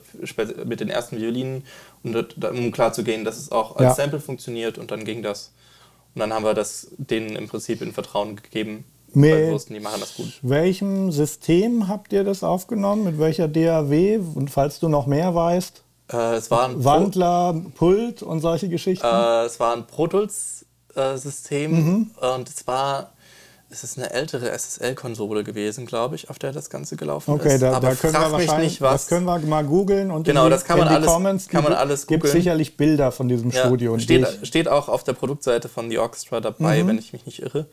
mit 0.64 0.80
den 0.80 0.90
ersten 0.90 1.18
Violinen, 1.18 1.64
um 2.04 2.72
klar 2.72 2.92
zu 2.92 3.02
gehen, 3.04 3.24
dass 3.24 3.36
es 3.38 3.50
auch 3.50 3.76
als 3.76 3.82
Ja. 3.84 3.94
Sample 3.94 4.20
funktioniert 4.20 4.78
und 4.78 4.90
dann 4.90 5.04
ging 5.04 5.22
das. 5.22 5.52
Und 6.14 6.20
dann 6.20 6.32
haben 6.32 6.44
wir 6.44 6.54
das 6.54 6.88
denen 6.98 7.36
im 7.36 7.48
Prinzip 7.48 7.80
in 7.80 7.92
Vertrauen 7.92 8.36
gegeben, 8.36 8.84
Mit- 9.14 9.68
die 9.68 9.80
machen 9.80 10.00
das 10.00 10.14
gut. 10.16 10.32
Welchem 10.42 11.10
System 11.12 11.88
habt 11.88 12.12
ihr 12.12 12.24
das 12.24 12.42
aufgenommen? 12.42 13.04
Mit 13.04 13.18
welcher 13.18 13.48
DAW? 13.48 14.18
Und 14.34 14.50
falls 14.50 14.78
du 14.80 14.88
noch 14.88 15.06
mehr 15.06 15.34
weißt, 15.34 15.82
Äh, 16.12 16.34
es 16.36 16.50
war 16.50 16.64
ein 16.68 16.74
Pro- 16.76 16.84
Wandler, 16.84 17.62
Pult 17.74 18.22
und 18.22 18.40
solche 18.40 18.68
Geschichten? 18.68 19.06
Äh, 19.06 19.44
es 19.44 19.58
war 19.60 19.74
ein 19.74 19.86
Pro 19.86 20.06
Tools-System 20.06 21.70
Mhm. 21.72 22.10
und 22.36 22.48
es 22.48 22.66
war, 22.66 23.12
es 23.70 23.84
ist 23.84 23.96
eine 23.96 24.12
ältere 24.12 24.50
SSL-Konsole 24.50 25.44
gewesen, 25.44 25.86
glaube 25.86 26.14
ich, 26.16 26.28
auf 26.28 26.38
der 26.38 26.52
das 26.52 26.68
Ganze 26.68 26.96
gelaufen 26.96 27.32
Okay, 27.32 27.54
ist. 27.54 27.62
da, 27.62 27.72
Aber 27.72 27.88
da 27.90 27.94
können 27.94 28.12
wir 28.14 28.32
wahrscheinlich, 28.32 28.72
nicht, 28.72 28.80
was. 28.82 29.02
das 29.02 29.08
können 29.08 29.24
wir 29.24 29.38
mal 29.38 29.64
googeln 29.64 30.10
und 30.10 30.24
Genau, 30.24 30.50
das 30.50 30.64
kann 30.64 30.78
man 30.78 30.88
alles- 30.88 31.06
Comments 31.08 31.48
kann 31.48 31.62
man 31.62 31.72
gibt- 31.72 31.80
alles 31.80 32.06
gibt 32.06 32.26
sicherlich 32.28 32.76
Bilder 32.76 33.12
von 33.12 33.28
diesem 33.28 33.50
ja, 33.50 33.64
Studio. 33.64 33.94
Und 33.94 34.00
steht, 34.02 34.26
steht 34.42 34.68
auch 34.68 34.88
auf 34.90 35.04
der 35.04 35.14
Produktseite 35.14 35.68
von 35.70 35.88
The 35.88 35.98
Orchestra 35.98 36.40
dabei, 36.40 36.86
wenn 36.86 36.98
ich 36.98 37.12
mich 37.14 37.24
nicht 37.24 37.40
irre, 37.40 37.60
äh, 37.60 37.64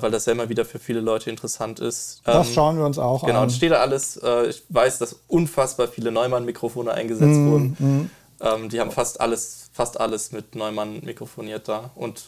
weil 0.00 0.10
das 0.10 0.26
ja 0.26 0.32
immer 0.32 0.48
wieder 0.48 0.64
für 0.64 0.78
viele 0.78 1.00
Leute 1.00 1.30
interessant 1.30 1.80
ist. 1.80 2.20
das 2.24 2.48
Ähm, 2.48 2.54
schauen 2.54 2.78
wir 2.78 2.84
uns 2.86 2.98
auch 2.98 3.24
Genau, 3.24 3.40
an. 3.42 3.48
es 3.48 3.56
steht 3.56 3.72
da 3.72 3.76
alles. 3.80 4.16
Äh, 4.16 4.46
ich 4.48 4.62
weiß, 4.68 4.98
dass 4.98 5.16
unfassbar 5.28 5.88
viele 5.88 6.10
Neumann-Mikrofone 6.12 6.92
eingesetzt 6.92 7.40
Mhm, 7.40 7.46
wurden. 7.46 8.10
Ähm, 8.40 8.68
die 8.68 8.80
haben 8.80 8.90
fast 8.90 9.20
alles, 9.20 9.68
fast 9.72 9.98
alles 9.98 10.32
mit 10.32 10.54
Neumann 10.54 11.00
mikrofoniert 11.04 11.68
da 11.68 11.90
und, 11.94 12.24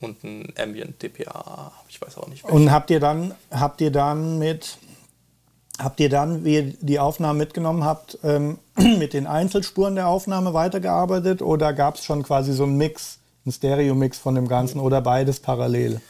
und 0.00 0.24
ein 0.24 0.52
Ambient 0.58 1.00
DPA. 1.02 1.70
Ich 1.88 2.00
weiß 2.00 2.18
auch 2.18 2.26
nicht. 2.28 2.42
welchen. 2.44 2.56
Und 2.56 2.72
habt 2.72 2.90
ihr 2.90 2.98
dann, 3.00 3.34
habt 3.50 3.80
ihr 3.80 3.92
dann 3.92 4.38
mit, 4.38 4.78
habt 5.78 6.00
ihr 6.00 6.08
dann, 6.08 6.44
wie 6.44 6.54
ihr 6.56 6.74
die 6.80 6.98
Aufnahmen 6.98 7.38
mitgenommen 7.38 7.84
habt, 7.84 8.18
ähm, 8.24 8.58
mit 8.76 9.12
den 9.12 9.26
Einzelspuren 9.28 9.94
der 9.94 10.08
Aufnahme 10.08 10.52
weitergearbeitet 10.54 11.42
oder 11.42 11.72
gab 11.72 11.94
es 11.96 12.04
schon 12.04 12.22
quasi 12.24 12.52
so 12.52 12.64
einen 12.64 12.76
Mix, 12.76 13.18
einen 13.44 13.52
Stereo-Mix 13.52 14.18
von 14.18 14.34
dem 14.34 14.48
Ganzen 14.48 14.80
oder 14.80 15.00
beides 15.00 15.38
parallel? 15.40 16.00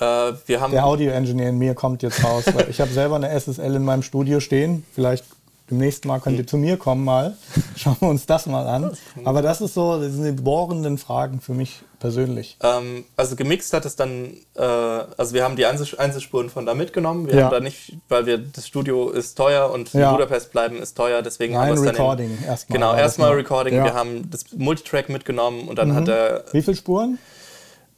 Äh, 0.00 0.32
wir 0.46 0.60
haben 0.60 0.72
Der 0.72 0.86
Audio-Engineer 0.86 1.48
in 1.50 1.58
mir 1.58 1.74
kommt 1.74 2.02
jetzt 2.02 2.22
raus. 2.24 2.44
Weil 2.52 2.68
ich 2.70 2.80
habe 2.80 2.90
selber 2.90 3.16
eine 3.16 3.30
SSL 3.30 3.74
in 3.76 3.84
meinem 3.84 4.02
Studio 4.02 4.40
stehen. 4.40 4.84
Vielleicht 4.94 5.24
demnächst 5.70 6.04
mal 6.04 6.20
könnt 6.20 6.36
ihr 6.38 6.46
zu 6.46 6.58
mir 6.58 6.76
kommen 6.76 7.04
mal. 7.04 7.36
Schauen 7.76 7.96
wir 8.00 8.08
uns 8.08 8.26
das 8.26 8.46
mal 8.46 8.66
an. 8.66 8.94
Aber 9.24 9.40
das 9.40 9.60
ist 9.60 9.74
so, 9.74 9.98
das 10.00 10.12
sind 10.12 10.24
die 10.24 10.42
bohrenden 10.42 10.98
Fragen 10.98 11.40
für 11.40 11.54
mich 11.54 11.80
persönlich. 12.00 12.58
Ähm, 12.62 13.04
also 13.16 13.34
gemixt 13.34 13.72
hat 13.72 13.86
es 13.86 13.96
dann, 13.96 14.34
äh, 14.56 14.60
also 14.62 15.32
wir 15.32 15.42
haben 15.42 15.56
die 15.56 15.64
Einzel 15.64 15.96
Einzelspuren 15.98 16.50
von 16.50 16.66
da 16.66 16.74
mitgenommen. 16.74 17.26
Wir 17.26 17.34
Ja. 17.36 17.44
haben 17.44 17.50
da 17.52 17.60
nicht, 17.60 17.96
weil 18.10 18.26
wir 18.26 18.36
das 18.36 18.66
Studio 18.66 19.08
ist 19.08 19.36
teuer 19.36 19.70
und 19.70 19.90
Ja. 19.94 20.10
in 20.10 20.16
Budapest 20.16 20.52
bleiben 20.52 20.76
ist 20.82 20.98
teuer, 20.98 21.22
deswegen 21.22 21.56
Rein 21.56 21.70
haben 21.70 21.76
wir 21.82 21.90
es 21.90 21.96
dann 21.96 21.96
Recording 21.96 22.36
in, 22.38 22.44
erstmal 22.44 22.78
Genau, 22.78 22.94
erstmal. 22.94 23.32
Recording. 23.32 23.74
Ja. 23.74 23.80
Mhm. 23.80 23.84
Wir 23.86 23.94
haben 23.94 24.30
das 24.30 24.44
Multitrack 24.54 25.08
mitgenommen 25.08 25.66
und 25.66 25.78
dann 25.78 25.94
hat 25.94 26.08
er, 26.08 26.44
Wie 26.52 26.60
viele 26.60 26.76
Spuren? 26.76 27.18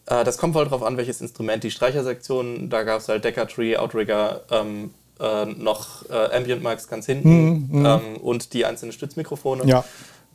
Äh, 0.07 0.25
das 0.25 0.39
kommt 0.39 0.55
voll 0.55 0.67
drauf 0.67 0.83
an, 0.83 0.97
welches 0.97 1.21
Instrument. 1.21 1.63
Die 1.65 1.71
Streichersektion, 1.71 2.71
da 2.71 2.83
gab 2.83 3.01
es 3.01 3.09
halt 3.09 3.25
Decker 3.25 3.47
Tree, 3.49 3.77
Outrigger, 3.77 4.43
ähm, 4.51 4.93
äh, 5.21 5.45
noch 5.47 6.09
äh, 6.11 6.37
Ambient 6.37 6.63
Mics 6.63 6.89
ganz 6.89 7.07
hinten 7.07 7.85
ähm, 7.87 8.17
und 8.19 8.53
die 8.53 8.65
einzelnen 8.67 8.93
Stützmikrofone. 8.93 9.65
Ja. 9.67 9.85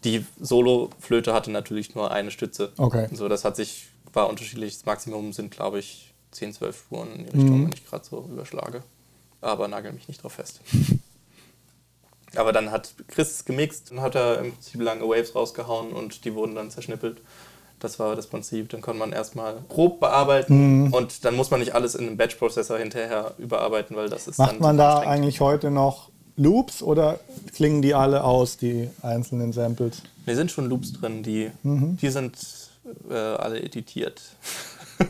Die 0.03 0.25
Solo-Flöte 0.39 1.33
hatte 1.33 1.51
natürlich 1.51 1.93
nur 1.93 2.09
eine 2.11 2.31
Stütze. 2.31 2.71
Okay. 2.77 3.07
So, 3.13 3.29
das 3.29 3.45
hat 3.45 3.55
sich, 3.55 3.87
war 4.13 4.27
unterschiedlich. 4.29 4.73
Das 4.77 4.85
Maximum 4.85 5.31
sind, 5.33 5.51
glaube 5.51 5.77
ich, 5.79 6.13
10, 6.31 6.53
12 6.53 6.77
Spuren 6.77 7.11
in 7.13 7.17
die 7.25 7.31
Richtung, 7.31 7.59
Mhm. 7.59 7.65
wenn 7.65 7.73
ich 7.73 7.85
gerade 7.85 8.03
so 8.03 8.27
überschlage. 8.31 8.81
Aber 9.41 9.67
nagel 9.67 9.91
mich 9.93 10.07
nicht 10.07 10.23
drauf 10.23 10.33
fest. 10.33 10.61
Aber 12.35 12.53
dann 12.53 12.71
hat 12.71 12.93
Chris 13.09 13.43
gemixt 13.45 13.91
und 13.91 14.01
hat 14.01 14.15
er 14.15 14.39
im 14.39 14.53
Prinzip 14.53 14.81
lange 14.81 15.03
Waves 15.03 15.35
rausgehauen 15.35 15.91
und 15.91 16.23
die 16.23 16.33
wurden 16.33 16.55
dann 16.55 16.71
zerschnippelt. 16.71 17.21
Das 17.81 17.99
war 17.99 18.15
das 18.15 18.27
Prinzip. 18.27 18.69
Dann 18.69 18.79
konnte 18.81 18.99
man 18.99 19.11
erstmal 19.11 19.55
grob 19.67 19.99
bearbeiten 19.99 20.85
Mhm. 20.85 20.93
und 20.93 21.25
dann 21.25 21.35
muss 21.35 21.51
man 21.51 21.59
nicht 21.59 21.75
alles 21.75 21.95
in 21.95 22.07
einem 22.07 22.15
Batch-Prozessor 22.17 22.77
hinterher 22.77 23.33
überarbeiten, 23.37 23.95
weil 23.97 24.07
das 24.09 24.27
ist 24.27 24.37
Macht 24.37 24.51
dann 24.53 24.59
man 24.59 24.77
super 24.77 25.01
da 25.03 25.09
eigentlich 25.09 25.41
heute 25.41 25.71
noch 25.71 26.09
Loops 26.37 26.81
oder 26.81 27.19
klingen 27.53 27.81
die 27.81 27.93
alle 27.93 28.23
aus, 28.23 28.57
die 28.57 28.89
einzelnen 29.01 29.51
Samples? 29.51 30.01
Wir 30.25 30.35
sind 30.35 30.51
schon 30.51 30.69
Loops 30.69 30.93
drin, 30.93 31.23
die, 31.23 31.51
Mhm. 31.63 31.97
die 31.97 32.09
sind 32.09 32.37
äh, 33.09 33.13
alle 33.13 33.61
editiert. 33.61 34.21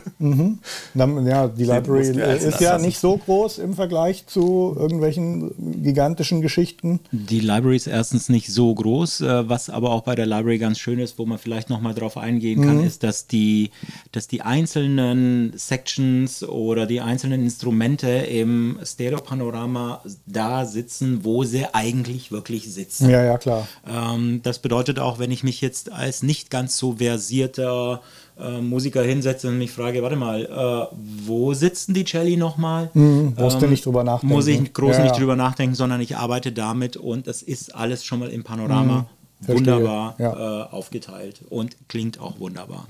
Dann, 0.94 1.26
ja, 1.26 1.48
die 1.48 1.64
Library 1.64 2.08
ist 2.08 2.60
ja 2.60 2.78
nicht 2.78 2.98
so 2.98 3.16
groß 3.16 3.58
im 3.58 3.74
Vergleich 3.74 4.26
zu 4.26 4.74
irgendwelchen 4.78 5.82
gigantischen 5.82 6.42
Geschichten. 6.42 7.00
Die 7.10 7.40
Library 7.40 7.76
ist 7.76 7.86
erstens 7.86 8.28
nicht 8.28 8.52
so 8.52 8.74
groß, 8.74 9.20
äh, 9.22 9.48
was 9.48 9.70
aber 9.70 9.90
auch 9.90 10.02
bei 10.02 10.14
der 10.14 10.26
Library 10.26 10.58
ganz 10.58 10.78
schön 10.78 10.98
ist, 10.98 11.18
wo 11.18 11.26
man 11.26 11.38
vielleicht 11.38 11.70
nochmal 11.70 11.94
drauf 11.94 12.16
eingehen 12.16 12.62
kann, 12.62 12.84
ist, 12.84 13.02
dass 13.02 13.26
die, 13.26 13.70
dass 14.12 14.28
die 14.28 14.42
einzelnen 14.42 15.52
Sections 15.56 16.42
oder 16.42 16.86
die 16.86 17.00
einzelnen 17.00 17.42
Instrumente 17.42 18.08
im 18.08 18.78
Stereo-Panorama 18.82 20.02
da 20.26 20.64
sitzen, 20.66 21.24
wo 21.24 21.44
sie 21.44 21.66
eigentlich 21.72 22.32
wirklich 22.32 22.72
sitzen. 22.72 23.10
Ja, 23.10 23.24
ja, 23.24 23.38
klar. 23.38 23.66
Ähm, 23.86 24.40
das 24.42 24.58
bedeutet 24.60 24.98
auch, 24.98 25.18
wenn 25.18 25.30
ich 25.30 25.42
mich 25.42 25.60
jetzt 25.60 25.92
als 25.92 26.22
nicht 26.22 26.50
ganz 26.50 26.76
so 26.76 26.96
versierter 26.96 28.02
äh, 28.38 28.60
Musiker 28.60 29.02
hinsetze 29.02 29.48
und 29.48 29.58
mich 29.58 29.70
frage, 29.72 30.02
warte 30.02 30.16
mal, 30.16 30.44
äh, 30.44 30.96
wo 31.26 31.54
sitzen 31.54 31.94
die 31.94 32.04
Celli 32.04 32.36
nochmal? 32.36 32.90
Mhm, 32.94 33.34
musst 33.38 33.60
du 33.62 33.66
nicht 33.66 33.84
drüber 33.86 34.04
nachdenken. 34.04 34.34
Muss 34.34 34.46
ich 34.46 34.72
groß 34.72 34.96
Ja, 34.96 35.02
nicht 35.02 35.12
ja. 35.14 35.18
drüber 35.18 35.36
nachdenken, 35.36 35.74
sondern 35.74 36.00
ich 36.00 36.16
arbeite 36.16 36.52
damit 36.52 36.96
und 36.96 37.26
es 37.26 37.42
ist 37.42 37.74
alles 37.74 38.04
schon 38.04 38.18
mal 38.20 38.30
im 38.30 38.42
Panorama 38.44 39.06
Mhm, 39.40 39.48
wunderbar 39.54 40.14
ja. 40.18 40.62
äh, 40.62 40.70
aufgeteilt 40.70 41.40
und 41.50 41.76
klingt 41.88 42.20
auch 42.20 42.38
wunderbar. 42.38 42.86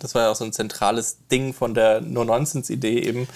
Das 0.00 0.14
war 0.14 0.22
ja 0.22 0.30
auch 0.32 0.36
so 0.36 0.44
ein 0.44 0.52
zentrales 0.52 1.18
Ding 1.30 1.52
von 1.52 1.74
der 1.74 2.00
No-Nonsense-Idee 2.00 2.98
eben. 3.00 3.28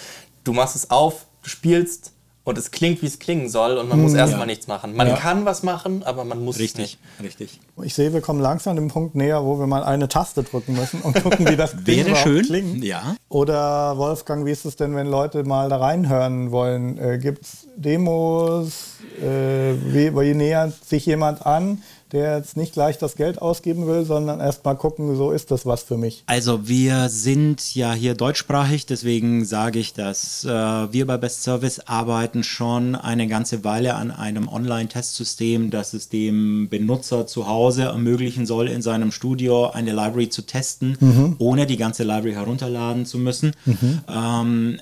Du 0.45 0.53
machst 0.53 0.75
es 0.75 0.91
auf, 0.91 1.27
du 1.43 1.49
spielst 1.49 2.13
und 2.49 2.57
es 2.57 2.71
klingt, 2.71 3.03
wie 3.03 3.07
es 3.07 3.19
klingen 3.19 3.49
soll 3.51 3.77
und 3.77 3.89
man 3.91 4.01
muss 4.01 4.15
erstmal 4.15 4.47
nichts 4.47 4.67
machen. 4.69 4.97
Man 4.97 5.07
Ja. 5.09 5.17
kann 5.17 5.45
was 5.45 5.63
machen, 5.63 6.03
aber 6.03 6.25
man 6.25 6.43
muss 6.43 6.57
es 6.57 6.63
Richtig, 6.63 6.99
nicht. 7.21 7.23
richtig. 7.41 7.61
Ich 7.85 7.95
sehe, 7.95 8.13
wir 8.15 8.23
kommen 8.23 8.41
langsam 8.41 8.75
dem 8.77 8.89
Punkt 8.89 9.15
näher, 9.15 9.45
wo 9.45 9.59
wir 9.59 9.67
mal 9.67 9.85
eine 9.85 10.09
Taste 10.09 10.43
drücken 10.43 10.75
müssen 10.75 11.01
und 11.03 11.23
gucken, 11.23 11.47
wie 11.47 11.57
das 11.57 11.73
Ding 11.85 12.07
Wäre 12.07 12.17
schön. 12.17 12.45
klingt. 12.47 12.85
Ja. 12.85 13.17
Oder 13.29 13.99
Wolfgang, 13.99 14.47
wie 14.47 14.51
ist 14.51 14.65
es 14.65 14.77
denn, 14.77 14.97
wenn 14.97 15.07
Leute 15.09 15.45
mal 15.45 15.69
da 15.69 15.77
reinhören 15.77 16.51
wollen? 16.51 16.97
Äh, 16.99 17.19
Gibt 17.19 17.45
es 17.45 17.69
Demos? 17.77 18.95
Äh, 19.21 19.75
wie, 19.93 20.15
wie 20.17 20.35
nähert 20.35 20.73
sich 20.85 21.05
jemand 21.07 21.45
an, 21.45 21.83
der 22.13 22.39
jetzt 22.39 22.57
nicht 22.57 22.73
gleich 22.73 22.99
das 22.99 23.17
Geld 23.17 23.41
ausgeben 23.43 23.87
will, 23.87 24.05
sondern 24.05 24.41
erst 24.41 24.65
mal 24.65 24.75
gucken, 24.75 25.17
so 25.17 25.31
ist 25.31 25.51
das 25.51 25.67
was 25.67 25.83
für 25.83 25.97
mich? 25.97 26.23
Also 26.27 26.69
wir 26.69 27.09
sind 27.09 27.75
ja 27.75 27.93
hier 27.93 28.15
deutschsprachig, 28.15 28.87
deswegen 28.87 29.45
sage 29.45 29.79
ich, 29.79 29.93
dass 29.93 30.45
äh, 30.45 30.49
wir 30.49 31.07
bei 31.07 31.17
Best 31.17 31.43
Service 31.43 31.81
arbeiten 31.81 32.43
schon 32.43 32.95
eine 32.95 33.27
ganze 33.29 33.65
Weile 33.65 33.95
an 33.95 34.11
einem 34.11 34.49
Online-Testsystem, 34.49 35.71
das 35.71 35.93
es 35.93 36.09
dem 36.09 36.69
Benutzer 36.69 37.27
zu 37.27 37.47
Hause 37.47 37.85
ermöglichen 37.85 38.47
soll, 38.47 38.69
in 38.69 38.83
seinem 38.83 39.13
Studio 39.13 39.71
eine 39.71 39.93
Library 39.93 40.29
zu 40.29 40.43
testen, 40.43 41.37
ohne 41.39 41.67
die 41.67 41.77
ganze 41.77 42.05
Library 42.05 42.35
herunterladen 42.35 43.07
zu 43.07 43.19
müssen. 43.19 43.53
Ähm, 44.09 44.81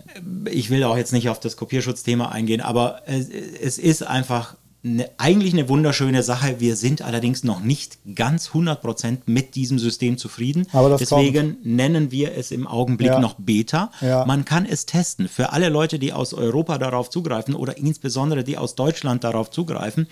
ich 0.51 0.71
will 0.71 0.85
auch 0.85 0.97
jetzt 0.97 1.13
nicht 1.13 1.29
auf 1.29 1.41
das 1.41 1.57
Kopierschutzthema 1.57 2.29
eingehen, 2.29 2.61
aber 2.61 3.03
es, 3.07 3.29
es 3.29 3.79
ist 3.79 4.07
einfach 4.07 4.57
eine, 4.85 5.11
eigentlich 5.19 5.53
eine 5.53 5.69
wunderschöne 5.69 6.23
Sache. 6.23 6.57
Wir 6.61 6.77
sind 6.77 7.03
allerdings 7.03 7.43
noch 7.45 7.61
nicht 7.61 7.99
ganz 8.15 8.51
100% 8.51 9.19
mit 9.27 9.55
diesem 9.55 9.79
System 9.79 10.17
zufrieden. 10.19 10.67
Deswegen 11.01 11.57
nennen 11.65 12.11
wir 12.13 12.37
es 12.37 12.51
im 12.51 12.67
Augenblick 12.67 13.09
Ja. 13.11 13.19
noch 13.19 13.35
Beta. 13.39 13.91
Ja. 14.01 14.25
Man 14.27 14.45
kann 14.45 14.65
es 14.67 14.87
testen. 14.87 15.29
Für 15.29 15.53
alle 15.53 15.69
Leute, 15.69 15.99
die 15.99 16.13
aus 16.13 16.35
Europa 16.35 16.79
darauf 16.79 17.11
zugreifen 17.11 17.55
oder 17.55 17.77
insbesondere 17.79 18.45
die 18.45 18.59
aus 18.59 18.75
Deutschland 18.75 19.25
darauf 19.25 19.51
zugreifen, 19.51 20.07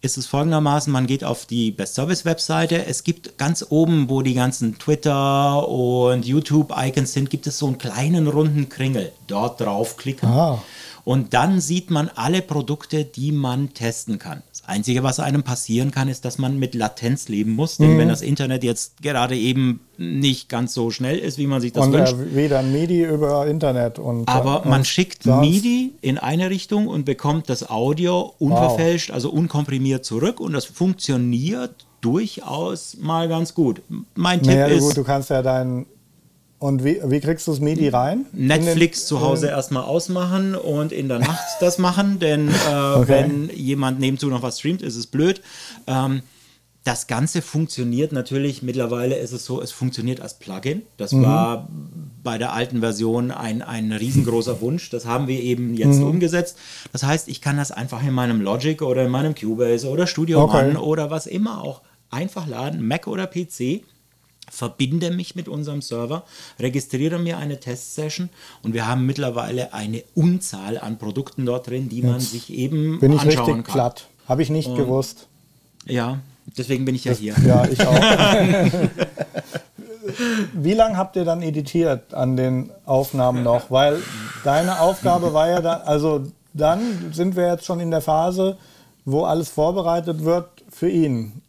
ist 0.00 0.16
es 0.16 0.26
folgendermaßen, 0.26 0.92
man 0.92 1.06
geht 1.06 1.24
auf 1.24 1.46
die 1.46 1.70
Best 1.72 1.94
Service 1.94 2.24
Webseite. 2.24 2.86
Es 2.86 3.04
gibt 3.04 3.36
ganz 3.36 3.66
oben, 3.68 4.08
wo 4.08 4.22
die 4.22 4.34
ganzen 4.34 4.78
Twitter 4.78 5.68
und 5.68 6.24
YouTube-Icons 6.24 7.12
sind, 7.12 7.30
gibt 7.30 7.46
es 7.46 7.58
so 7.58 7.66
einen 7.66 7.78
kleinen 7.78 8.26
runden 8.28 8.68
Kringel. 8.68 9.12
Dort 9.26 9.60
draufklicken. 9.60 10.28
Ah. 10.28 10.62
Und 11.04 11.34
dann 11.34 11.60
sieht 11.60 11.90
man 11.90 12.10
alle 12.14 12.42
Produkte, 12.42 13.04
die 13.04 13.32
man 13.32 13.74
testen 13.74 14.18
kann. 14.18 14.42
Das 14.50 14.64
Einzige, 14.66 15.02
was 15.02 15.20
einem 15.20 15.42
passieren 15.42 15.90
kann, 15.90 16.08
ist, 16.08 16.24
dass 16.24 16.38
man 16.38 16.58
mit 16.58 16.74
Latenz 16.74 17.28
leben 17.28 17.52
muss. 17.52 17.78
Mhm. 17.78 17.84
Denn 17.84 17.98
wenn 17.98 18.08
das 18.08 18.22
Internet 18.22 18.64
jetzt 18.64 19.02
gerade 19.02 19.36
eben 19.36 19.80
nicht 19.96 20.48
ganz 20.48 20.74
so 20.74 20.90
schnell 20.90 21.18
ist, 21.18 21.38
wie 21.38 21.46
man 21.46 21.60
sich 21.60 21.72
das 21.72 21.86
und 21.86 21.92
wünscht, 21.92 22.14
äh, 22.14 22.34
weder 22.34 22.62
MIDI 22.62 23.04
über 23.04 23.46
Internet 23.46 23.98
und 23.98 24.28
aber 24.28 24.64
und 24.64 24.70
man 24.70 24.84
schickt 24.84 25.24
sonst- 25.24 25.40
MIDI 25.46 25.92
in 26.00 26.18
eine 26.18 26.50
Richtung 26.50 26.86
und 26.86 27.04
bekommt 27.04 27.48
das 27.50 27.68
Audio 27.68 28.34
unverfälscht, 28.38 29.10
also 29.10 29.30
unkomprimiert 29.30 30.04
zurück 30.04 30.40
und 30.40 30.52
das 30.52 30.64
funktioniert 30.64 31.86
durchaus 32.00 32.96
mal 32.98 33.28
ganz 33.28 33.54
gut. 33.54 33.82
Mein 34.14 34.42
Tipp 34.42 34.52
Naja, 34.54 34.66
ist, 34.66 34.82
gut, 34.82 34.96
du 34.96 35.04
kannst 35.04 35.30
ja 35.30 35.42
dein. 35.42 35.86
Und 36.60 36.84
wie, 36.84 37.00
wie 37.04 37.20
kriegst 37.20 37.46
du 37.46 37.52
das 37.52 37.60
MIDI 37.60 37.88
rein? 37.88 38.26
Netflix 38.32 39.00
In 39.00 39.06
zu 39.08 39.14
den- 39.16 39.24
Hause 39.24 39.46
erstmal 39.48 39.82
ausmachen 39.82 40.54
und 40.54 40.92
in 40.92 41.08
der 41.08 41.18
Nacht 41.18 41.42
das 41.60 41.78
machen, 41.78 42.18
denn 42.20 42.48
äh, 42.48 42.52
wenn 43.08 43.48
jemand 43.54 43.98
nebenzu 43.98 44.28
noch 44.28 44.42
was 44.42 44.58
streamt, 44.60 44.82
ist 44.82 44.94
es 44.94 45.06
blöd. 45.06 45.40
Ähm, 45.86 46.20
das 46.84 47.06
Ganze 47.06 47.40
funktioniert 47.42 48.12
natürlich, 48.12 48.62
mittlerweile 48.62 49.16
ist 49.16 49.32
es 49.32 49.44
so, 49.46 49.60
es 49.62 49.70
funktioniert 49.72 50.20
als 50.20 50.38
Plugin. 50.38 50.82
Das 50.98 51.12
war 51.14 51.68
bei 52.22 52.36
der 52.38 52.52
alten 52.54 52.80
Version 52.80 53.30
ein, 53.30 53.60
ein 53.62 53.92
riesengroßer 53.92 54.60
Wunsch. 54.62 54.88
Das 54.90 55.04
haben 55.06 55.28
wir 55.28 55.40
eben 55.42 55.74
jetzt 55.74 56.00
umgesetzt. 56.00 56.56
Das 56.92 57.02
heißt, 57.02 57.28
ich 57.28 57.40
kann 57.42 57.56
das 57.58 57.70
einfach 57.70 58.02
in 58.02 58.12
meinem 58.14 58.40
Logic 58.40 58.80
oder 58.82 59.04
in 59.04 59.10
meinem 59.10 59.34
Cubase 59.34 59.88
oder 59.88 60.06
Studio 60.06 60.42
Okay. 60.42 60.68
One 60.70 60.80
oder 60.80 61.10
was 61.10 61.26
immer 61.26 61.62
auch 61.62 61.80
einfach 62.10 62.46
laden, 62.46 62.86
Mac 62.86 63.06
oder 63.06 63.26
PC 63.26 63.82
verbinde 64.50 65.10
mich 65.10 65.34
mit 65.34 65.48
unserem 65.48 65.80
Server, 65.80 66.24
registriere 66.58 67.18
mir 67.18 67.38
eine 67.38 67.58
Testsession 67.58 68.28
und 68.62 68.74
wir 68.74 68.86
haben 68.86 69.06
mittlerweile 69.06 69.72
eine 69.72 70.02
Unzahl 70.14 70.78
an 70.78 70.98
Produkten 70.98 71.46
dort 71.46 71.68
drin, 71.68 71.88
die 71.88 72.02
man 72.02 72.20
sich 72.20 72.52
eben 72.52 73.00
Bin 73.00 73.12
ich 73.12 73.20
anschauen 73.20 73.44
richtig 73.46 73.64
kann. 73.64 73.74
platt. 73.74 74.06
Habe 74.28 74.42
ich 74.42 74.50
nicht 74.50 74.74
gewusst. 74.76 75.26
Ja, 75.86 76.18
deswegen 76.58 76.84
bin 76.84 76.94
ich 76.94 77.04
ja 77.04 77.12
hier. 77.12 77.34
Ja, 77.46 77.64
ich 77.66 77.80
auch. 77.86 77.94
Wie 80.52 80.74
lange 80.74 80.96
habt 80.96 81.16
ihr 81.16 81.24
dann 81.24 81.42
editiert 81.42 82.14
an 82.14 82.36
den 82.36 82.70
Aufnahmen 82.84 83.42
noch? 83.42 83.70
Weil 83.70 84.02
deine 84.44 84.80
Aufgabe 84.80 85.32
war 85.32 85.48
ja 85.48 85.60
dann, 85.60 85.82
also 85.82 86.26
dann 86.52 87.12
sind 87.12 87.36
wir 87.36 87.46
jetzt 87.46 87.64
schon 87.64 87.80
in 87.80 87.90
der 87.90 88.00
Phase, 88.00 88.56
wo 89.04 89.24
alles 89.24 89.48
vorbereitet 89.48 90.24
wird 90.24 90.48
für 90.70 90.88
ihn, 90.88 91.42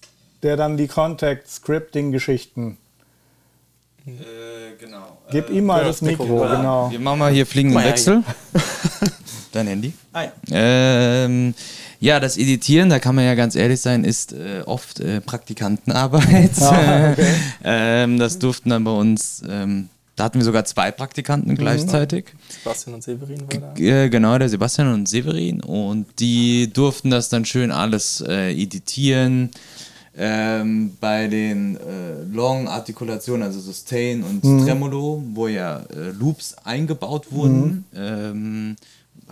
der 0.44 0.58
dann 0.58 0.78
die 0.78 0.88
Contact-Scripting-Geschichten. 0.88 2.78
Genau. 4.80 5.18
Gib 5.32 5.50
ihm 5.50 5.66
mal 5.66 5.84
das 5.84 6.02
Mikro, 6.02 6.26
genau. 6.26 6.92
Wir 6.92 7.00
machen 7.00 7.20
mal 7.20 7.32
hier 7.32 7.46
fliegenden 7.46 7.82
Mal 7.82 7.90
Wechsel. 7.90 8.24
Dein 9.52 9.68
Handy. 9.68 9.94
Ah, 10.14 10.24
ja. 10.24 10.32
Ähm, 10.52 11.54
ja, 12.00 12.20
das 12.20 12.38
Editieren, 12.38 12.90
da 12.90 13.00
kann 13.00 13.16
man 13.16 13.26
ja 13.26 13.36
ganz 13.36 13.56
ehrlich 13.56 13.80
sein, 13.82 14.04
ist 14.04 14.34
äh, 14.34 14.64
oft 14.66 15.00
äh, 15.00 15.22
Praktikantenarbeit. 15.22 16.60
Ah, 16.62 17.12
okay. 17.12 17.26
ähm, 17.64 18.18
das 18.18 18.40
durften 18.40 18.70
dann 18.70 18.84
bei 18.84 18.92
uns, 18.92 19.44
ähm, 19.48 19.90
da 20.16 20.24
hatten 20.26 20.40
wir 20.40 20.46
sogar 20.46 20.66
zwei 20.66 20.92
Mhm. 20.92 20.96
Praktikanten 20.96 21.56
gleichzeitig. 21.56 22.26
Sebastian 22.50 22.96
und 22.96 23.04
Severin 23.04 23.42
war 23.42 23.74
da. 23.76 23.82
Äh, 23.82 24.10
genau, 24.10 24.38
der 24.38 24.50
Sebastian 24.50 24.94
und 24.94 25.08
Severin. 25.08 25.62
Und 25.62 26.08
die 26.20 26.72
durften 26.72 27.10
das 27.10 27.30
dann 27.30 27.46
schön 27.46 27.72
alles 27.72 28.24
äh, 28.28 28.52
editieren. 28.52 29.52
Ähm, 30.18 30.98
bei 31.00 31.28
den 31.28 31.78
äh, 31.78 32.24
Long-Artikulationen, 32.34 33.44
also 33.44 33.60
Sustain 33.62 34.24
und 34.24 34.44
Mhm. 34.44 34.66
Tremolo, 34.66 35.24
wo 35.34 35.48
ja 35.48 35.84
äh, 35.96 36.12
Loops 36.12 36.56
eingebaut 36.66 37.32
wurden, 37.32 37.86
ähm, 37.96 38.76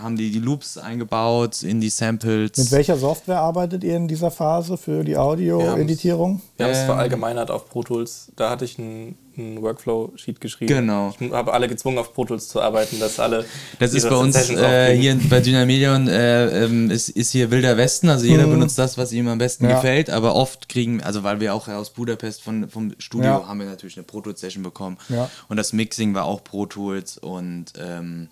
haben 0.02 0.16
die 0.16 0.32
die 0.32 0.40
Loops 0.40 0.78
eingebaut 0.78 1.64
in 1.64 1.82
die 1.82 1.90
Samples. 1.90 2.58
Mit 2.58 2.72
welcher 2.72 2.98
Software 2.98 3.40
arbeitet 3.40 3.84
ihr 3.84 3.96
in 3.96 4.08
dieser 4.08 4.32
Phase 4.32 4.78
für 4.78 5.04
die 5.04 5.18
Audio-Editierung? 5.18 6.42
Wir 6.58 6.66
haben 6.66 6.72
es 6.74 6.80
Ähm, 6.80 6.86
verallgemeinert 6.88 7.52
auf 7.52 7.70
Pro 7.70 7.84
Tools. 7.84 8.32
Da 8.36 8.50
hatte 8.50 8.66
ich 8.66 8.80
einen, 8.80 9.18
einen 9.38 9.62
Workflow-Sheet 9.62 10.40
geschrieben. 10.42 10.74
Genau. 10.74 11.14
Ich 11.20 11.32
habe 11.32 11.54
alle 11.54 11.68
gezwungen, 11.68 11.98
auf 11.98 12.14
Pro 12.14 12.26
Tools 12.26 12.48
zu 12.48 12.62
arbeiten, 12.62 13.00
dass 13.00 13.20
alle. 13.20 13.46
Das 13.80 13.94
ist 13.94 14.08
bei 14.10 14.16
uns 14.16 14.36
äh, 14.50 14.96
hier 14.98 15.20
bei 15.30 15.40
Dynamedion 15.42 16.08
äh, 16.08 16.66
ähm, 16.66 16.90
ist, 16.92 17.10
ist 17.10 17.32
hier 17.32 17.52
wilder 17.52 17.78
Westen, 17.78 18.10
also 18.10 18.26
jeder 18.26 18.48
benutzt 18.48 18.78
das, 18.78 18.98
was 18.98 19.12
ihm 19.12 19.28
am 19.28 19.38
besten 19.38 19.66
Ja. 19.66 19.76
gefällt, 19.76 20.10
aber 20.10 20.36
oft 20.36 20.70
kriegen, 20.70 21.02
also 21.04 21.24
weil 21.24 21.40
wir 21.40 21.54
auch 21.54 21.68
aus 21.68 21.90
Budapest 21.92 22.42
von, 22.42 22.70
vom 22.70 22.94
Studio 23.00 23.30
Ja. 23.30 23.48
haben 23.48 23.60
wir 23.60 23.68
natürlich 23.68 23.98
eine 23.98 24.04
Pro 24.04 24.22
Tools 24.22 24.40
Session 24.40 24.64
bekommen 24.64 24.98
Ja. 25.10 25.30
und 25.50 25.58
das 25.58 25.74
Mixing 25.74 26.14
war 26.14 26.26
auch 26.26 26.44
Pro 26.44 26.66
Tools 26.66 27.18
und 27.18 27.74
ähm, 27.80 28.30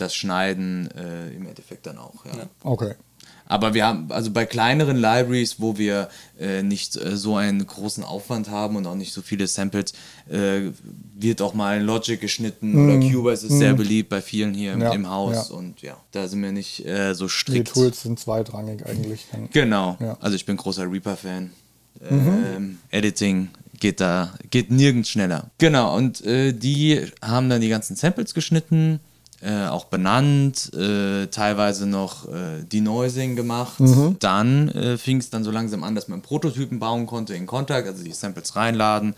das 0.00 0.14
Schneiden 0.14 0.88
äh, 0.96 1.30
im 1.34 1.46
Endeffekt 1.46 1.86
dann 1.86 1.98
auch, 1.98 2.24
ja. 2.24 2.32
Okay. 2.62 2.94
Aber 3.46 3.74
wir 3.74 3.84
haben, 3.84 4.12
also 4.12 4.30
bei 4.30 4.46
kleineren 4.46 4.96
Libraries, 4.96 5.56
wo 5.58 5.76
wir 5.76 6.08
äh, 6.38 6.62
nicht 6.62 6.94
äh, 6.96 7.16
so 7.16 7.34
einen 7.34 7.66
großen 7.66 8.04
Aufwand 8.04 8.48
haben 8.48 8.76
und 8.76 8.86
auch 8.86 8.94
nicht 8.94 9.12
so 9.12 9.22
viele 9.22 9.48
Samples, 9.48 9.92
äh, 10.30 10.70
wird 11.18 11.42
auch 11.42 11.52
mal 11.52 11.82
Logic 11.82 12.20
geschnitten 12.20 12.76
oder 12.84 13.00
Cubase 13.10 13.48
ist 13.48 13.58
sehr 13.58 13.74
beliebt 13.74 14.08
bei 14.08 14.22
vielen 14.22 14.54
hier 14.54 14.72
im, 14.74 14.78
Mhm. 14.78 14.84
Ja, 14.84 14.92
im 14.92 15.10
Haus 15.10 15.48
ja. 15.50 15.56
und 15.56 15.82
ja, 15.82 15.96
da 16.12 16.28
sind 16.28 16.42
wir 16.42 16.52
nicht 16.52 16.86
äh, 16.86 17.12
so 17.12 17.24
Die 17.26 17.30
strikt. 17.32 17.72
Tools 17.74 18.02
sind 18.02 18.20
zweitrangig 18.20 18.86
eigentlich. 18.86 19.26
Genau, 19.52 19.96
Ja. 19.98 20.12
Mhm. 20.12 20.16
also 20.20 20.36
ich 20.36 20.46
bin 20.46 20.56
großer 20.56 20.88
Reaper-Fan. 20.90 21.50
Ähm, 22.08 22.78
Editing 22.90 23.48
geht 23.80 24.00
da, 24.00 24.32
geht 24.50 24.70
nirgends 24.70 25.08
schneller. 25.10 25.50
Genau, 25.58 25.96
und 25.96 26.24
äh, 26.24 26.52
die 26.52 27.04
haben 27.20 27.50
dann 27.50 27.60
die 27.60 27.68
ganzen 27.68 27.96
Samples 27.96 28.32
geschnitten, 28.32 29.00
äh, 29.42 29.66
auch 29.68 29.86
benannt, 29.86 30.70
äh, 30.74 31.26
teilweise 31.28 31.86
noch 31.86 32.28
äh, 32.28 32.62
Denoising 32.70 33.36
gemacht. 33.36 33.80
Mhm. 33.80 34.16
Dann 34.20 34.68
äh, 34.70 34.98
fing 34.98 35.18
es 35.18 35.30
dann 35.30 35.44
so 35.44 35.50
langsam 35.50 35.82
an, 35.82 35.94
dass 35.94 36.08
man 36.08 36.20
Prototypen 36.22 36.78
bauen 36.78 37.06
konnte 37.06 37.34
in 37.34 37.46
Kontakt, 37.46 37.86
also 37.88 38.04
die 38.04 38.12
Samples 38.12 38.54
reinladen. 38.56 39.14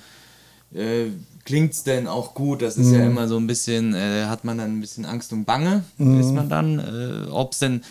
Äh, 0.75 1.07
Klingt 1.45 1.73
es 1.73 1.83
denn 1.83 2.07
auch 2.07 2.35
gut? 2.35 2.63
Das 2.63 2.77
ist 2.77 2.87
Mhm. 2.87 2.95
ja 2.95 3.05
immer 3.05 3.27
so 3.27 3.37
ein 3.37 3.49
bisschen, 3.49 3.95
äh, 3.95 4.27
hat 4.27 4.45
man 4.45 4.59
dann 4.59 4.77
ein 4.77 4.81
bisschen 4.81 5.05
Angst 5.05 5.33
und 5.33 5.45
Bange, 5.45 5.83
Mhm. 5.99 6.21
ist 6.21 6.33
man 6.33 6.49
dann, 6.49 6.79
äh, 6.79 7.29
ob 7.33 7.53
es 7.53 7.59
denn, 7.59 7.83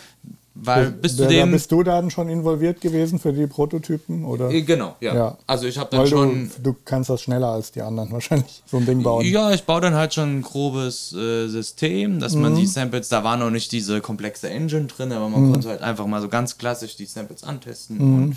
weil 0.63 0.91
bis 0.91 1.17
zu 1.17 1.27
dem... 1.27 1.51
bist 1.51 1.71
du 1.71 1.83
dann 1.83 2.09
schon 2.11 2.29
involviert 2.29 2.81
gewesen 2.81 3.19
für 3.19 3.33
die 3.33 3.47
Prototypen? 3.47 4.25
Oder? 4.25 4.49
Äh, 4.49 4.61
Genau, 4.61 4.95
ja. 4.99 5.15
Ja. 5.15 5.37
Also 5.47 5.65
ich 5.67 5.77
habe 5.77 5.89
dann 5.91 6.01
Weil 6.01 6.07
schon. 6.07 6.51
du, 6.63 6.71
du 6.71 6.77
kannst 6.85 7.09
das 7.09 7.21
schneller 7.21 7.47
als 7.47 7.71
die 7.71 7.81
anderen 7.81 8.11
wahrscheinlich, 8.13 8.61
so 8.65 8.77
ein 8.77 8.85
Ding 8.85 9.03
bauen. 9.03 9.25
Ja, 9.25 9.51
ich 9.51 9.63
baue 9.63 9.81
dann 9.81 9.93
halt 9.95 10.13
schon 10.13 10.39
ein 10.39 10.41
grobes 10.41 11.13
äh, 11.13 11.47
System, 11.47 12.19
dass 12.19 12.35
man 12.35 12.53
Mhm. 12.53 12.57
die 12.57 12.67
Samples, 12.67 13.09
da 13.09 13.23
war 13.23 13.37
noch 13.37 13.49
nicht 13.49 13.71
diese 13.71 14.01
komplexe 14.01 14.49
Engine 14.49 14.85
drin, 14.85 15.11
aber 15.11 15.29
man 15.29 15.51
konnte 15.51 15.69
halt 15.69 15.81
einfach 15.81 16.05
mal 16.05 16.21
so 16.21 16.27
ganz 16.29 16.57
klassisch 16.57 16.95
die 16.95 17.05
Samples 17.05 17.43
antesten 17.43 17.97
Mhm. 17.97 18.23
und 18.23 18.35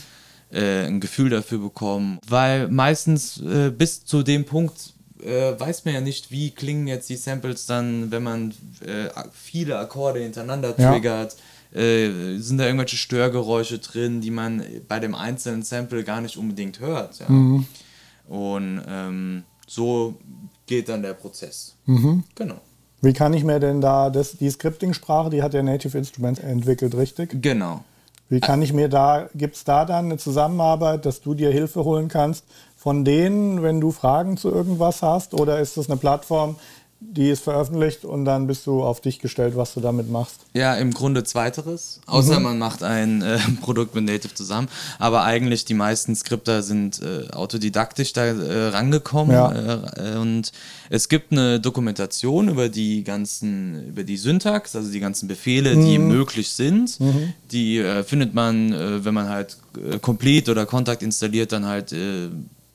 äh, 0.52 0.86
ein 0.86 1.00
Gefühl 1.00 1.30
dafür 1.30 1.58
bekommen. 1.58 2.18
Weil 2.28 2.68
meistens 2.68 3.40
äh, 3.40 3.70
bis 3.70 4.04
zu 4.04 4.22
dem 4.22 4.44
Punkt 4.44 4.92
äh, 5.24 5.58
weiß 5.58 5.84
man 5.86 5.94
ja 5.94 6.00
nicht, 6.02 6.30
wie 6.30 6.50
klingen 6.50 6.86
jetzt 6.86 7.08
die 7.08 7.16
Samples 7.16 7.64
dann, 7.66 8.10
wenn 8.10 8.22
man 8.22 8.50
äh, 8.84 9.08
viele 9.32 9.78
Akkorde 9.78 10.20
hintereinander 10.20 10.74
Ja. 10.76 10.92
Äh, 11.74 12.38
sind 12.38 12.58
da 12.58 12.66
irgendwelche 12.66 12.96
Störgeräusche 12.96 13.80
drin, 13.80 14.20
die 14.20 14.30
man 14.30 14.62
bei 14.86 15.00
dem 15.00 15.14
einzelnen 15.14 15.62
Sample 15.62 16.04
gar 16.04 16.20
nicht 16.20 16.36
unbedingt 16.36 16.78
hört. 16.78 17.18
Ja. 17.18 17.28
Mhm. 17.28 17.66
Und 18.28 18.82
ähm, 18.88 19.42
so 19.66 20.14
geht 20.66 20.88
dann 20.88 21.02
der 21.02 21.14
Prozess. 21.14 21.74
Mhm. 21.86 22.24
Genau. 22.34 22.60
Wie 23.02 23.12
kann 23.12 23.34
ich 23.34 23.44
mir 23.44 23.60
denn 23.60 23.80
da 23.80 24.08
das, 24.08 24.36
die 24.36 24.48
Scripting-Sprache, 24.48 25.30
die 25.30 25.42
hat 25.42 25.52
ja 25.52 25.62
Native 25.62 25.98
Instruments 25.98 26.40
entwickelt, 26.40 26.94
richtig? 26.94 27.42
Genau. 27.42 27.84
Wie 28.30 28.40
kann 28.40 28.62
ich 28.62 28.72
mir 28.72 28.88
da, 28.88 29.28
gibt 29.34 29.56
es 29.56 29.64
da 29.64 29.84
dann 29.84 30.06
eine 30.06 30.16
Zusammenarbeit, 30.16 31.04
dass 31.04 31.20
du 31.20 31.34
dir 31.34 31.50
Hilfe 31.50 31.84
holen 31.84 32.08
kannst 32.08 32.44
von 32.76 33.04
denen, 33.04 33.62
wenn 33.62 33.80
du 33.80 33.90
Fragen 33.90 34.36
zu 34.36 34.50
irgendwas 34.50 35.02
hast? 35.02 35.34
Oder 35.34 35.60
ist 35.60 35.76
das 35.76 35.90
eine 35.90 35.98
Plattform, 35.98 36.56
die 37.12 37.28
ist 37.30 37.42
veröffentlicht 37.44 38.04
und 38.04 38.24
dann 38.24 38.46
bist 38.46 38.66
du 38.66 38.82
auf 38.82 39.00
dich 39.00 39.18
gestellt, 39.20 39.56
was 39.56 39.74
du 39.74 39.80
damit 39.80 40.10
machst? 40.10 40.40
Ja, 40.52 40.74
im 40.74 40.92
Grunde 40.92 41.22
zweiteres. 41.24 42.00
Außer 42.06 42.38
Mhm. 42.38 42.42
man 42.44 42.58
macht 42.58 42.82
ein 42.82 43.22
äh, 43.22 43.38
Produkt 43.60 43.94
mit 43.94 44.04
Native 44.04 44.34
zusammen. 44.34 44.68
Aber 44.98 45.22
eigentlich 45.24 45.64
die 45.64 45.74
meisten 45.74 46.16
Skripter 46.16 46.62
sind 46.62 47.00
äh, 47.02 47.30
autodidaktisch 47.32 48.12
da 48.12 48.24
äh, 48.24 48.68
rangekommen. 48.68 49.32
Ja. 49.34 49.52
Äh, 49.52 50.14
äh, 50.14 50.16
und 50.18 50.50
es 50.90 51.08
gibt 51.08 51.32
eine 51.32 51.60
Dokumentation 51.60 52.48
über 52.48 52.68
die 52.68 53.04
ganzen, 53.04 53.88
über 53.88 54.02
die 54.04 54.16
Syntax, 54.16 54.74
also 54.74 54.90
die 54.90 55.00
ganzen 55.00 55.28
Befehle, 55.28 55.76
die 55.76 55.98
Mhm. 55.98 56.08
möglich 56.08 56.50
sind. 56.50 56.98
Die 57.52 57.78
äh, 57.78 58.02
findet 58.02 58.34
man, 58.34 58.72
wenn 59.04 59.14
man 59.14 59.28
halt 59.28 59.56
Complete 60.02 60.50
oder 60.50 60.66
Kontakt 60.66 61.02
installiert, 61.02 61.52
dann 61.52 61.66
halt 61.66 61.92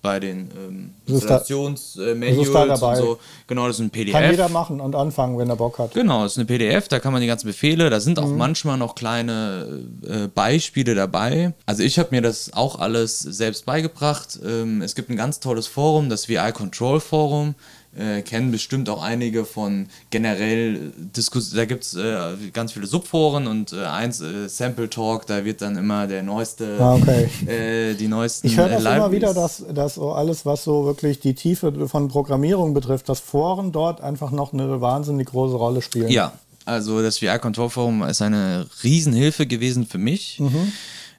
bei 0.02 0.20
den 0.20 0.50
ähm, 0.58 0.94
Das 1.06 1.18
ist 1.18 1.30
da- 1.30 1.40
das 1.40 2.82
und 2.82 2.96
so. 2.98 3.20
Genau, 3.48 3.68
das 3.68 3.76
ist 3.78 3.82
ein 3.82 3.90
PDF. 3.90 4.14
Kann 4.14 4.32
jeder 4.32 4.48
machen 4.50 4.80
und 4.80 4.96
anfangen, 4.96 5.38
wenn 5.38 5.50
er 5.50 5.56
Bock 5.58 5.78
hat. 5.80 5.94
Genau, 5.94 6.24
es 6.26 6.34
ist 6.34 6.38
eine 6.38 6.46
PDF, 6.46 6.88
da 6.88 7.00
kann 7.00 7.12
man 7.12 7.22
die 7.22 7.28
ganzen 7.28 7.48
Befehle, 7.48 7.90
da 7.90 8.00
sind 8.00 8.18
auch 8.20 8.28
Mhm. 8.28 8.38
manchmal 8.38 8.78
noch 8.78 8.96
kleine 8.96 9.82
äh, 10.08 10.28
Beispiele 10.28 10.96
dabei. 10.96 11.54
Also 11.66 11.84
ich 11.84 12.00
habe 12.00 12.10
mir 12.12 12.22
das 12.22 12.54
auch 12.54 12.80
alles 12.80 13.20
selbst 13.20 13.66
beigebracht. 13.66 14.40
Ähm, 14.46 14.82
es 14.82 14.96
gibt 14.96 15.10
ein 15.10 15.18
ganz 15.18 15.40
tolles 15.40 15.68
Forum, 15.68 16.10
das 16.10 16.30
VI 16.30 16.52
Control 16.54 17.00
Forum. 17.00 17.56
Äh, 17.98 18.22
kennen 18.22 18.52
bestimmt 18.52 18.88
auch 18.88 19.02
einige 19.02 19.46
von 19.46 19.88
generell 20.12 20.94
Diskussionen. 20.96 21.58
Da 21.58 21.66
gibt 21.66 21.84
es 21.84 21.96
äh, 21.96 22.36
ganz 22.54 22.72
viele 22.74 22.86
Subforen 22.86 23.48
und 23.48 23.74
äh, 23.74 23.84
eins, 23.84 24.22
äh, 24.22 24.48
Sample 24.48 24.92
Talk, 24.92 25.26
da 25.26 25.44
wird 25.44 25.62
dann 25.62 25.76
immer 25.76 26.06
der 26.06 26.22
neueste, 26.22 26.78
Ah, 26.80 26.94
okay. 26.94 27.28
äh, 27.48 27.96
die 27.96 28.08
neuesten 28.08 28.46
Ich 28.46 28.58
höre 28.58 28.70
das 28.70 28.82
immer 28.82 29.12
wieder, 29.12 29.34
dass, 29.34 29.66
dass 29.74 29.96
so 29.96 30.12
alles, 30.12 30.46
was 30.46 30.64
so 30.64 30.86
wirklich 30.86 31.20
die 31.20 31.34
Tiefe 31.34 31.88
von 31.88 32.10
Programmierung 32.10 32.76
betrifft, 32.76 33.10
dass 33.10 33.20
Foren 33.20 33.72
dort 33.72 34.02
einfach 34.02 34.30
noch 34.30 34.54
eine 34.54 34.80
wahnsinnig 34.82 35.28
große 35.30 35.56
Rolle 35.56 35.82
spielen. 35.82 36.10
Ja, 36.10 36.34
also 36.66 37.02
das 37.02 37.18
VR 37.18 37.40
Control 37.40 37.72
Forum 37.72 38.04
ist 38.04 38.22
eine 38.22 38.68
Riesenhilfe 38.84 39.48
gewesen 39.48 39.88
für 39.88 39.98
mich. 39.98 40.40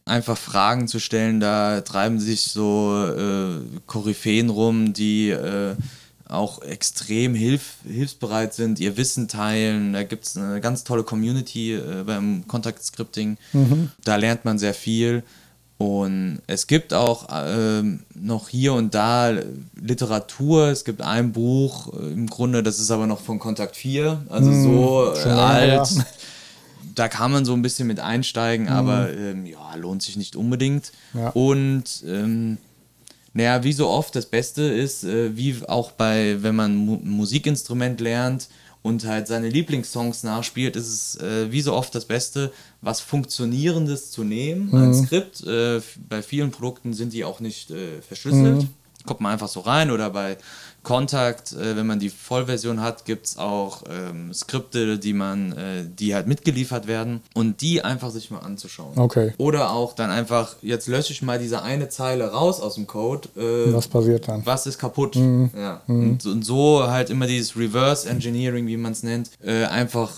Einfach 0.05 0.39
Fragen 0.39 0.87
zu 0.87 1.01
stellen, 1.01 1.41
da 1.41 1.81
treiben 1.81 2.21
sich 2.21 2.43
so 2.43 2.95
äh, 3.07 3.61
Koryphäen 3.87 4.51
rum, 4.51 4.93
die 4.93 5.31
äh, 5.31 5.75
auch 6.31 6.63
extrem 6.63 7.35
hilf 7.35 7.77
hilfsbereit 7.87 8.55
sind, 8.55 8.81
ihr 8.81 8.97
Wissen 8.97 9.29
teilen. 9.29 9.93
Da 9.93 10.03
gibt 10.03 10.27
es 10.27 10.37
eine 10.37 10.61
ganz 10.61 10.85
tolle 10.85 11.03
Community 11.03 11.75
äh, 11.75 12.05
beim 12.05 12.47
Contact 12.47 12.83
Scripting. 12.83 13.37
Da 14.05 14.17
lernt 14.17 14.45
man 14.45 14.59
sehr 14.59 14.75
viel. 14.75 15.23
Und 15.81 16.43
es 16.47 16.67
gibt 16.67 16.93
auch 16.93 17.29
ähm, 17.33 18.01
noch 18.15 18.51
hier 18.51 18.75
und 18.75 18.95
da 18.95 19.33
Literatur. 19.81 20.69
Es 20.69 20.85
gibt 20.85 21.01
ein 21.01 21.33
Buch, 21.33 21.95
äh, 21.95 22.13
im 22.13 22.27
Grunde, 22.27 22.63
das 22.63 22.79
ist 22.79 22.91
aber 22.91 23.07
noch 23.07 23.23
von 23.23 23.39
Kontakt 23.39 23.77
4, 23.77 24.27
also 24.29 24.53
so 24.53 25.15
äh, 25.15 25.29
alt. 25.31 25.91
her. 25.91 26.07
Da 26.97 27.09
kann 27.09 27.31
man 27.31 27.45
so 27.45 27.55
ein 27.55 27.63
bisschen 27.63 27.87
mit 27.87 28.01
einsteigen, 28.01 28.69
aber 28.69 29.11
ähm, 29.11 29.47
ja, 29.47 29.75
lohnt 29.77 30.03
sich 30.03 30.17
nicht 30.17 30.35
unbedingt. 30.35 30.93
Ja. 31.15 31.31
Und 31.31 32.03
ähm, 32.07 32.59
naja, 33.33 33.63
wie 33.63 33.73
so 33.73 33.89
oft, 33.89 34.17
das 34.17 34.27
Beste 34.27 34.63
ist, 34.63 35.05
äh, 35.05 35.37
wie 35.37 35.57
auch 35.67 35.93
bei, 35.93 36.43
wenn 36.43 36.57
man 36.57 36.75
Mu 36.75 36.95
ein 36.95 37.11
Musikinstrument 37.11 38.01
lernt 38.01 38.49
und 38.83 39.05
halt 39.07 39.27
seine 39.29 39.49
Lieblingssongs 39.49 40.23
nachspielt, 40.23 40.75
ist 40.75 40.89
es 40.89 41.21
äh, 41.21 41.53
wie 41.53 41.61
so 41.61 41.75
oft 41.75 41.95
das 41.95 42.07
Beste, 42.07 42.53
was 42.81 43.01
Funktionierendes 43.01 44.11
zu 44.11 44.25
nehmen, 44.25 44.75
ein 44.75 44.95
Skript. 44.95 45.47
Äh, 45.47 45.81
bei 46.09 46.23
vielen 46.23 46.51
Produkten 46.51 46.93
sind 46.93 47.13
die 47.13 47.25
auch 47.25 47.41
nicht 47.41 47.71
äh, 47.71 48.01
verschlüsselt. 48.03 48.67
Kommt 49.07 49.21
man 49.21 49.33
einfach 49.33 49.49
so 49.49 49.61
rein 49.61 49.91
oder 49.91 50.11
bei 50.11 50.37
Kontakt, 50.83 51.53
äh, 51.53 51.77
wenn 51.77 51.87
man 51.87 51.99
die 51.99 52.09
Vollversion 52.09 52.81
hat, 52.81 53.05
gibt 53.05 53.27
es 53.27 53.37
auch 53.37 53.83
ähm, 53.91 54.33
Skripte, 54.33 54.99
die 54.99 55.13
man, 55.13 55.53
äh, 55.53 55.85
die 55.99 56.15
halt 56.15 56.27
mitgeliefert 56.27 56.87
werden 56.87 57.21
und 57.35 57.61
die 57.61 57.85
einfach 57.85 58.11
sich 58.11 58.31
mal 58.31 58.39
anzuschauen. 58.39 58.97
Okay. 58.99 59.35
Oder 59.37 59.73
auch 59.73 59.93
dann 59.93 60.11
einfach, 60.11 60.57
jetzt 60.63 60.89
lösche 60.89 61.13
ich 61.13 61.21
mal 61.21 61.39
diese 61.39 61.61
eine 61.63 61.91
Zeile 61.91 62.33
raus 62.33 62.61
aus 62.63 62.77
dem 62.77 62.87
Code. 62.87 63.29
Äh, 63.37 63.75
Was 63.75 63.89
passiert 63.89 64.27
dann? 64.27 64.41
was 64.47 64.67
ist 64.67 64.79
kaputt? 64.79 65.17
Mhm. 65.17 65.51
Ja. 65.55 65.83
Und, 65.87 66.25
und 66.25 66.47
so 66.47 66.83
halt 66.89 67.11
immer 67.11 67.27
dieses 67.27 67.57
Reverse 67.59 68.09
Engineering, 68.09 68.67
wie 68.67 68.79
man 68.79 68.93
es 68.93 69.03
nennt, 69.03 69.31
äh, 69.45 69.65
einfach 69.67 70.11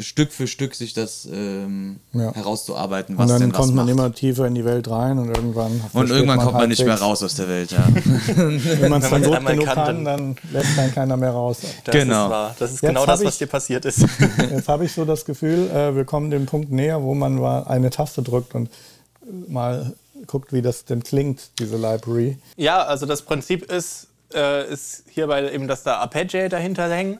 Stück 0.00 0.32
für 0.32 0.48
Stück 0.48 0.74
sich 0.74 0.94
das 0.94 1.28
ähm, 1.32 2.00
Ja. 2.12 2.34
herauszuarbeiten, 2.34 3.14
Und 3.14 3.22
was 3.22 3.30
dann 3.30 3.40
denn 3.40 3.52
kommt 3.52 3.72
man 3.76 3.86
macht. 3.86 3.92
immer 3.92 4.12
tiefer 4.12 4.46
in 4.48 4.56
die 4.56 4.64
Welt 4.64 4.90
rein 4.90 5.18
und 5.20 5.28
irgendwann 5.28 5.80
und 5.92 6.10
irgendwann 6.10 6.40
kommt 6.40 6.54
man 6.54 6.68
nicht 6.68 6.84
mehr 6.84 6.98
raus 7.00 7.22
aus 7.22 7.36
der 7.36 7.48
Welt, 7.48 7.70
ja. 7.70 7.86
Wenn 8.36 8.90
man 8.90 9.02
es 9.02 9.10
dann 9.10 9.20
man's 9.22 9.26
gut 9.36 9.46
genug 9.46 9.64
kann, 9.66 9.74
kann, 9.74 10.04
dann 10.04 10.36
lässt 10.52 10.76
dann 10.78 10.92
keiner 10.94 11.16
mehr 11.16 11.30
raus. 11.30 11.58
Das 11.84 11.92
Genau. 11.94 12.24
ist 12.26 12.30
wahr. 12.30 12.54
Das 12.58 12.70
ist 12.72 12.82
Jetzt 12.82 12.88
genau 12.88 13.06
das, 13.06 13.20
ich- 13.20 13.26
was 13.26 13.38
dir 13.38 13.46
passiert 13.46 13.84
ist. 13.84 14.00
Jetzt 14.50 14.68
habe 14.68 14.84
ich 14.84 14.92
so 14.92 15.04
das 15.04 15.24
Gefühl, 15.24 15.70
äh, 15.70 15.94
wir 15.96 16.04
kommen 16.04 16.30
dem 16.30 16.46
Punkt 16.46 16.70
näher, 16.70 17.02
wo 17.02 17.14
man 17.14 17.34
mal 17.36 17.64
eine 17.64 17.90
Taste 17.90 18.22
drückt 18.22 18.54
und 18.54 18.68
äh, 18.68 19.50
mal 19.50 19.92
guckt, 20.26 20.52
wie 20.52 20.62
das 20.62 20.84
denn 20.84 21.02
klingt, 21.02 21.50
diese 21.58 21.76
Library. 21.76 22.38
Ja, 22.56 22.82
also 22.84 23.06
das 23.06 23.22
Prinzip 23.22 23.70
ist, 23.70 24.08
äh, 24.34 24.68
ist 24.70 25.04
hierbei 25.08 25.50
eben, 25.52 25.68
dass 25.68 25.82
da 25.84 25.98
Arpeggi 25.98 26.48
dahinter 26.48 26.90
hängen 26.90 27.18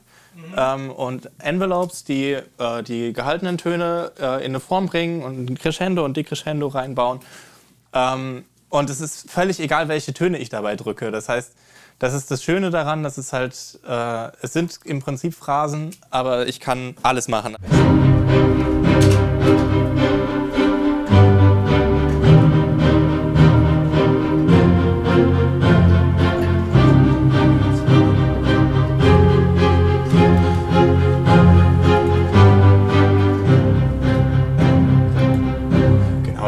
ähm, 0.57 0.91
und 0.91 1.31
Envelopes, 1.39 2.05
die 2.05 2.33
äh, 2.59 2.83
die 2.83 3.13
gehaltenen 3.13 3.57
Töne 3.59 4.13
äh, 4.21 4.37
in 4.45 4.53
eine 4.53 4.61
Form 4.61 4.87
bringen 4.87 5.23
und 5.23 5.51
ein 5.51 5.59
Crescendo 5.59 6.05
und 6.05 6.17
Decrescendo 6.17 6.69
reinbauen. 6.69 7.21
Ähm, 7.93 8.45
und 8.71 8.91
es 8.91 9.01
ist 9.01 9.31
völlig 9.31 9.61
egal, 9.61 9.89
welche 9.89 10.13
Töne 10.13 10.39
ich 10.39 10.49
dabei 10.49 10.77
drücke. 10.77 11.11
Das 11.11 11.29
heißt, 11.29 11.53
das 11.99 12.15
ist 12.15 12.31
das 12.31 12.43
Schöne 12.43 12.71
daran, 12.71 13.03
dass 13.03 13.19
es 13.19 13.33
halt, 13.33 13.81
äh, 13.87 14.29
es 14.43 14.53
sind 14.53 14.79
im 14.85 15.01
Prinzip 15.01 15.35
Phrasen, 15.35 15.91
aber 16.11 16.47
ich 16.47 16.61
kann 16.61 16.95
alles 17.03 17.29
machen. 17.29 17.57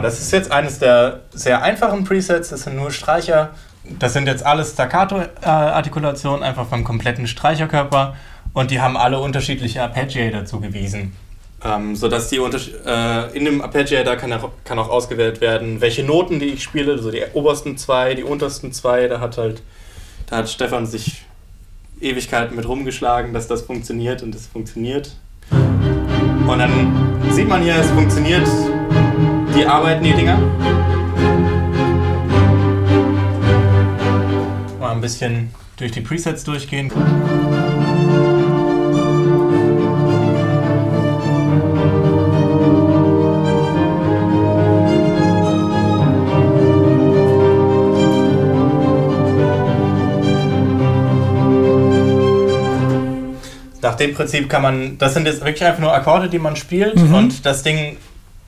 Genau, 0.01 0.09
das 0.09 0.19
ist 0.23 0.33
jetzt 0.33 0.51
eines 0.51 0.79
der 0.79 1.21
sehr 1.31 1.61
einfachen 1.63 2.05
Presets. 2.05 2.49
Das 2.49 2.63
sind 2.63 2.75
nur 2.77 2.91
Streicher. 2.91 3.51
Das 3.99 4.15
sind 4.15 4.27
jetzt 4.27 4.47
alles 4.47 4.73
Staccato-Artikulationen, 4.73 6.43
einfach 6.43 6.67
vom 6.67 6.85
kompletten 6.85 7.27
Streicherkörper. 7.27 8.17
Und 8.55 8.71
die 8.71 8.81
haben 8.81 8.97
alle 8.97 9.19
unterschiedliche 9.21 9.83
Arpeggi 9.83 10.31
dazu 10.31 10.59
gewiesen. 10.59 11.15
Ähm, 11.63 11.95
sodass 11.97 12.29
die 12.29 12.39
äh, 12.39 13.37
in 13.37 13.45
dem 13.45 13.61
Arpeggi 13.61 14.03
da 14.03 14.17
kann, 14.17 14.33
auch- 14.33 14.53
kann 14.65 14.79
auch 14.79 14.89
ausgewählt 14.89 15.43
werden, 15.43 15.83
welche 15.83 16.03
Noten 16.03 16.41
die 16.41 16.47
ich 16.47 16.63
spiele, 16.63 16.93
also 16.93 17.11
die 17.11 17.23
obersten 17.35 17.77
zwei, 17.77 18.15
die 18.15 18.23
untersten 18.25 18.73
zwei. 18.73 19.07
Da 19.07 19.21
hat 19.21 19.37
halt, 19.37 19.61
da 20.31 20.39
hat 20.39 20.49
Stefan 20.49 20.87
sich 20.87 21.27
Ewigkeiten 22.01 22.57
mit 22.57 22.67
rumgeschlagen, 22.67 23.35
dass 23.35 23.49
das 23.49 23.61
funktioniert 23.61 24.23
und 24.23 24.35
es 24.35 24.47
funktioniert. 24.47 25.15
Und 25.51 26.59
dann 26.59 27.21
sieht 27.31 27.49
man 27.49 27.61
hier, 27.61 27.77
es 27.77 27.91
funktioniert. 27.91 28.49
Die 29.61 29.67
arbeiten 29.67 30.03
die 30.03 30.15
Dinger. 30.15 30.39
Mal 34.81 34.93
ein 34.93 35.03
bisschen 35.03 35.51
durch 35.77 35.93
die 35.93 36.01
Presets 36.01 36.45
durchgehen. 36.45 36.91
Nach 53.83 53.95
dem 53.97 54.15
Prinzip 54.15 54.49
kann 54.49 54.63
man, 54.63 54.97
das 54.97 55.13
sind 55.13 55.27
jetzt 55.27 55.45
wirklich 55.45 55.63
einfach 55.63 55.81
nur 55.81 55.93
Akkorde, 55.93 56.31
die 56.31 56.39
man 56.39 56.57
spielt 56.57 56.95
und 56.95 57.45
das 57.45 57.63
Ding 57.63 57.99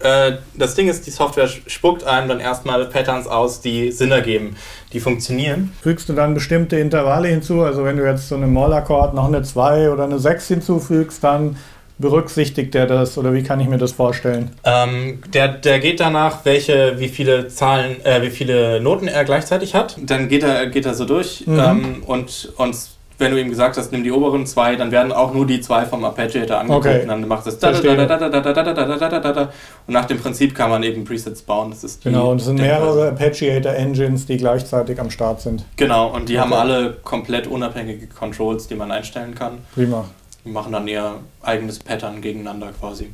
äh, 0.03 0.38
das 0.55 0.74
Ding 0.74 0.88
ist, 0.88 1.07
die 1.07 1.11
Software 1.11 1.48
spuckt 1.48 2.05
einem 2.05 2.28
dann 2.28 2.40
erstmal 2.40 2.84
Patterns 2.86 3.26
aus, 3.26 3.61
die 3.61 3.92
Sinn 3.92 4.11
ergeben, 4.11 4.57
die 4.92 5.00
funktionieren. 5.00 5.72
Fügst 5.82 6.09
du 6.09 6.12
dann 6.12 6.34
bestimmte 6.34 6.76
Intervalle 6.76 7.28
hinzu? 7.28 7.62
Also 7.62 7.84
wenn 7.84 7.96
du 7.96 8.05
jetzt 8.05 8.28
so 8.28 8.34
einen 8.34 8.53
Moll-Akkord 8.53 9.14
noch 9.14 9.26
eine 9.26 9.42
2 9.42 9.90
oder 9.90 10.05
eine 10.05 10.18
6 10.18 10.48
hinzufügst, 10.48 11.22
dann 11.22 11.57
berücksichtigt 11.98 12.74
der 12.74 12.86
das 12.86 13.16
oder 13.16 13.32
wie 13.32 13.42
kann 13.42 13.61
ich 13.61 13.68
mir 13.68 13.78
das 13.78 13.92
vorstellen? 13.92 14.50
Ähm, 14.64 15.20
der, 15.32 15.48
der 15.48 15.78
geht 15.78 16.00
danach, 16.00 16.44
welche, 16.44 16.98
wie 16.98 17.09
viele 17.09 17.48
Zahlen, 17.48 18.05
äh, 18.05 18.22
wie 18.22 18.30
viele 18.30 18.80
Noten 18.80 19.09
er 19.09 19.24
gleichzeitig 19.24 19.74
hat. 19.74 19.96
Dann 20.03 20.28
geht 20.28 20.42
er, 20.42 20.66
geht 20.66 20.84
er 20.84 20.94
so 20.94 21.05
durch 21.05 21.46
Mhm. 21.46 21.59
ähm, 21.59 22.03
und, 22.07 22.53
und 22.57 22.76
wenn 23.18 23.30
du 23.32 23.40
ihm 23.40 23.48
gesagt 23.50 23.76
hast, 23.76 23.92
nimm 23.92 24.02
die 24.04 24.10
oberen 24.12 24.46
zwei, 24.46 24.76
dann 24.76 24.90
werden 24.90 25.12
auch 25.12 25.32
nur 25.32 25.46
die 25.46 25.60
zwei 25.60 25.84
vom 25.84 26.04
Arpeggiator 26.04 26.58
angeguckt 26.58 26.86
Okay. 26.86 27.02
und 27.02 27.08
dann 27.08 27.28
macht 27.28 27.46
es 27.46 27.58
da 27.58 27.68
da 27.68 27.72
Verstehe. 27.74 27.96
da 27.96 28.06
da 28.06 28.28
da 28.28 28.40
da 28.40 28.52
da 28.52 28.62
da 28.62 28.72
da 28.74 28.84
da 28.96 29.08
da 29.08 29.20
da 29.20 29.32
da 29.32 29.42
und 29.86 29.94
nach 29.94 30.04
dem 30.06 30.18
Prinzip 30.18 30.54
kann 30.54 30.70
man 30.70 30.82
eben 30.82 31.04
Presets 31.04 31.42
bauen. 31.42 31.70
Das 31.70 31.84
ist 31.84 32.02
Genau, 32.02 32.30
und 32.32 32.40
es 32.40 32.46
sind 32.46 32.58
mehrere 32.60 33.08
Arpeggiator-Engines, 33.08 34.26
die 34.26 34.36
gleichzeitig 34.36 34.98
am 35.00 35.10
Start 35.10 35.40
sind. 35.40 35.64
Genau, 35.76 36.08
und 36.08 36.28
die 36.28 36.38
haben 36.40 36.52
alle 36.52 36.94
komplett 37.04 37.46
unabhängige 37.46 38.06
Controls, 38.08 38.66
die 38.68 38.74
man 38.74 38.90
einstellen 38.90 39.34
kann. 39.34 39.58
Prima. 39.74 40.04
Die 40.44 40.50
machen 40.50 40.72
dann 40.72 40.88
ihr 40.88 41.12
eigenes 41.42 41.78
Pattern 41.78 42.20
gegeneinander 42.20 42.70
quasi. 42.80 43.10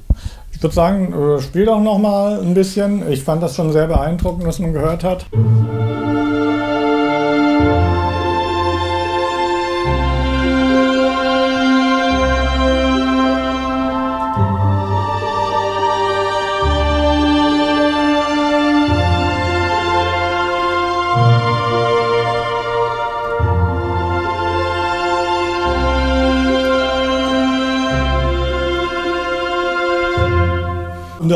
Ich 0.53 0.63
würde 0.63 0.75
sagen, 0.75 1.13
äh, 1.13 1.41
spiel 1.43 1.67
doch 1.67 1.79
noch 1.81 1.99
mal 1.99 2.41
ein 2.41 2.55
bisschen. 2.55 3.11
Ich 3.13 3.23
fand 3.23 3.43
das 3.43 3.55
schon 3.55 3.71
sehr 3.73 3.87
beeindruckend, 3.87 4.47
was 4.47 4.59
man 4.59 4.73
gehört 4.73 5.05
hat. 5.05 5.27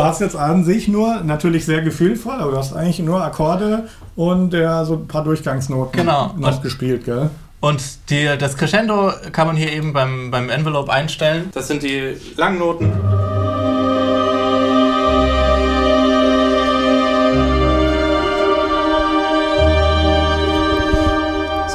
Du 0.03 0.09
hast 0.09 0.21
jetzt 0.21 0.37
an 0.37 0.65
sich 0.65 0.89
nur, 0.89 1.21
natürlich 1.23 1.65
sehr 1.65 1.81
gefühlvoll, 1.83 2.35
aber 2.39 2.51
du 2.53 2.57
hast 2.59 2.75
eigentlich 2.75 2.99
nur 2.99 3.23
Akkorde 3.23 3.85
und 4.17 4.53
ja, 4.53 4.85
so 4.85 4.95
ein 4.95 5.07
paar 5.09 5.25
Durchgangsnoten 5.25 5.99
Genau. 6.01 6.33
noch 6.37 6.57
Und- 6.57 6.63
gespielt, 6.63 7.05
gell? 7.05 7.31
Und 7.61 7.81
die, 8.11 8.29
das 8.41 8.57
Crescendo 8.57 9.13
kann 9.31 9.47
man 9.47 9.55
hier 9.55 9.71
eben 9.73 9.93
beim, 9.93 10.33
beim 10.33 10.51
Envelope 10.51 10.93
einstellen. 10.93 11.49
Das 11.55 11.69
sind 11.69 11.85
die 11.85 12.17
langen 12.37 12.59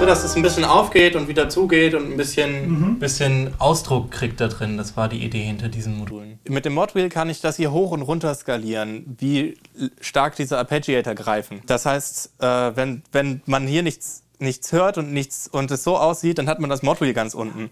dass 0.08 0.24
es 0.24 0.36
ein 0.36 0.42
bisschen 0.42 0.64
aufgeht 0.64 1.16
und 1.16 1.28
wieder 1.28 1.50
zugeht 1.50 1.94
und 1.94 2.12
ein 2.12 2.18
bisschen, 2.18 2.98
bisschen 2.98 3.54
Ausdruck 3.60 4.10
kriegt 4.10 4.40
da 4.40 4.48
drin. 4.48 4.78
Das 4.78 4.96
war 4.96 5.10
die 5.10 5.24
Idee 5.24 5.44
hinter 5.44 5.68
diesen 5.68 5.98
Modulen. 5.98 6.40
Mit 6.48 6.66
dem 6.66 6.74
Modwheel 6.74 7.10
kann 7.10 7.30
ich 7.30 7.42
das 7.42 7.58
hier 7.58 7.72
hoch 7.72 7.92
und 7.92 8.02
runter 8.02 8.34
skalieren, 8.34 9.18
wie 9.20 9.58
stark 10.00 10.36
diese 10.36 10.58
Arpeggiator 10.58 11.14
greifen. 11.14 11.62
Das 11.66 11.86
heißt, 11.86 12.32
äh, 12.40 12.46
wenn, 12.46 13.04
wenn 13.12 13.42
man 13.46 13.68
hier 13.68 13.84
nichts, 13.84 14.24
nichts 14.40 14.72
hört 14.72 14.98
und, 14.98 15.12
nichts, 15.12 15.48
und 15.48 15.70
es 15.72 15.84
so 15.84 15.98
aussieht, 15.98 16.38
dann 16.38 16.48
hat 16.48 16.60
man 16.60 16.70
das 16.70 16.84
Modwheel 16.84 17.14
ganz 17.14 17.34
unten. 17.34 17.70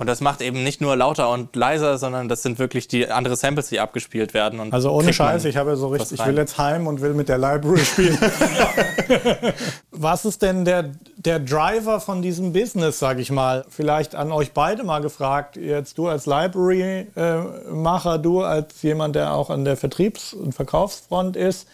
Und 0.00 0.06
das 0.06 0.22
macht 0.22 0.40
eben 0.40 0.64
nicht 0.64 0.80
nur 0.80 0.96
lauter 0.96 1.28
und 1.28 1.54
leiser, 1.54 1.98
sondern 1.98 2.26
das 2.26 2.42
sind 2.42 2.58
wirklich 2.58 2.88
die 2.88 3.10
andere 3.10 3.36
Samples, 3.36 3.68
die 3.68 3.80
abgespielt 3.80 4.32
werden. 4.32 4.72
Also 4.72 4.90
ohne 4.92 5.12
Scheiß, 5.12 5.44
ich 5.44 5.58
habe 5.58 5.68
ja 5.70 5.76
so 5.76 5.88
richtig, 5.88 6.18
ich 6.18 6.26
will 6.26 6.38
jetzt 6.38 6.56
heim 6.56 6.86
und 6.86 7.02
will 7.02 7.12
mit 7.12 7.28
der 7.28 7.36
Library 7.36 7.84
spielen. 7.84 8.18
Was 9.90 10.24
ist 10.24 10.40
denn 10.40 10.64
der, 10.64 10.92
der 11.18 11.38
Driver 11.38 12.00
von 12.00 12.22
diesem 12.22 12.54
Business, 12.54 12.98
sage 12.98 13.20
ich 13.20 13.30
mal? 13.30 13.66
Vielleicht 13.68 14.14
an 14.14 14.32
euch 14.32 14.52
beide 14.52 14.84
mal 14.84 15.00
gefragt, 15.00 15.58
jetzt 15.58 15.98
du 15.98 16.08
als 16.08 16.24
Library-Macher, 16.24 18.16
du 18.16 18.40
als 18.40 18.80
jemand, 18.80 19.16
der 19.16 19.34
auch 19.34 19.50
an 19.50 19.66
der 19.66 19.76
Vertriebs- 19.76 20.32
und 20.32 20.54
Verkaufsfront 20.54 21.36
ist. 21.36 21.68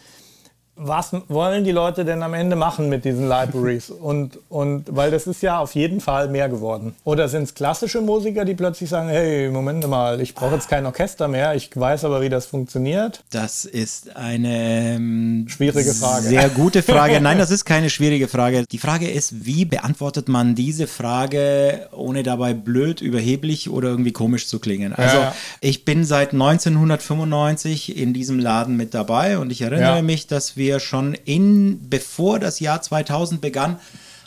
Was 0.79 1.11
wollen 1.27 1.63
die 1.63 1.71
Leute 1.71 2.05
denn 2.05 2.21
am 2.21 2.33
Ende 2.35 2.55
machen 2.55 2.87
mit 2.87 3.03
diesen 3.03 3.27
Libraries? 3.27 3.89
Und, 4.07 4.37
und 4.49 4.85
weil 4.95 5.09
das 5.11 5.25
ist 5.27 5.41
ja 5.41 5.59
auf 5.59 5.73
jeden 5.75 6.01
Fall 6.01 6.29
mehr 6.29 6.49
geworden. 6.49 6.93
Oder 7.03 7.27
sind 7.29 7.43
es 7.43 7.55
klassische 7.55 7.99
Musiker, 7.99 8.45
die 8.45 8.53
plötzlich 8.53 8.89
sagen, 8.89 9.09
hey, 9.09 9.49
Moment 9.49 9.87
mal, 9.87 10.21
ich 10.21 10.35
brauche 10.35 10.53
jetzt 10.55 10.69
kein 10.69 10.85
Orchester 10.85 11.27
mehr, 11.27 11.55
ich 11.55 11.69
weiß 11.75 12.05
aber, 12.05 12.21
wie 12.21 12.29
das 12.29 12.45
funktioniert? 12.45 13.23
Das 13.31 13.65
ist 13.65 14.15
eine 14.15 14.95
ähm, 14.95 15.45
Schwierige 15.49 15.93
Frage. 15.93 16.27
Sehr 16.27 16.49
gute 16.55 16.83
Frage. 16.83 17.19
Nein, 17.21 17.37
das 17.39 17.49
ist 17.51 17.65
keine 17.65 17.89
schwierige 17.89 18.27
Frage. 18.27 18.65
Die 18.71 18.77
Frage 18.77 19.09
ist, 19.09 19.45
wie 19.45 19.65
beantwortet 19.65 20.27
man 20.29 20.53
diese 20.55 20.85
Frage, 20.87 21.87
ohne 21.91 22.23
dabei 22.23 22.53
blöd, 22.53 23.01
überheblich 23.01 23.69
oder 23.69 23.89
irgendwie 23.89 24.11
komisch 24.13 24.47
zu 24.47 24.59
klingen? 24.59 24.93
Also, 24.93 25.17
Ja. 25.17 25.35
ich 25.61 25.85
bin 25.85 26.03
seit 26.05 26.33
1995 26.33 27.97
in 27.97 28.13
diesem 28.13 28.39
Laden 28.39 28.77
mit 28.77 28.93
dabei 28.93 29.37
und 29.39 29.51
ich 29.51 29.61
erinnere 29.61 29.97
Ja. 29.97 30.01
mich, 30.01 30.27
dass 30.27 30.55
wir 30.57 30.66
schon 30.79 31.13
in, 31.13 31.89
bevor 31.89 32.39
das 32.39 32.59
Jahr 32.59 32.81
2000 32.81 33.41
begann, 33.41 33.79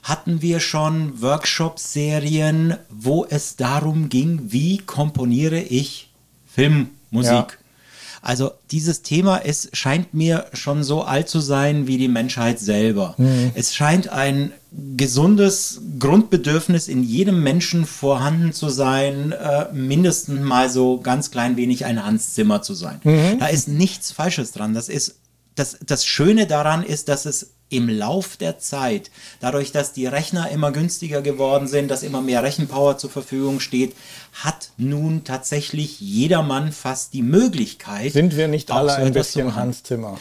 hatten 0.02 0.42
wir 0.42 0.60
schon 0.60 1.20
Workshop-Serien, 1.20 2.76
wo 2.88 3.26
es 3.28 3.56
darum 3.56 4.08
ging, 4.08 4.40
wie 4.52 4.78
komponiere 4.78 5.60
ich 5.60 6.10
Filmmusik. 6.46 7.32
Ja. 7.32 7.46
Also 8.22 8.52
dieses 8.70 9.02
Thema 9.02 9.36
ist, 9.38 9.74
scheint 9.74 10.12
mir 10.12 10.46
schon 10.52 10.84
so 10.84 11.02
alt 11.02 11.28
zu 11.28 11.40
sein 11.40 11.86
wie 11.86 11.96
die 11.96 12.08
Menschheit 12.08 12.58
selber. 12.58 13.14
Es 13.54 13.74
scheint 13.74 14.10
ein 14.10 14.52
gesundes 14.96 15.80
Grundbedürfnis 15.98 16.88
in 16.88 17.02
jedem 17.02 17.42
Menschen 17.42 17.86
vorhanden 17.86 18.52
zu 18.52 18.68
sein, 18.68 19.32
äh, 19.32 19.72
mindestens 19.72 20.40
mal 20.40 20.68
so 20.68 21.00
ganz 21.00 21.30
klein 21.30 21.56
wenig 21.56 21.86
ein 21.86 22.04
Hans 22.04 22.34
Zimmer 22.34 22.60
zu 22.62 22.74
sein. 22.74 23.00
Da 23.38 23.46
ist 23.46 23.68
nichts 23.68 24.12
Falsches 24.12 24.52
dran. 24.52 24.74
Das 24.74 24.88
ist 24.88 25.19
das, 25.60 25.78
das 25.84 26.06
Schöne 26.06 26.46
daran 26.46 26.82
ist, 26.82 27.08
dass 27.08 27.26
es 27.26 27.50
im 27.68 27.88
Lauf 27.88 28.36
der 28.36 28.58
Zeit, 28.58 29.10
dadurch, 29.40 29.70
dass 29.70 29.92
die 29.92 30.06
Rechner 30.06 30.50
immer 30.50 30.72
günstiger 30.72 31.22
geworden 31.22 31.68
sind, 31.68 31.88
dass 31.88 32.02
immer 32.02 32.20
mehr 32.20 32.42
Rechenpower 32.42 32.98
zur 32.98 33.10
Verfügung 33.10 33.60
steht, 33.60 33.94
hat 34.32 34.70
nun 34.76 35.24
tatsächlich 35.24 36.00
jedermann 36.00 36.72
fast 36.72 37.12
die 37.14 37.22
Möglichkeit. 37.22 38.12
Sind 38.12 38.36
wir 38.36 38.48
nicht 38.48 38.70
alle 38.70 38.90
so 38.90 38.96
ein 38.96 39.12
bisschen. 39.12 39.54
Hans 39.56 39.82
Zimmer? 39.82 40.18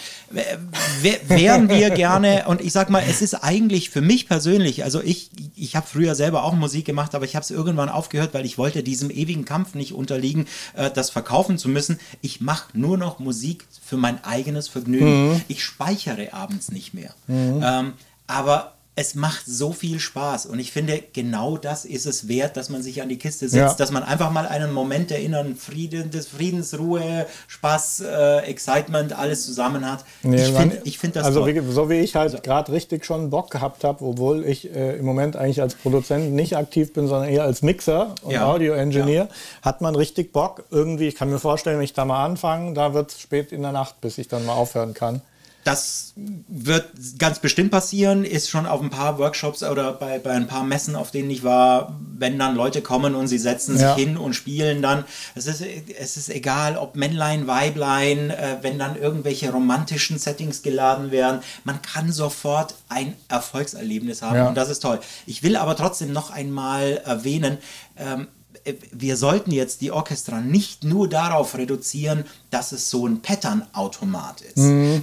Wär- 1.02 1.20
wären 1.30 1.70
wir 1.70 1.90
gerne 2.06 2.46
und 2.48 2.60
ich 2.62 2.74
sag 2.74 2.90
mal, 2.90 3.04
es 3.08 3.22
ist 3.22 3.36
eigentlich 3.36 3.90
für 3.92 4.02
mich 4.02 4.28
persönlich, 4.28 4.84
also 4.84 5.02
ich, 5.02 5.30
ich 5.56 5.76
habe 5.76 5.88
früher 5.88 6.16
selber 6.16 6.44
auch 6.44 6.54
Musik 6.54 6.86
gemacht, 6.86 7.16
aber 7.16 7.26
ich 7.26 7.36
habe 7.36 7.44
es 7.44 7.52
irgendwann 7.52 7.90
aufgehört, 7.90 8.34
weil 8.34 8.46
ich 8.46 8.58
wollte 8.58 8.84
diesem 8.84 9.10
ewigen 9.12 9.46
Kampf 9.46 9.76
nicht 9.76 9.94
unterliegen, 9.94 10.48
äh, 10.76 10.90
das 10.92 11.10
verkaufen 11.12 11.58
zu 11.58 11.70
müssen. 11.70 12.00
Ich 12.22 12.42
mache 12.42 12.78
nur 12.78 12.98
noch 12.98 13.20
Musik 13.20 13.66
für 13.86 13.98
mein 13.98 14.24
eigenes 14.24 14.68
Vergnügen. 14.68 15.44
Ich 15.48 15.64
speichere 15.64 16.34
abends 16.34 16.72
nicht 16.72 16.94
mehr. 16.94 17.14
Ähm, 17.28 17.94
aber 18.28 18.74
es 19.00 19.16
macht 19.16 19.44
so 19.46 19.72
viel 19.72 19.98
Spaß 19.98 20.46
und 20.48 20.60
ich 20.60 20.74
finde, 20.74 21.02
genau 21.14 21.56
das 21.56 21.86
ist 21.86 22.06
es 22.06 22.28
wert, 22.28 22.58
dass 22.58 22.68
man 22.68 22.84
sich 22.84 23.02
an 23.02 23.08
die 23.08 23.18
Kiste 23.18 23.48
setzt, 23.48 23.56
Ja. 23.56 23.74
dass 23.76 23.92
man 23.92 24.04
einfach 24.04 24.30
mal 24.30 24.46
einen 24.46 24.74
Moment 24.74 25.10
der 25.10 25.20
inneren 25.22 25.56
Frieden, 25.56 26.12
des 26.12 26.28
Friedens, 26.28 26.78
Ruhe, 26.78 27.26
Spaß, 27.48 28.02
äh, 28.02 28.38
Excitement, 28.40 29.14
alles 29.18 29.46
zusammen 29.46 29.90
hat. 29.90 30.04
Nee, 30.22 30.36
ich 30.44 30.52
finde 30.52 30.82
find 30.92 31.16
das 31.16 31.26
also 31.26 31.40
toll. 31.46 31.56
wie, 31.56 31.72
so 31.72 31.90
wie 31.90 32.00
ich 32.00 32.16
halt 32.18 32.44
gerade 32.44 32.74
richtig 32.74 33.06
schon 33.06 33.30
Bock 33.30 33.52
gehabt 33.52 33.86
habe, 33.86 34.04
obwohl 34.04 34.44
ich 34.46 34.70
äh, 34.76 34.98
im 34.98 35.06
Moment 35.06 35.38
eigentlich 35.38 35.62
als 35.62 35.76
Produzent 35.76 36.34
nicht 36.34 36.58
aktiv 36.58 36.92
bin, 36.92 37.08
sondern 37.08 37.30
eher 37.30 37.44
als 37.44 37.62
Mixer 37.62 38.16
und 38.24 38.32
Ja. 38.32 38.48
Audio-Engineer, 38.48 39.30
hat 39.62 39.80
man 39.80 39.96
richtig 39.96 40.34
Bock. 40.34 40.66
Irgendwie, 40.72 41.08
ich 41.08 41.16
kann 41.16 41.30
mir 41.30 41.40
vorstellen, 41.40 41.78
wenn 41.78 41.86
ich 41.86 41.94
da 41.94 42.04
mal 42.04 42.26
anfange, 42.26 42.74
da 42.74 42.94
wird 42.94 43.12
es 43.12 43.22
spät 43.22 43.54
in 43.54 43.62
der 43.62 43.72
Nacht, 43.72 44.02
bis 44.02 44.18
ich 44.18 44.28
dann 44.28 44.46
mal 44.46 44.56
aufhören 44.56 44.94
kann. 44.94 45.22
Das 45.66 46.14
wird 46.48 46.86
ganz 47.20 47.40
bestimmt 47.40 47.70
passieren, 47.72 48.24
ist 48.24 48.50
schon 48.50 48.66
auf 48.66 48.82
ein 48.82 48.90
paar 48.90 49.20
Workshops 49.20 49.62
oder 49.62 49.92
bei, 49.94 50.18
bei 50.18 50.32
ein 50.32 50.48
paar 50.48 50.64
Messen, 50.64 50.96
auf 50.96 51.12
denen 51.12 51.30
ich 51.30 51.44
war, 51.44 51.96
wenn 52.18 52.40
dann 52.40 52.56
Leute 52.56 52.82
kommen 52.82 53.14
und 53.14 53.28
sie 53.28 53.38
setzen 53.38 53.78
Ja. 53.78 53.94
sich 53.96 54.06
hin 54.06 54.18
und 54.18 54.34
spielen 54.34 54.82
dann. 54.82 55.04
Es 55.36 55.48
ist, 55.48 55.62
es 55.62 56.18
ist 56.18 56.30
egal, 56.30 56.78
ob 56.78 56.96
Männlein, 56.96 57.46
Weiblein, 57.48 58.30
äh, 58.30 58.58
wenn 58.62 58.80
dann 58.80 58.96
irgendwelche 58.96 59.52
romantischen 59.52 60.18
Settings 60.18 60.62
geladen 60.62 61.12
werden. 61.12 61.42
Man 61.66 61.82
kann 61.82 62.12
sofort 62.12 62.76
ein 62.88 63.14
Erfolgserlebnis 63.28 64.22
haben 64.22 64.36
Ja. 64.38 64.48
und 64.48 64.56
das 64.56 64.70
ist 64.70 64.80
toll. 64.80 65.00
Ich 65.26 65.44
will 65.44 65.56
aber 65.58 65.76
trotzdem 65.76 66.14
noch 66.14 66.32
einmal 66.32 66.98
erwähnen, 67.06 67.58
ähm, 67.98 68.28
äh, 68.64 68.74
wir 68.92 69.16
sollten 69.18 69.52
jetzt 69.52 69.82
die 69.82 69.92
Orchestra 69.92 70.42
nicht 70.42 70.84
nur 70.84 71.08
darauf 71.10 71.56
reduzieren, 71.58 72.26
dass 72.52 72.72
es 72.72 72.90
so 72.90 73.06
ein 73.08 73.22
Pattern-Automat 73.22 74.42
ist. 74.42 74.58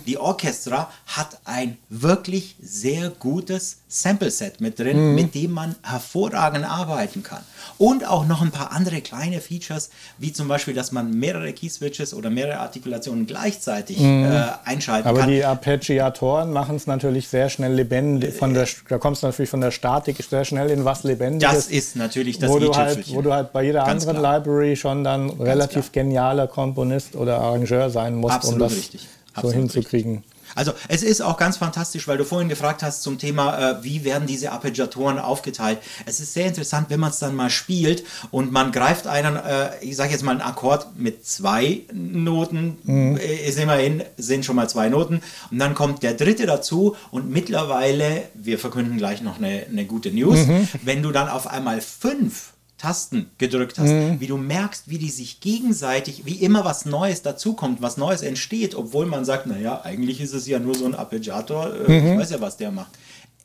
Die 0.06 0.18
Orchestra 0.18 0.90
hat 1.06 1.38
ein 1.44 1.78
wirklich 1.88 2.56
sehr 2.60 3.10
gutes 3.10 3.78
Sample-Set 3.88 4.60
mit 4.60 4.78
drin, 4.78 5.14
mit 5.14 5.34
dem 5.34 5.52
man 5.52 5.76
hervorragend 5.82 6.68
arbeiten 6.68 7.22
kann. 7.22 7.42
Und 7.78 8.06
auch 8.06 8.26
noch 8.26 8.42
ein 8.42 8.50
paar 8.50 8.72
andere 8.72 9.00
kleine 9.00 9.40
Features, 9.40 9.90
wie 10.18 10.32
zum 10.32 10.48
Beispiel, 10.48 10.74
dass 10.74 10.92
man 10.92 11.10
mehrere 11.18 11.52
Key-Switches 11.52 12.12
oder 12.12 12.30
mehrere 12.30 12.58
Artikulationen 12.58 13.26
gleichzeitig 13.26 14.00
äh, 14.00 14.42
einschalten 14.64 15.08
Aber 15.08 15.20
kann. 15.20 15.30
die 15.30 15.44
Arpeggiatoren 15.44 16.52
machen 16.52 16.76
es 16.76 16.86
natürlich 16.86 17.28
sehr 17.28 17.48
schnell 17.48 17.74
lebendig. 17.74 18.34
Von 18.34 18.54
der, 18.54 18.66
da 18.88 18.98
kommst 18.98 19.22
du 19.22 19.28
natürlich 19.28 19.50
von 19.50 19.60
der 19.60 19.70
Statik 19.70 20.16
sehr 20.28 20.44
schnell 20.44 20.70
in 20.70 20.84
was 20.84 21.04
Lebendiges. 21.04 21.54
Das 21.54 21.66
ist 21.68 21.96
natürlich 21.96 22.38
das 22.38 22.50
wo 22.50 22.58
du, 22.58 22.74
halt, 22.74 23.14
wo 23.14 23.22
du 23.22 23.32
halt 23.32 23.52
bei 23.52 23.62
jeder 23.62 23.84
Ganz 23.84 24.02
anderen 24.02 24.20
klar. 24.20 24.38
Library 24.38 24.76
schon 24.76 25.04
dann 25.04 25.30
relativ 25.30 25.92
genialer 25.92 26.48
Komponist 26.48 27.14
oder 27.14 27.35
Arrangeur 27.38 27.90
sein 27.90 28.16
musst, 28.16 28.34
um 28.34 28.36
Absolut 28.36 28.62
das 28.62 28.72
richtig. 28.76 29.00
so 29.02 29.08
Absolut 29.34 29.56
hinzukriegen. 29.56 30.24
Also 30.54 30.72
es 30.88 31.02
ist 31.02 31.20
auch 31.20 31.36
ganz 31.36 31.58
fantastisch, 31.58 32.06
weil 32.08 32.18
du 32.18 32.24
vorhin 32.24 32.48
gefragt 32.48 32.82
hast 32.82 33.02
zum 33.02 33.18
Thema, 33.18 33.72
äh, 33.72 33.84
wie 33.84 34.04
werden 34.04 34.26
diese 34.26 34.52
Arpeggiatoren 34.52 35.18
aufgeteilt. 35.18 35.78
Es 36.06 36.20
ist 36.20 36.32
sehr 36.32 36.46
interessant, 36.46 36.86
wenn 36.88 37.00
man 37.00 37.10
es 37.10 37.18
dann 37.18 37.34
mal 37.34 37.50
spielt 37.50 38.04
und 38.30 38.52
man 38.52 38.72
greift 38.72 39.06
einen, 39.06 39.36
äh, 39.36 39.70
ich 39.80 39.96
sage 39.96 40.12
jetzt 40.12 40.22
mal 40.22 40.32
einen 40.32 40.40
Akkord 40.40 40.96
mit 40.96 41.26
zwei 41.26 41.82
Noten, 41.92 42.78
äh, 43.18 43.48
ist 43.48 43.58
immerhin, 43.58 44.02
sind 44.16 44.44
schon 44.44 44.56
mal 44.56 44.68
zwei 44.68 44.88
Noten 44.88 45.20
und 45.50 45.58
dann 45.58 45.74
kommt 45.74 46.02
der 46.02 46.14
dritte 46.14 46.46
dazu 46.46 46.96
und 47.10 47.30
mittlerweile, 47.30 48.22
wir 48.34 48.58
verkünden 48.58 48.96
gleich 48.96 49.20
noch 49.20 49.38
eine, 49.38 49.66
eine 49.70 49.84
gute 49.84 50.10
News, 50.10 50.38
wenn 50.82 51.02
du 51.02 51.12
dann 51.12 51.28
auf 51.28 51.46
einmal 51.46 51.80
fünf 51.80 52.52
Tasten 52.78 53.30
gedrückt 53.38 53.78
hast, 53.78 54.20
wie 54.20 54.26
du 54.26 54.36
merkst, 54.36 54.90
wie 54.90 54.98
die 54.98 55.08
sich 55.08 55.40
gegenseitig, 55.40 56.26
wie 56.26 56.34
immer 56.34 56.64
was 56.64 56.84
Neues 56.84 57.22
dazukommt, 57.22 57.80
was 57.80 57.96
Neues 57.96 58.22
entsteht, 58.22 58.74
obwohl 58.74 59.06
man 59.06 59.24
sagt, 59.24 59.46
naja, 59.46 59.80
eigentlich 59.82 60.20
ist 60.20 60.34
es 60.34 60.46
ja 60.46 60.58
nur 60.58 60.74
so 60.74 60.84
ein 60.84 60.94
Arpeggiator, 60.94 61.88
äh, 61.88 62.12
ich 62.12 62.18
weiß 62.18 62.30
ja, 62.30 62.40
was 62.40 62.58
der 62.58 62.70
macht. 62.70 62.92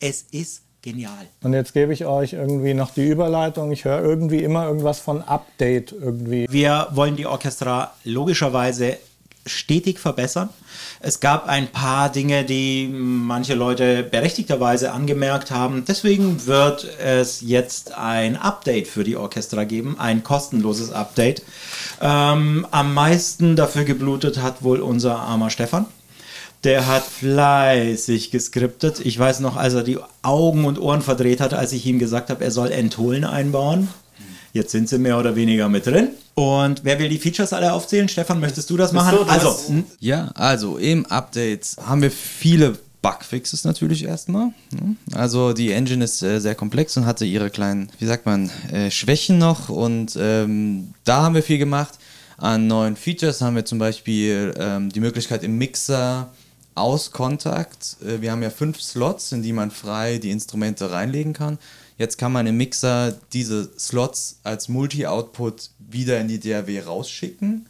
Es 0.01 0.25
ist 0.31 0.63
genial. 0.81 1.27
Und 1.43 1.53
jetzt 1.53 1.73
gebe 1.73 1.93
ich 1.93 2.05
euch 2.05 2.33
irgendwie 2.33 2.73
noch 2.73 2.91
die 2.91 3.07
Überleitung. 3.07 3.71
Ich 3.71 3.85
höre 3.85 4.03
irgendwie 4.03 4.43
immer 4.43 4.65
irgendwas 4.65 4.99
von 4.99 5.21
Update 5.21 5.91
irgendwie. 5.91 6.47
Wir 6.49 6.87
wollen 6.91 7.15
die 7.15 7.25
Orchestra 7.25 7.93
logischerweise 8.03 8.97
stetig 9.45 9.99
verbessern. 9.99 10.49
Es 11.03 11.19
gab 11.19 11.47
ein 11.47 11.67
paar 11.67 12.11
Dinge, 12.11 12.43
die 12.43 12.87
manche 12.87 13.55
Leute 13.55 14.03
berechtigterweise 14.03 14.91
angemerkt 14.91 15.49
haben. 15.49 15.83
Deswegen 15.87 16.45
wird 16.45 16.87
es 16.99 17.41
jetzt 17.41 17.97
ein 17.97 18.37
Update 18.37 18.87
für 18.87 19.03
die 19.03 19.15
Orchestra 19.15 19.63
geben, 19.63 19.95
ein 19.99 20.23
kostenloses 20.23 20.91
Update. 20.91 21.41
Ähm, 22.01 22.67
am 22.69 22.93
meisten 22.93 23.55
dafür 23.55 23.83
geblutet 23.83 24.43
hat 24.43 24.61
wohl 24.61 24.79
unser 24.79 25.17
armer 25.17 25.49
Stefan. 25.49 25.87
Der 26.63 26.85
hat 26.85 27.03
fleißig 27.03 28.29
geskriptet. 28.29 28.99
Ich 29.03 29.17
weiß 29.17 29.39
noch, 29.39 29.57
als 29.57 29.73
er 29.73 29.81
die 29.81 29.97
Augen 30.21 30.65
und 30.65 30.79
Ohren 30.79 31.01
verdreht 31.01 31.41
hatte, 31.41 31.57
als 31.57 31.71
ich 31.71 31.83
ihm 31.87 31.97
gesagt 31.97 32.29
habe, 32.29 32.43
er 32.43 32.51
soll 32.51 32.71
Entholen 32.71 33.23
einbauen. 33.23 33.87
Jetzt 34.53 34.71
sind 34.71 34.89
sie 34.89 34.97
mehr 34.97 35.17
oder 35.17 35.35
weniger 35.35 35.69
mit 35.69 35.85
drin. 35.85 36.09
Und 36.35 36.83
wer 36.83 36.99
will 36.99 37.09
die 37.09 37.17
Features 37.19 37.53
alle 37.53 37.71
aufzählen? 37.73 38.09
Stefan, 38.09 38.39
möchtest 38.39 38.69
du 38.69 38.77
das 38.77 38.91
machen? 38.91 39.17
du 39.17 39.23
also, 39.23 39.47
das? 39.49 39.69
n- 39.69 39.85
Ja, 39.99 40.31
also 40.35 40.77
im 40.77 41.05
Update 41.05 41.75
haben 41.85 42.01
wir 42.01 42.11
viele 42.11 42.77
Bugfixes 43.01 43.63
natürlich 43.63 44.03
erstmal. 44.03 44.47
ne? 44.71 44.95
Also 45.13 45.53
die 45.53 45.71
Engine 45.71 46.03
ist 46.03 46.21
äh, 46.21 46.39
sehr 46.39 46.55
komplex 46.55 46.95
und 46.97 47.05
hatte 47.05 47.25
ihre 47.25 47.49
kleinen, 47.49 47.89
wie 47.99 48.05
sagt 48.05 48.25
man, 48.25 48.49
äh, 48.71 48.91
Schwächen 48.91 49.37
noch 49.37 49.69
und 49.69 50.17
ähm, 50.19 50.93
da 51.03 51.23
haben 51.23 51.35
wir 51.35 51.43
viel 51.43 51.57
gemacht. 51.57 51.93
An 52.37 52.67
neuen 52.67 52.95
Features 52.95 53.41
haben 53.41 53.55
wir 53.55 53.65
zum 53.65 53.77
Beispiel 53.79 54.53
ähm, 54.57 54.89
die 54.91 54.99
Möglichkeit 54.99 55.43
im 55.43 55.57
Mixer 55.57 56.29
aus 56.75 57.11
Kontakt. 57.11 57.97
Äh, 58.05 58.21
wir 58.21 58.31
haben 58.31 58.43
ja 58.43 58.49
fünf 58.49 58.81
Slots, 58.81 59.31
in 59.31 59.41
die 59.43 59.53
man 59.53 59.71
frei 59.71 60.17
die 60.17 60.29
Instrumente 60.31 60.91
reinlegen 60.91 61.33
kann. 61.33 61.57
Jetzt 62.01 62.17
kann 62.17 62.31
man 62.31 62.47
im 62.47 62.57
Mixer 62.57 63.13
diese 63.31 63.69
Slots 63.77 64.39
als 64.41 64.67
Multi-Output 64.69 65.69
wieder 65.77 66.19
in 66.19 66.27
die 66.27 66.39
DAW 66.39 66.79
rausschicken, 66.79 67.67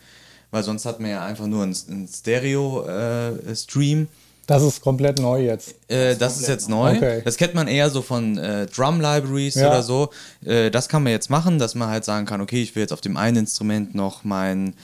weil 0.52 0.64
sonst 0.64 0.86
hat 0.86 1.02
man 1.02 1.12
ja 1.12 1.26
einfach 1.26 1.48
nur 1.48 1.64
einen, 1.64 1.76
einen 1.90 2.08
Stereo-Stream. 2.08 4.08
Das 4.48 4.64
ist 4.64 4.80
komplett 4.80 5.20
neu 5.20 5.44
jetzt. 5.44 5.76
Äh, 5.90 6.16
das 6.16 6.40
ist 6.40 6.48
jetzt 6.48 6.70
neu. 6.70 6.96
Okay. 6.96 7.22
Das 7.26 7.36
kennt 7.36 7.56
man 7.56 7.68
eher 7.68 7.90
so 7.90 8.02
von 8.02 8.38
äh, 8.38 8.68
Drum-Libraries 8.68 9.56
Ja. 9.56 9.68
oder 9.68 9.84
so. 9.84 10.12
Äh, 10.46 10.72
das 10.72 10.88
kann 10.88 11.04
man 11.04 11.12
jetzt 11.12 11.30
machen, 11.30 11.60
dass 11.60 11.76
man 11.76 11.90
halt 11.90 12.06
sagen 12.06 12.26
kann, 12.26 12.40
okay, 12.40 12.62
ich 12.62 12.74
will 12.74 12.84
jetzt 12.84 12.94
auf 12.94 13.02
dem 13.02 13.18
einen 13.18 13.36
Instrument 13.36 13.96
noch 13.96 14.24
mein, 14.24 14.76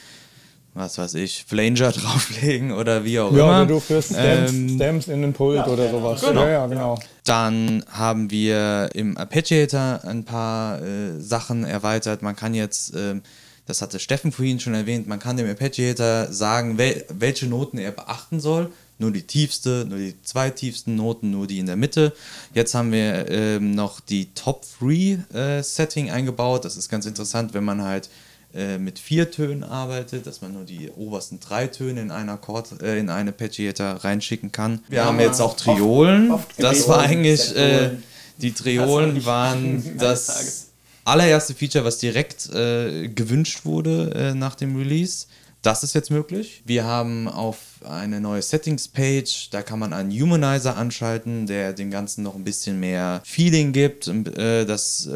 was 0.78 0.98
weiß 0.98 1.16
ich, 1.16 1.44
Flanger 1.48 1.92
drauflegen 1.94 2.72
oder 2.72 3.04
wie 3.04 3.20
auch 3.20 3.32
Ja, 3.34 3.38
immer. 3.44 3.58
oder 3.62 3.66
du 3.66 3.80
führst 3.80 4.12
Stamps, 4.12 4.52
Ähm, 4.52 4.70
Stamps 4.76 5.08
in 5.08 5.22
den 5.22 5.34
Pult 5.34 5.68
oder 5.68 5.90
sowas. 5.90 6.22
Genau. 6.22 6.44
Ja, 6.44 6.50
ja, 6.50 6.68
genau. 6.68 7.00
Dann 7.26 7.84
haben 7.92 8.30
wir 8.32 8.90
im 8.94 9.18
Arpeggiator 9.18 10.02
ein 10.06 10.24
paar 10.24 10.82
äh, 10.82 11.20
Sachen 11.20 11.64
erweitert. 11.66 12.22
Man 12.22 12.36
kann 12.36 12.54
jetzt, 12.54 12.94
ähm, 12.96 13.22
das 13.66 13.82
hatte 13.82 14.00
Steffen 14.00 14.32
vorhin 14.32 14.60
schon 14.60 14.74
erwähnt, 14.74 15.08
man 15.08 15.20
kann 15.20 15.36
dem 15.38 15.48
Arpeggiator 15.50 16.32
sagen, 16.32 16.78
wel 16.78 17.04
welche 17.10 17.48
Noten 17.48 17.78
er 17.78 17.92
beachten 17.92 18.40
soll. 18.40 18.72
Nur 19.00 19.12
die 19.12 19.22
tiefste, 19.22 19.86
nur 19.88 20.00
die 20.00 20.16
zwei 20.24 20.50
tiefsten 20.50 20.96
Noten, 20.96 21.30
nur 21.30 21.46
die 21.46 21.60
in 21.60 21.68
der 21.68 21.76
Mitte. 21.76 22.14
Jetzt 22.56 22.74
haben 22.74 22.92
wir 22.92 23.30
ähm, 23.30 23.76
noch 23.76 24.00
die 24.00 24.34
Top 24.34 24.64
3 24.80 25.20
äh, 25.38 25.62
Setting 25.62 26.10
eingebaut. 26.10 26.66
Das 26.66 26.78
ist 26.78 26.90
ganz 26.90 27.06
interessant, 27.06 27.54
wenn 27.54 27.64
man 27.64 27.84
halt 27.84 28.10
äh, 28.58 28.80
mit 28.80 28.98
vier 28.98 29.30
Tönen 29.30 29.64
arbeitet, 29.64 30.26
dass 30.26 30.42
man 30.42 30.54
nur 30.54 30.64
die 30.64 30.90
obersten 30.90 31.40
drei 31.40 31.68
Töne 31.68 32.02
in 32.02 32.10
einen 32.10 32.30
Akkord, 32.30 32.82
äh, 32.82 32.98
in 32.98 33.10
eine 33.10 33.30
Arpeggiator 33.30 34.04
reinschicken 34.04 34.52
kann. 34.52 34.80
Wir 34.90 35.06
haben 35.06 35.20
jetzt 35.20 35.40
auch 35.42 35.56
Triolen. 35.56 36.34
das 36.58 36.88
war 36.88 37.02
eigentlich, 37.02 37.56
äh, 37.56 37.92
die 38.38 38.54
Triolen 38.54 39.24
waren 39.26 39.98
das 40.00 40.70
allererste 41.04 41.54
Feature, 41.54 41.86
was 41.86 42.00
direkt 42.00 42.50
äh, 42.50 43.10
gewünscht 43.10 43.64
wurde 43.64 44.12
äh, 44.16 44.34
nach 44.34 44.56
dem 44.56 44.76
Release. 44.76 45.28
Das 45.62 45.84
ist 45.84 45.94
jetzt 45.94 46.10
möglich. 46.10 46.64
Wir 46.66 46.84
haben 46.84 47.28
auf 47.28 47.60
eine 47.88 48.20
neue 48.20 48.42
Settings-Page, 48.42 49.52
da 49.52 49.62
kann 49.62 49.78
man 49.78 49.94
einen 49.94 50.10
Humanizer 50.12 50.78
anschalten, 50.78 51.46
der 51.46 51.74
dem 51.74 51.92
Ganzen 51.92 52.24
noch 52.24 52.34
ein 52.34 52.44
bisschen 52.44 52.80
mehr 52.80 53.22
Feeling 53.24 53.72
gibt. 53.72 54.10
Das 54.36 55.10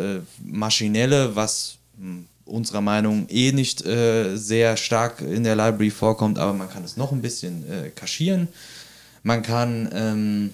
Maschinelle, 0.44 1.36
was 1.36 1.78
mh, 1.98 2.24
unserer 2.46 2.82
Meinung 2.82 3.28
eh 3.30 3.52
nicht 3.52 3.86
äh, 3.86 4.36
sehr 4.36 4.78
stark 4.78 5.22
in 5.22 5.44
der 5.44 5.56
Library 5.56 5.90
vorkommt, 5.90 6.40
aber 6.40 6.54
man 6.54 6.70
kann 6.70 6.84
es 6.84 6.98
noch 6.98 7.12
ein 7.12 7.22
bisschen 7.22 7.64
äh, 7.70 7.90
kaschieren. 7.90 8.48
Man 9.24 9.44
kann 9.44 9.90
ähm, 9.94 10.54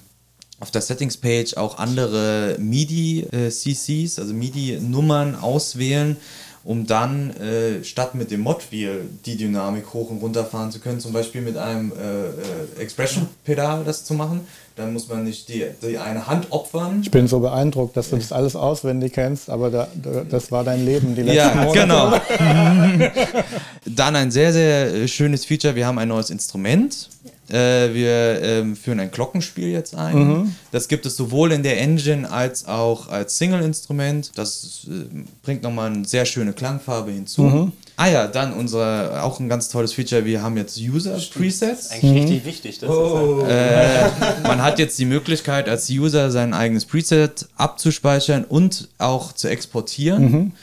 auf 0.60 0.72
der 0.72 0.82
Settings-Page 0.82 1.56
auch 1.56 1.78
andere 1.78 2.58
MIDI-CCs, 2.60 4.20
also 4.20 4.34
MIDI-Nummern 4.34 5.36
auswählen, 5.36 6.18
um 6.64 6.86
dann 6.86 7.32
äh, 7.38 7.84
statt 7.84 8.16
mit 8.16 8.32
dem 8.32 8.42
Mod-Wheel 8.42 9.06
die 9.26 9.38
Dynamik 9.38 9.94
hoch 9.94 10.10
und 10.10 10.22
runter 10.22 10.44
fahren 10.44 10.72
zu 10.72 10.80
können, 10.80 11.00
zum 11.00 11.14
Beispiel 11.14 11.42
mit 11.42 11.56
einem 11.56 11.94
äh, 11.94 12.28
äh, 12.80 12.82
Expression-Pedal 12.82 13.86
das 13.86 14.04
zu 14.04 14.16
machen. 14.16 14.42
Dann 14.78 14.94
muss 14.94 15.10
man 15.10 15.24
nicht 15.24 15.50
die, 15.50 15.66
die 15.82 15.98
eine 15.98 16.28
Hand 16.28 16.52
opfern. 16.52 17.00
Ich 17.02 17.10
bin 17.10 17.28
so 17.28 17.40
beeindruckt, 17.40 17.98
dass 17.98 18.12
du 18.12 18.16
das 18.16 18.32
alles 18.32 18.56
auswendig 18.56 19.12
kennst, 19.14 19.50
aber 19.50 19.72
da, 19.72 19.88
da, 19.96 20.24
das 20.24 20.52
war 20.52 20.64
dein 20.64 20.86
Leben 20.86 21.16
die 21.16 21.24
letzten 21.24 21.36
Ja, 21.58 21.66
Monate. 21.66 22.22
genau. 22.38 23.42
Dann 23.86 24.16
ein 24.16 24.30
sehr, 24.30 24.54
sehr 24.54 24.94
äh, 24.94 25.08
schönes 25.08 25.46
Feature. 25.46 25.74
Wir 25.76 25.88
haben 25.88 25.98
ein 25.98 26.08
neues 26.08 26.30
Instrument. 26.30 27.10
Äh, 27.50 27.94
wir 27.94 28.42
ähm, 28.44 28.76
führen 28.76 29.00
ein 29.00 29.10
Glockenspiel 29.10 29.70
jetzt 29.70 29.96
ein. 29.96 30.56
Das 30.72 30.88
gibt 30.88 31.08
es 31.08 31.16
sowohl 31.16 31.54
in 31.54 31.64
der 31.64 31.82
Engine 31.82 32.30
als 32.30 32.68
auch 32.68 33.10
als 33.10 33.38
Single-Instrument. 33.40 34.32
Das 34.36 34.86
äh, 34.88 35.24
bringt 35.42 35.64
nochmal 35.64 35.92
eine 35.92 36.06
sehr 36.06 36.26
schöne 36.26 36.54
Klangfarbe 36.54 37.12
hinzu. 37.12 37.72
Ah 38.00 38.08
ja, 38.08 38.28
dann 38.28 38.54
unser, 38.54 39.24
auch 39.24 39.40
ein 39.40 39.50
ganz 39.50 39.70
tolles 39.70 39.92
Feature. 39.92 40.24
Wir 40.24 40.44
haben 40.44 40.56
jetzt 40.56 40.78
User-Presets. 40.78 41.90
Eigentlich 41.90 42.24
richtig 42.24 42.46
wichtig. 42.46 42.80
Das 42.80 42.90
Man 44.44 44.62
hat 44.62 44.78
jetzt 44.78 45.00
die 45.00 45.06
Möglichkeit, 45.06 45.68
als 45.68 45.90
User 45.90 46.30
sein 46.30 46.54
eigenes 46.54 46.86
Preset 46.86 47.48
abzuspeichern 47.58 48.44
und 48.44 48.90
auch 49.00 49.34
zu 49.34 49.50
exportieren. 49.50 50.54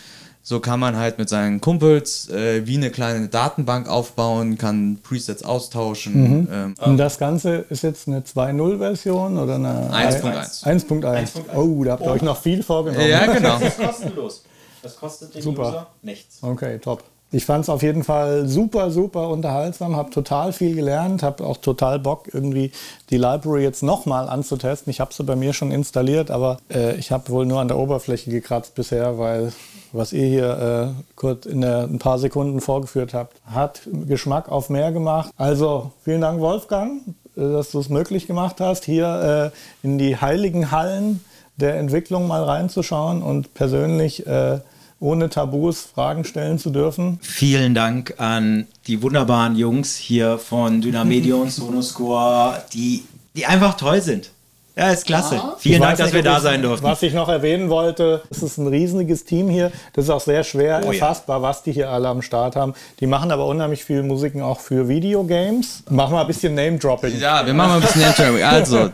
So 0.47 0.61
kann 0.61 0.79
man 0.79 0.97
halt 0.97 1.19
mit 1.19 1.29
seinen 1.29 1.61
Kumpels 1.61 2.29
äh, 2.29 2.67
wie 2.67 2.77
eine 2.77 2.91
kleine 2.91 3.29
Datenbank 3.29 3.89
aufbauen, 3.89 4.59
kann 4.59 4.99
Presets 5.03 5.43
austauschen. 5.43 6.47
Ähm, 6.53 6.75
Und 6.85 6.99
das 6.99 7.19
Ganze 7.19 7.65
ist 7.71 7.83
jetzt 7.83 8.07
eine 8.07 8.21
2.0-Version 8.21 9.39
oder 9.39 9.55
eine 9.55 9.91
1.1. 9.91 10.65
1.1. 10.65 11.29
Oh, 11.57 11.83
da 11.83 11.93
habt 11.93 12.03
ihr 12.03 12.11
euch 12.11 12.23
noch 12.23 12.41
viel 12.41 12.63
vorgenommen. 12.63 13.09
ja, 13.09 13.25
genau. 13.27 13.57
ist 13.59 13.79
kostenlos. 13.79 14.45
Das 14.83 14.97
kostet 14.97 15.35
den 15.35 15.41
Super. 15.41 15.69
User 15.69 15.87
nichts. 16.03 16.39
Okay, 16.43 16.79
top. 16.79 17.03
Ich 17.35 17.47
fand 17.47 17.65
es 17.65 17.69
auf 17.69 17.83
jeden 17.83 18.05
Fall 18.05 18.47
super, 18.47 18.93
super 18.93 19.29
unterhaltsam, 19.29 19.97
habe 19.97 20.11
total 20.11 20.53
viel 20.53 20.77
gelernt, 20.77 21.25
habe 21.25 21.45
auch 21.45 21.57
total 21.57 21.99
Bock, 21.99 22.33
irgendwie 22.33 22.71
die 23.11 23.17
Library 23.17 23.65
jetzt 23.65 23.83
nochmal 23.83 24.29
anzutesten. 24.29 24.89
Ich 24.93 25.01
habe 25.01 25.13
sie 25.13 25.25
bei 25.25 25.35
mir 25.35 25.53
schon 25.53 25.73
installiert, 25.73 26.31
aber 26.31 26.59
äh, 26.73 26.95
ich 26.95 27.11
habe 27.11 27.29
wohl 27.31 27.45
nur 27.45 27.59
an 27.59 27.67
der 27.67 27.77
Oberfläche 27.77 28.31
gekratzt 28.31 28.77
bisher, 28.77 29.19
weil 29.19 29.53
was 29.91 30.13
ihr 30.13 30.27
hier 30.27 30.95
äh, 30.97 31.03
kurz 31.17 31.45
in 31.47 31.61
der, 31.61 31.83
ein 31.83 31.99
paar 31.99 32.21
Sekunden 32.21 32.61
vorgeführt 32.61 33.15
habt, 33.15 33.41
hat 33.47 33.81
Geschmack 34.07 34.49
auf 34.49 34.71
mehr 34.71 34.93
gemacht. 34.93 35.33
Also 35.37 35.91
vielen 36.05 36.21
Dank, 36.21 36.39
Wolfgang, 36.39 37.01
äh, 37.37 37.41
dass 37.41 37.73
du 37.73 37.81
es 37.81 37.89
möglich 37.89 38.29
gemacht 38.29 38.61
hast, 38.61 38.85
hier 38.85 39.53
äh, 39.83 39.85
in 39.85 39.99
die 39.99 40.17
heiligen 40.17 40.71
Hallen 40.71 41.25
der 41.57 41.79
Entwicklung 41.79 42.29
mal 42.29 42.45
reinzuschauen 42.45 43.25
und 43.25 43.55
persönlich 43.55 44.25
äh, 44.25 44.61
ohne 45.05 45.29
Tabus 45.29 45.83
Fragen 45.83 46.25
stellen 46.25 46.59
zu 46.59 46.71
dürfen. 46.71 47.19
Vielen 47.21 47.75
Dank 47.75 48.15
an 48.17 48.67
die 48.87 49.03
wunderbaren 49.03 49.55
Jungs 49.55 49.97
hier 49.97 50.39
von 50.39 50.81
Dynamedion, 50.81 51.51
Sonoscore, 51.51 52.65
die, 52.73 53.05
die 53.37 53.45
einfach 53.45 53.77
toll 53.77 54.01
sind. 54.01 54.31
Ja, 54.77 54.91
ist 54.91 55.07
klasse. 55.07 55.41
Vielen 55.59 55.77
Ich 55.77 55.81
Dank, 55.83 55.99
dass 55.99 56.07
nicht, 56.07 56.15
wir 56.17 56.23
da 56.25 56.39
ich- 56.39 56.43
sein 56.43 56.61
durften. 56.61 56.85
Was 56.85 57.01
ich 57.03 57.13
noch 57.15 57.29
erwähnen 57.29 57.69
wollte, 57.71 58.23
es 58.29 58.43
ist 58.43 58.59
ein 58.59 58.67
riesiges 58.67 59.25
Team 59.25 59.49
hier. 59.49 59.71
Das 59.93 60.07
ist 60.07 60.11
auch 60.11 60.21
sehr 60.21 60.43
schwer 60.43 60.81
Oh 60.85 60.87
ja. 60.91 60.99
erfassbar, 60.99 61.41
was 61.43 61.63
die 61.63 61.71
hier 61.71 61.91
alle 61.91 62.09
am 62.09 62.23
Start 62.23 62.57
haben. 62.57 62.75
Die 62.99 63.07
machen 63.07 63.31
aber 63.31 63.47
unheimlich 63.47 63.85
viel 63.85 64.03
Musiken 64.03 64.43
auch 64.43 64.59
für 64.59 64.89
Videogames. 64.89 65.85
Machen 65.91 66.15
wir 66.15 66.23
ein 66.23 66.27
bisschen 66.27 66.57
Name-Dropping. 66.57 67.21
Ja, 67.21 67.47
wir 67.47 67.55
machen 67.55 67.69
mal 67.69 67.77
ein 67.77 67.83
bisschen 67.83 68.01
Name-Dropping. 68.01 68.43
Also, 68.43 68.91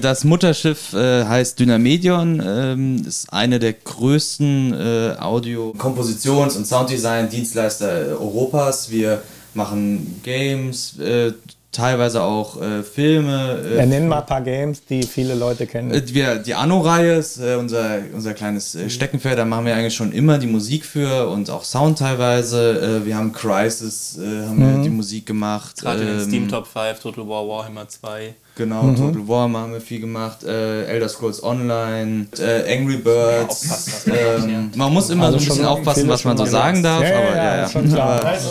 das 0.00 0.24
Mutterschiff 0.24 0.94
äh, 0.94 1.24
heißt 1.26 1.58
Dynamedion, 1.60 2.42
ähm, 2.42 3.02
ist 3.06 3.30
eine 3.30 3.58
der 3.58 3.74
größten 3.74 4.72
äh, 4.72 5.16
Audio-Kompositions- 5.20 6.56
und 6.56 6.66
Sounddesign-Dienstleister 6.66 8.08
äh, 8.08 8.12
Europas. 8.12 8.90
Wir 8.90 9.22
machen 9.52 10.20
Games, 10.22 10.98
äh, 10.98 11.32
teilweise 11.72 12.22
auch 12.22 12.60
äh, 12.60 12.82
Filme. 12.82 13.62
Äh, 13.72 13.76
Ja, 13.78 13.86
nenn 13.86 14.08
mal 14.08 14.20
ein 14.20 14.26
paar 14.26 14.40
Games, 14.40 14.84
die 14.84 15.02
viele 15.02 15.34
Leute 15.34 15.66
kennen. 15.66 15.92
äh, 15.92 16.02
wir, 16.14 16.36
die 16.36 16.54
Anno-Reihe 16.54 17.14
ist 17.14 17.38
äh, 17.38 17.56
unser, 17.56 17.98
unser 18.14 18.34
kleines 18.34 18.74
äh, 18.74 18.88
Steckenpferd, 18.90 19.38
da 19.38 19.44
machen 19.44 19.66
wir 19.66 19.74
eigentlich 19.76 19.94
schon 19.94 20.12
immer 20.12 20.38
die 20.38 20.46
Musik 20.46 20.84
für 20.84 21.28
und 21.28 21.50
auch 21.50 21.64
Sound 21.64 21.98
teilweise. 21.98 23.00
Äh, 23.02 23.06
wir 23.06 23.16
haben 23.16 23.32
Crisis, 23.32 24.18
äh, 24.18 24.46
haben 24.46 24.58
wir 24.76 24.82
die 24.82 24.90
Musik 24.90 25.26
gemacht. 25.26 25.80
Gerade 25.80 26.00
in 26.00 26.06
den 26.08 26.18
Ähm, 26.20 26.24
Steam 26.28 26.48
Top 26.48 26.66
5, 26.66 27.00
Total 27.00 27.28
War 27.28 27.46
Warhammer 27.46 27.86
2. 27.88 28.34
Genau, 28.56 28.92
Total 28.92 29.28
War 29.28 29.48
haben 29.52 29.72
wir 29.72 29.80
viel 29.80 30.00
gemacht, 30.00 30.42
äh, 30.42 30.84
Elder 30.86 31.08
Scrolls 31.08 31.44
Online, 31.44 32.26
äh, 32.40 32.76
Angry 32.76 32.96
Birds. 32.96 34.04
man 34.06 34.16
ähm, 34.50 34.70
man 34.74 34.92
muss 34.92 35.10
immer 35.10 35.26
Also 35.26 35.38
so 35.38 35.44
ein 35.44 35.48
bisschen 35.48 35.64
aufpassen, 35.64 36.08
was 36.08 36.24
man 36.24 36.36
so 36.36 36.44
sagen 36.44 36.82
darf. 36.82 37.02
Ja, 37.02 37.08
ja, 37.08 37.16
aber 37.18 37.36
ja, 37.36 37.56
ja, 37.68 37.68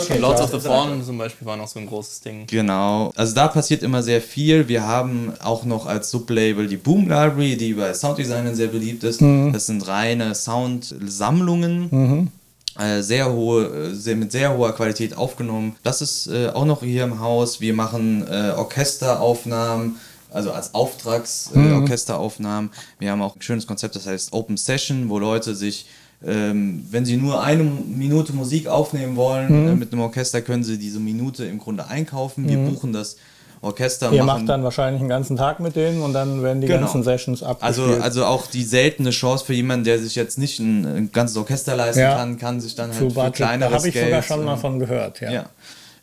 ja. 0.08 0.16
Lords 0.16 0.40
of 0.40 0.50
the 0.50 0.60
Fallen 0.60 1.04
zum 1.04 1.18
Beispiel 1.18 1.46
war 1.46 1.58
noch 1.58 1.68
so 1.68 1.78
ein 1.78 1.86
großes 1.86 2.20
Ding. 2.22 2.46
Genau, 2.46 3.07
also 3.16 3.34
da 3.34 3.48
passiert 3.48 3.82
immer 3.82 4.02
sehr 4.02 4.20
viel. 4.20 4.68
Wir 4.68 4.86
haben 4.86 5.32
auch 5.42 5.64
noch 5.64 5.86
als 5.86 6.10
Sublabel 6.10 6.66
die 6.66 6.76
Boom 6.76 7.02
Library, 7.02 7.56
die 7.56 7.74
bei 7.74 7.92
Sounddesignern 7.94 8.54
sehr 8.54 8.68
beliebt 8.68 9.04
ist. 9.04 9.20
Das 9.20 9.66
sind 9.66 9.86
reine 9.86 10.34
Soundsammlungen. 10.34 12.30
Äh, 12.78 13.02
sehr 13.02 13.32
hohe, 13.32 13.66
äh, 13.66 13.94
sehr, 13.94 14.14
mit 14.14 14.30
sehr 14.30 14.56
hoher 14.56 14.72
Qualität 14.72 15.16
aufgenommen. 15.16 15.74
Das 15.82 16.00
ist 16.00 16.28
äh, 16.28 16.48
auch 16.50 16.64
noch 16.64 16.80
hier 16.82 17.02
im 17.02 17.18
Haus. 17.18 17.60
Wir 17.60 17.74
machen 17.74 18.24
äh, 18.28 18.52
Orchesteraufnahmen, 18.56 19.96
also 20.30 20.52
als 20.52 20.74
Auftragsorchesteraufnahmen. 20.74 21.72
Äh, 21.72 21.82
Orchesteraufnahmen. 21.82 22.70
Wir 23.00 23.10
haben 23.10 23.20
auch 23.20 23.34
ein 23.34 23.42
schönes 23.42 23.66
Konzept, 23.66 23.96
das 23.96 24.06
heißt 24.06 24.32
Open 24.32 24.56
Session, 24.56 25.08
wo 25.08 25.18
Leute 25.18 25.56
sich 25.56 25.86
ähm, 26.26 26.84
wenn 26.90 27.04
sie 27.04 27.16
nur 27.16 27.42
eine 27.42 27.62
Minute 27.62 28.32
Musik 28.32 28.66
aufnehmen 28.66 29.16
wollen 29.16 29.68
äh, 29.68 29.74
mit 29.74 29.92
einem 29.92 30.02
Orchester, 30.02 30.40
können 30.42 30.64
sie 30.64 30.78
diese 30.78 30.98
Minute 30.98 31.44
im 31.44 31.58
Grunde 31.58 31.86
einkaufen. 31.86 32.48
Wir 32.48 32.58
buchen 32.58 32.92
das 32.92 33.16
Orchester. 33.60 34.12
Ihr 34.12 34.22
machen 34.22 34.40
macht 34.42 34.48
dann 34.48 34.62
wahrscheinlich 34.62 35.00
einen 35.00 35.08
ganzen 35.08 35.36
Tag 35.36 35.58
mit 35.60 35.74
denen 35.74 36.02
und 36.02 36.12
dann 36.12 36.42
werden 36.42 36.60
die 36.60 36.68
Genau. 36.68 36.80
ganzen 36.82 37.02
Sessions 37.02 37.42
also, 37.42 37.82
abgespielt. 37.82 38.02
also 38.02 38.24
auch 38.24 38.46
die 38.46 38.62
seltene 38.62 39.10
Chance 39.10 39.44
für 39.44 39.52
jemanden, 39.54 39.84
der 39.84 39.98
sich 39.98 40.14
jetzt 40.14 40.38
nicht 40.38 40.60
ein, 40.60 40.84
ein 40.86 41.12
ganzes 41.12 41.36
Orchester 41.36 41.74
leisten 41.76 42.00
Ja. 42.00 42.14
kann, 42.16 42.38
kann 42.38 42.60
sich 42.60 42.74
dann 42.76 42.92
Zu 42.92 43.00
halt 43.00 43.08
für 43.10 43.14
Budget. 43.14 43.34
kleineres 43.34 43.72
Da 43.72 43.78
habe 43.78 43.88
ich 43.88 43.94
Geld, 43.94 44.06
sogar 44.06 44.22
schon 44.22 44.44
mal 44.44 44.54
ähm, 44.54 44.58
von 44.60 44.78
gehört. 44.78 45.20
Ja. 45.20 45.30
Ja. 45.32 45.46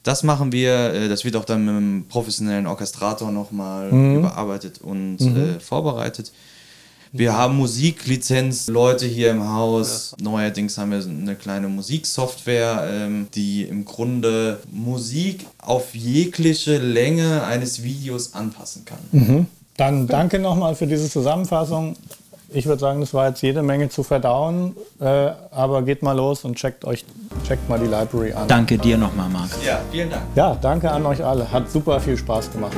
Das 0.03 0.24
machen 0.24 0.51
wir, 0.51 0.93
äh, 0.93 1.07
das 1.07 1.24
wird 1.26 1.36
auch 1.38 1.45
dann 1.45 1.63
mit 1.66 1.76
einem 1.76 2.05
professionellen 2.09 2.68
Orchestrator 2.68 3.32
nochmal 3.32 3.91
Mhm. 3.91 4.18
überarbeitet 4.20 4.80
und 4.82 5.20
äh, 5.22 5.59
vorbereitet. 5.61 6.32
Wir 7.11 7.37
haben 7.37 7.57
Musiklizenz, 7.57 8.67
Leute 8.67 9.05
hier 9.05 9.31
im 9.31 9.51
Haus. 9.53 10.15
Neuerdings 10.21 10.77
haben 10.77 10.91
wir 10.91 11.03
eine 11.03 11.35
kleine 11.35 11.67
Musiksoftware, 11.67 12.87
ähm, 12.91 13.27
die 13.33 13.63
im 13.63 13.85
Grunde 13.85 14.59
Musik 14.71 15.45
auf 15.59 15.95
jegliche 15.95 16.77
Länge 16.77 17.43
eines 17.43 17.83
Videos 17.83 18.33
anpassen 18.33 18.85
kann. 18.85 19.47
Dann 19.77 20.07
danke 20.07 20.39
nochmal 20.39 20.75
für 20.75 20.87
diese 20.87 21.09
Zusammenfassung. 21.09 21.95
Ich 22.49 22.65
würde 22.65 22.79
sagen, 22.79 23.01
das 23.01 23.13
war 23.13 23.27
jetzt 23.27 23.41
jede 23.41 23.63
Menge 23.63 23.89
zu 23.89 24.03
verdauen, 24.03 24.75
äh, 24.99 25.31
aber 25.51 25.81
geht 25.81 26.03
mal 26.03 26.13
los 26.13 26.45
und 26.45 26.55
checkt 26.55 26.85
euch 26.85 27.03
checkt 27.45 27.67
mal 27.67 27.79
die 27.79 27.87
Library 27.87 28.33
an. 28.33 28.47
Danke 28.47 28.77
dir 28.77 28.97
nochmal, 28.97 29.29
Marc. 29.29 29.49
Ja, 29.65 29.81
vielen 29.91 30.09
Dank. 30.09 30.23
Ja, 30.35 30.55
danke 30.61 30.89
an 30.89 31.05
euch 31.05 31.23
alle. 31.23 31.51
Hat 31.51 31.69
super 31.69 31.99
viel 31.99 32.17
Spaß 32.17 32.51
gemacht. 32.51 32.77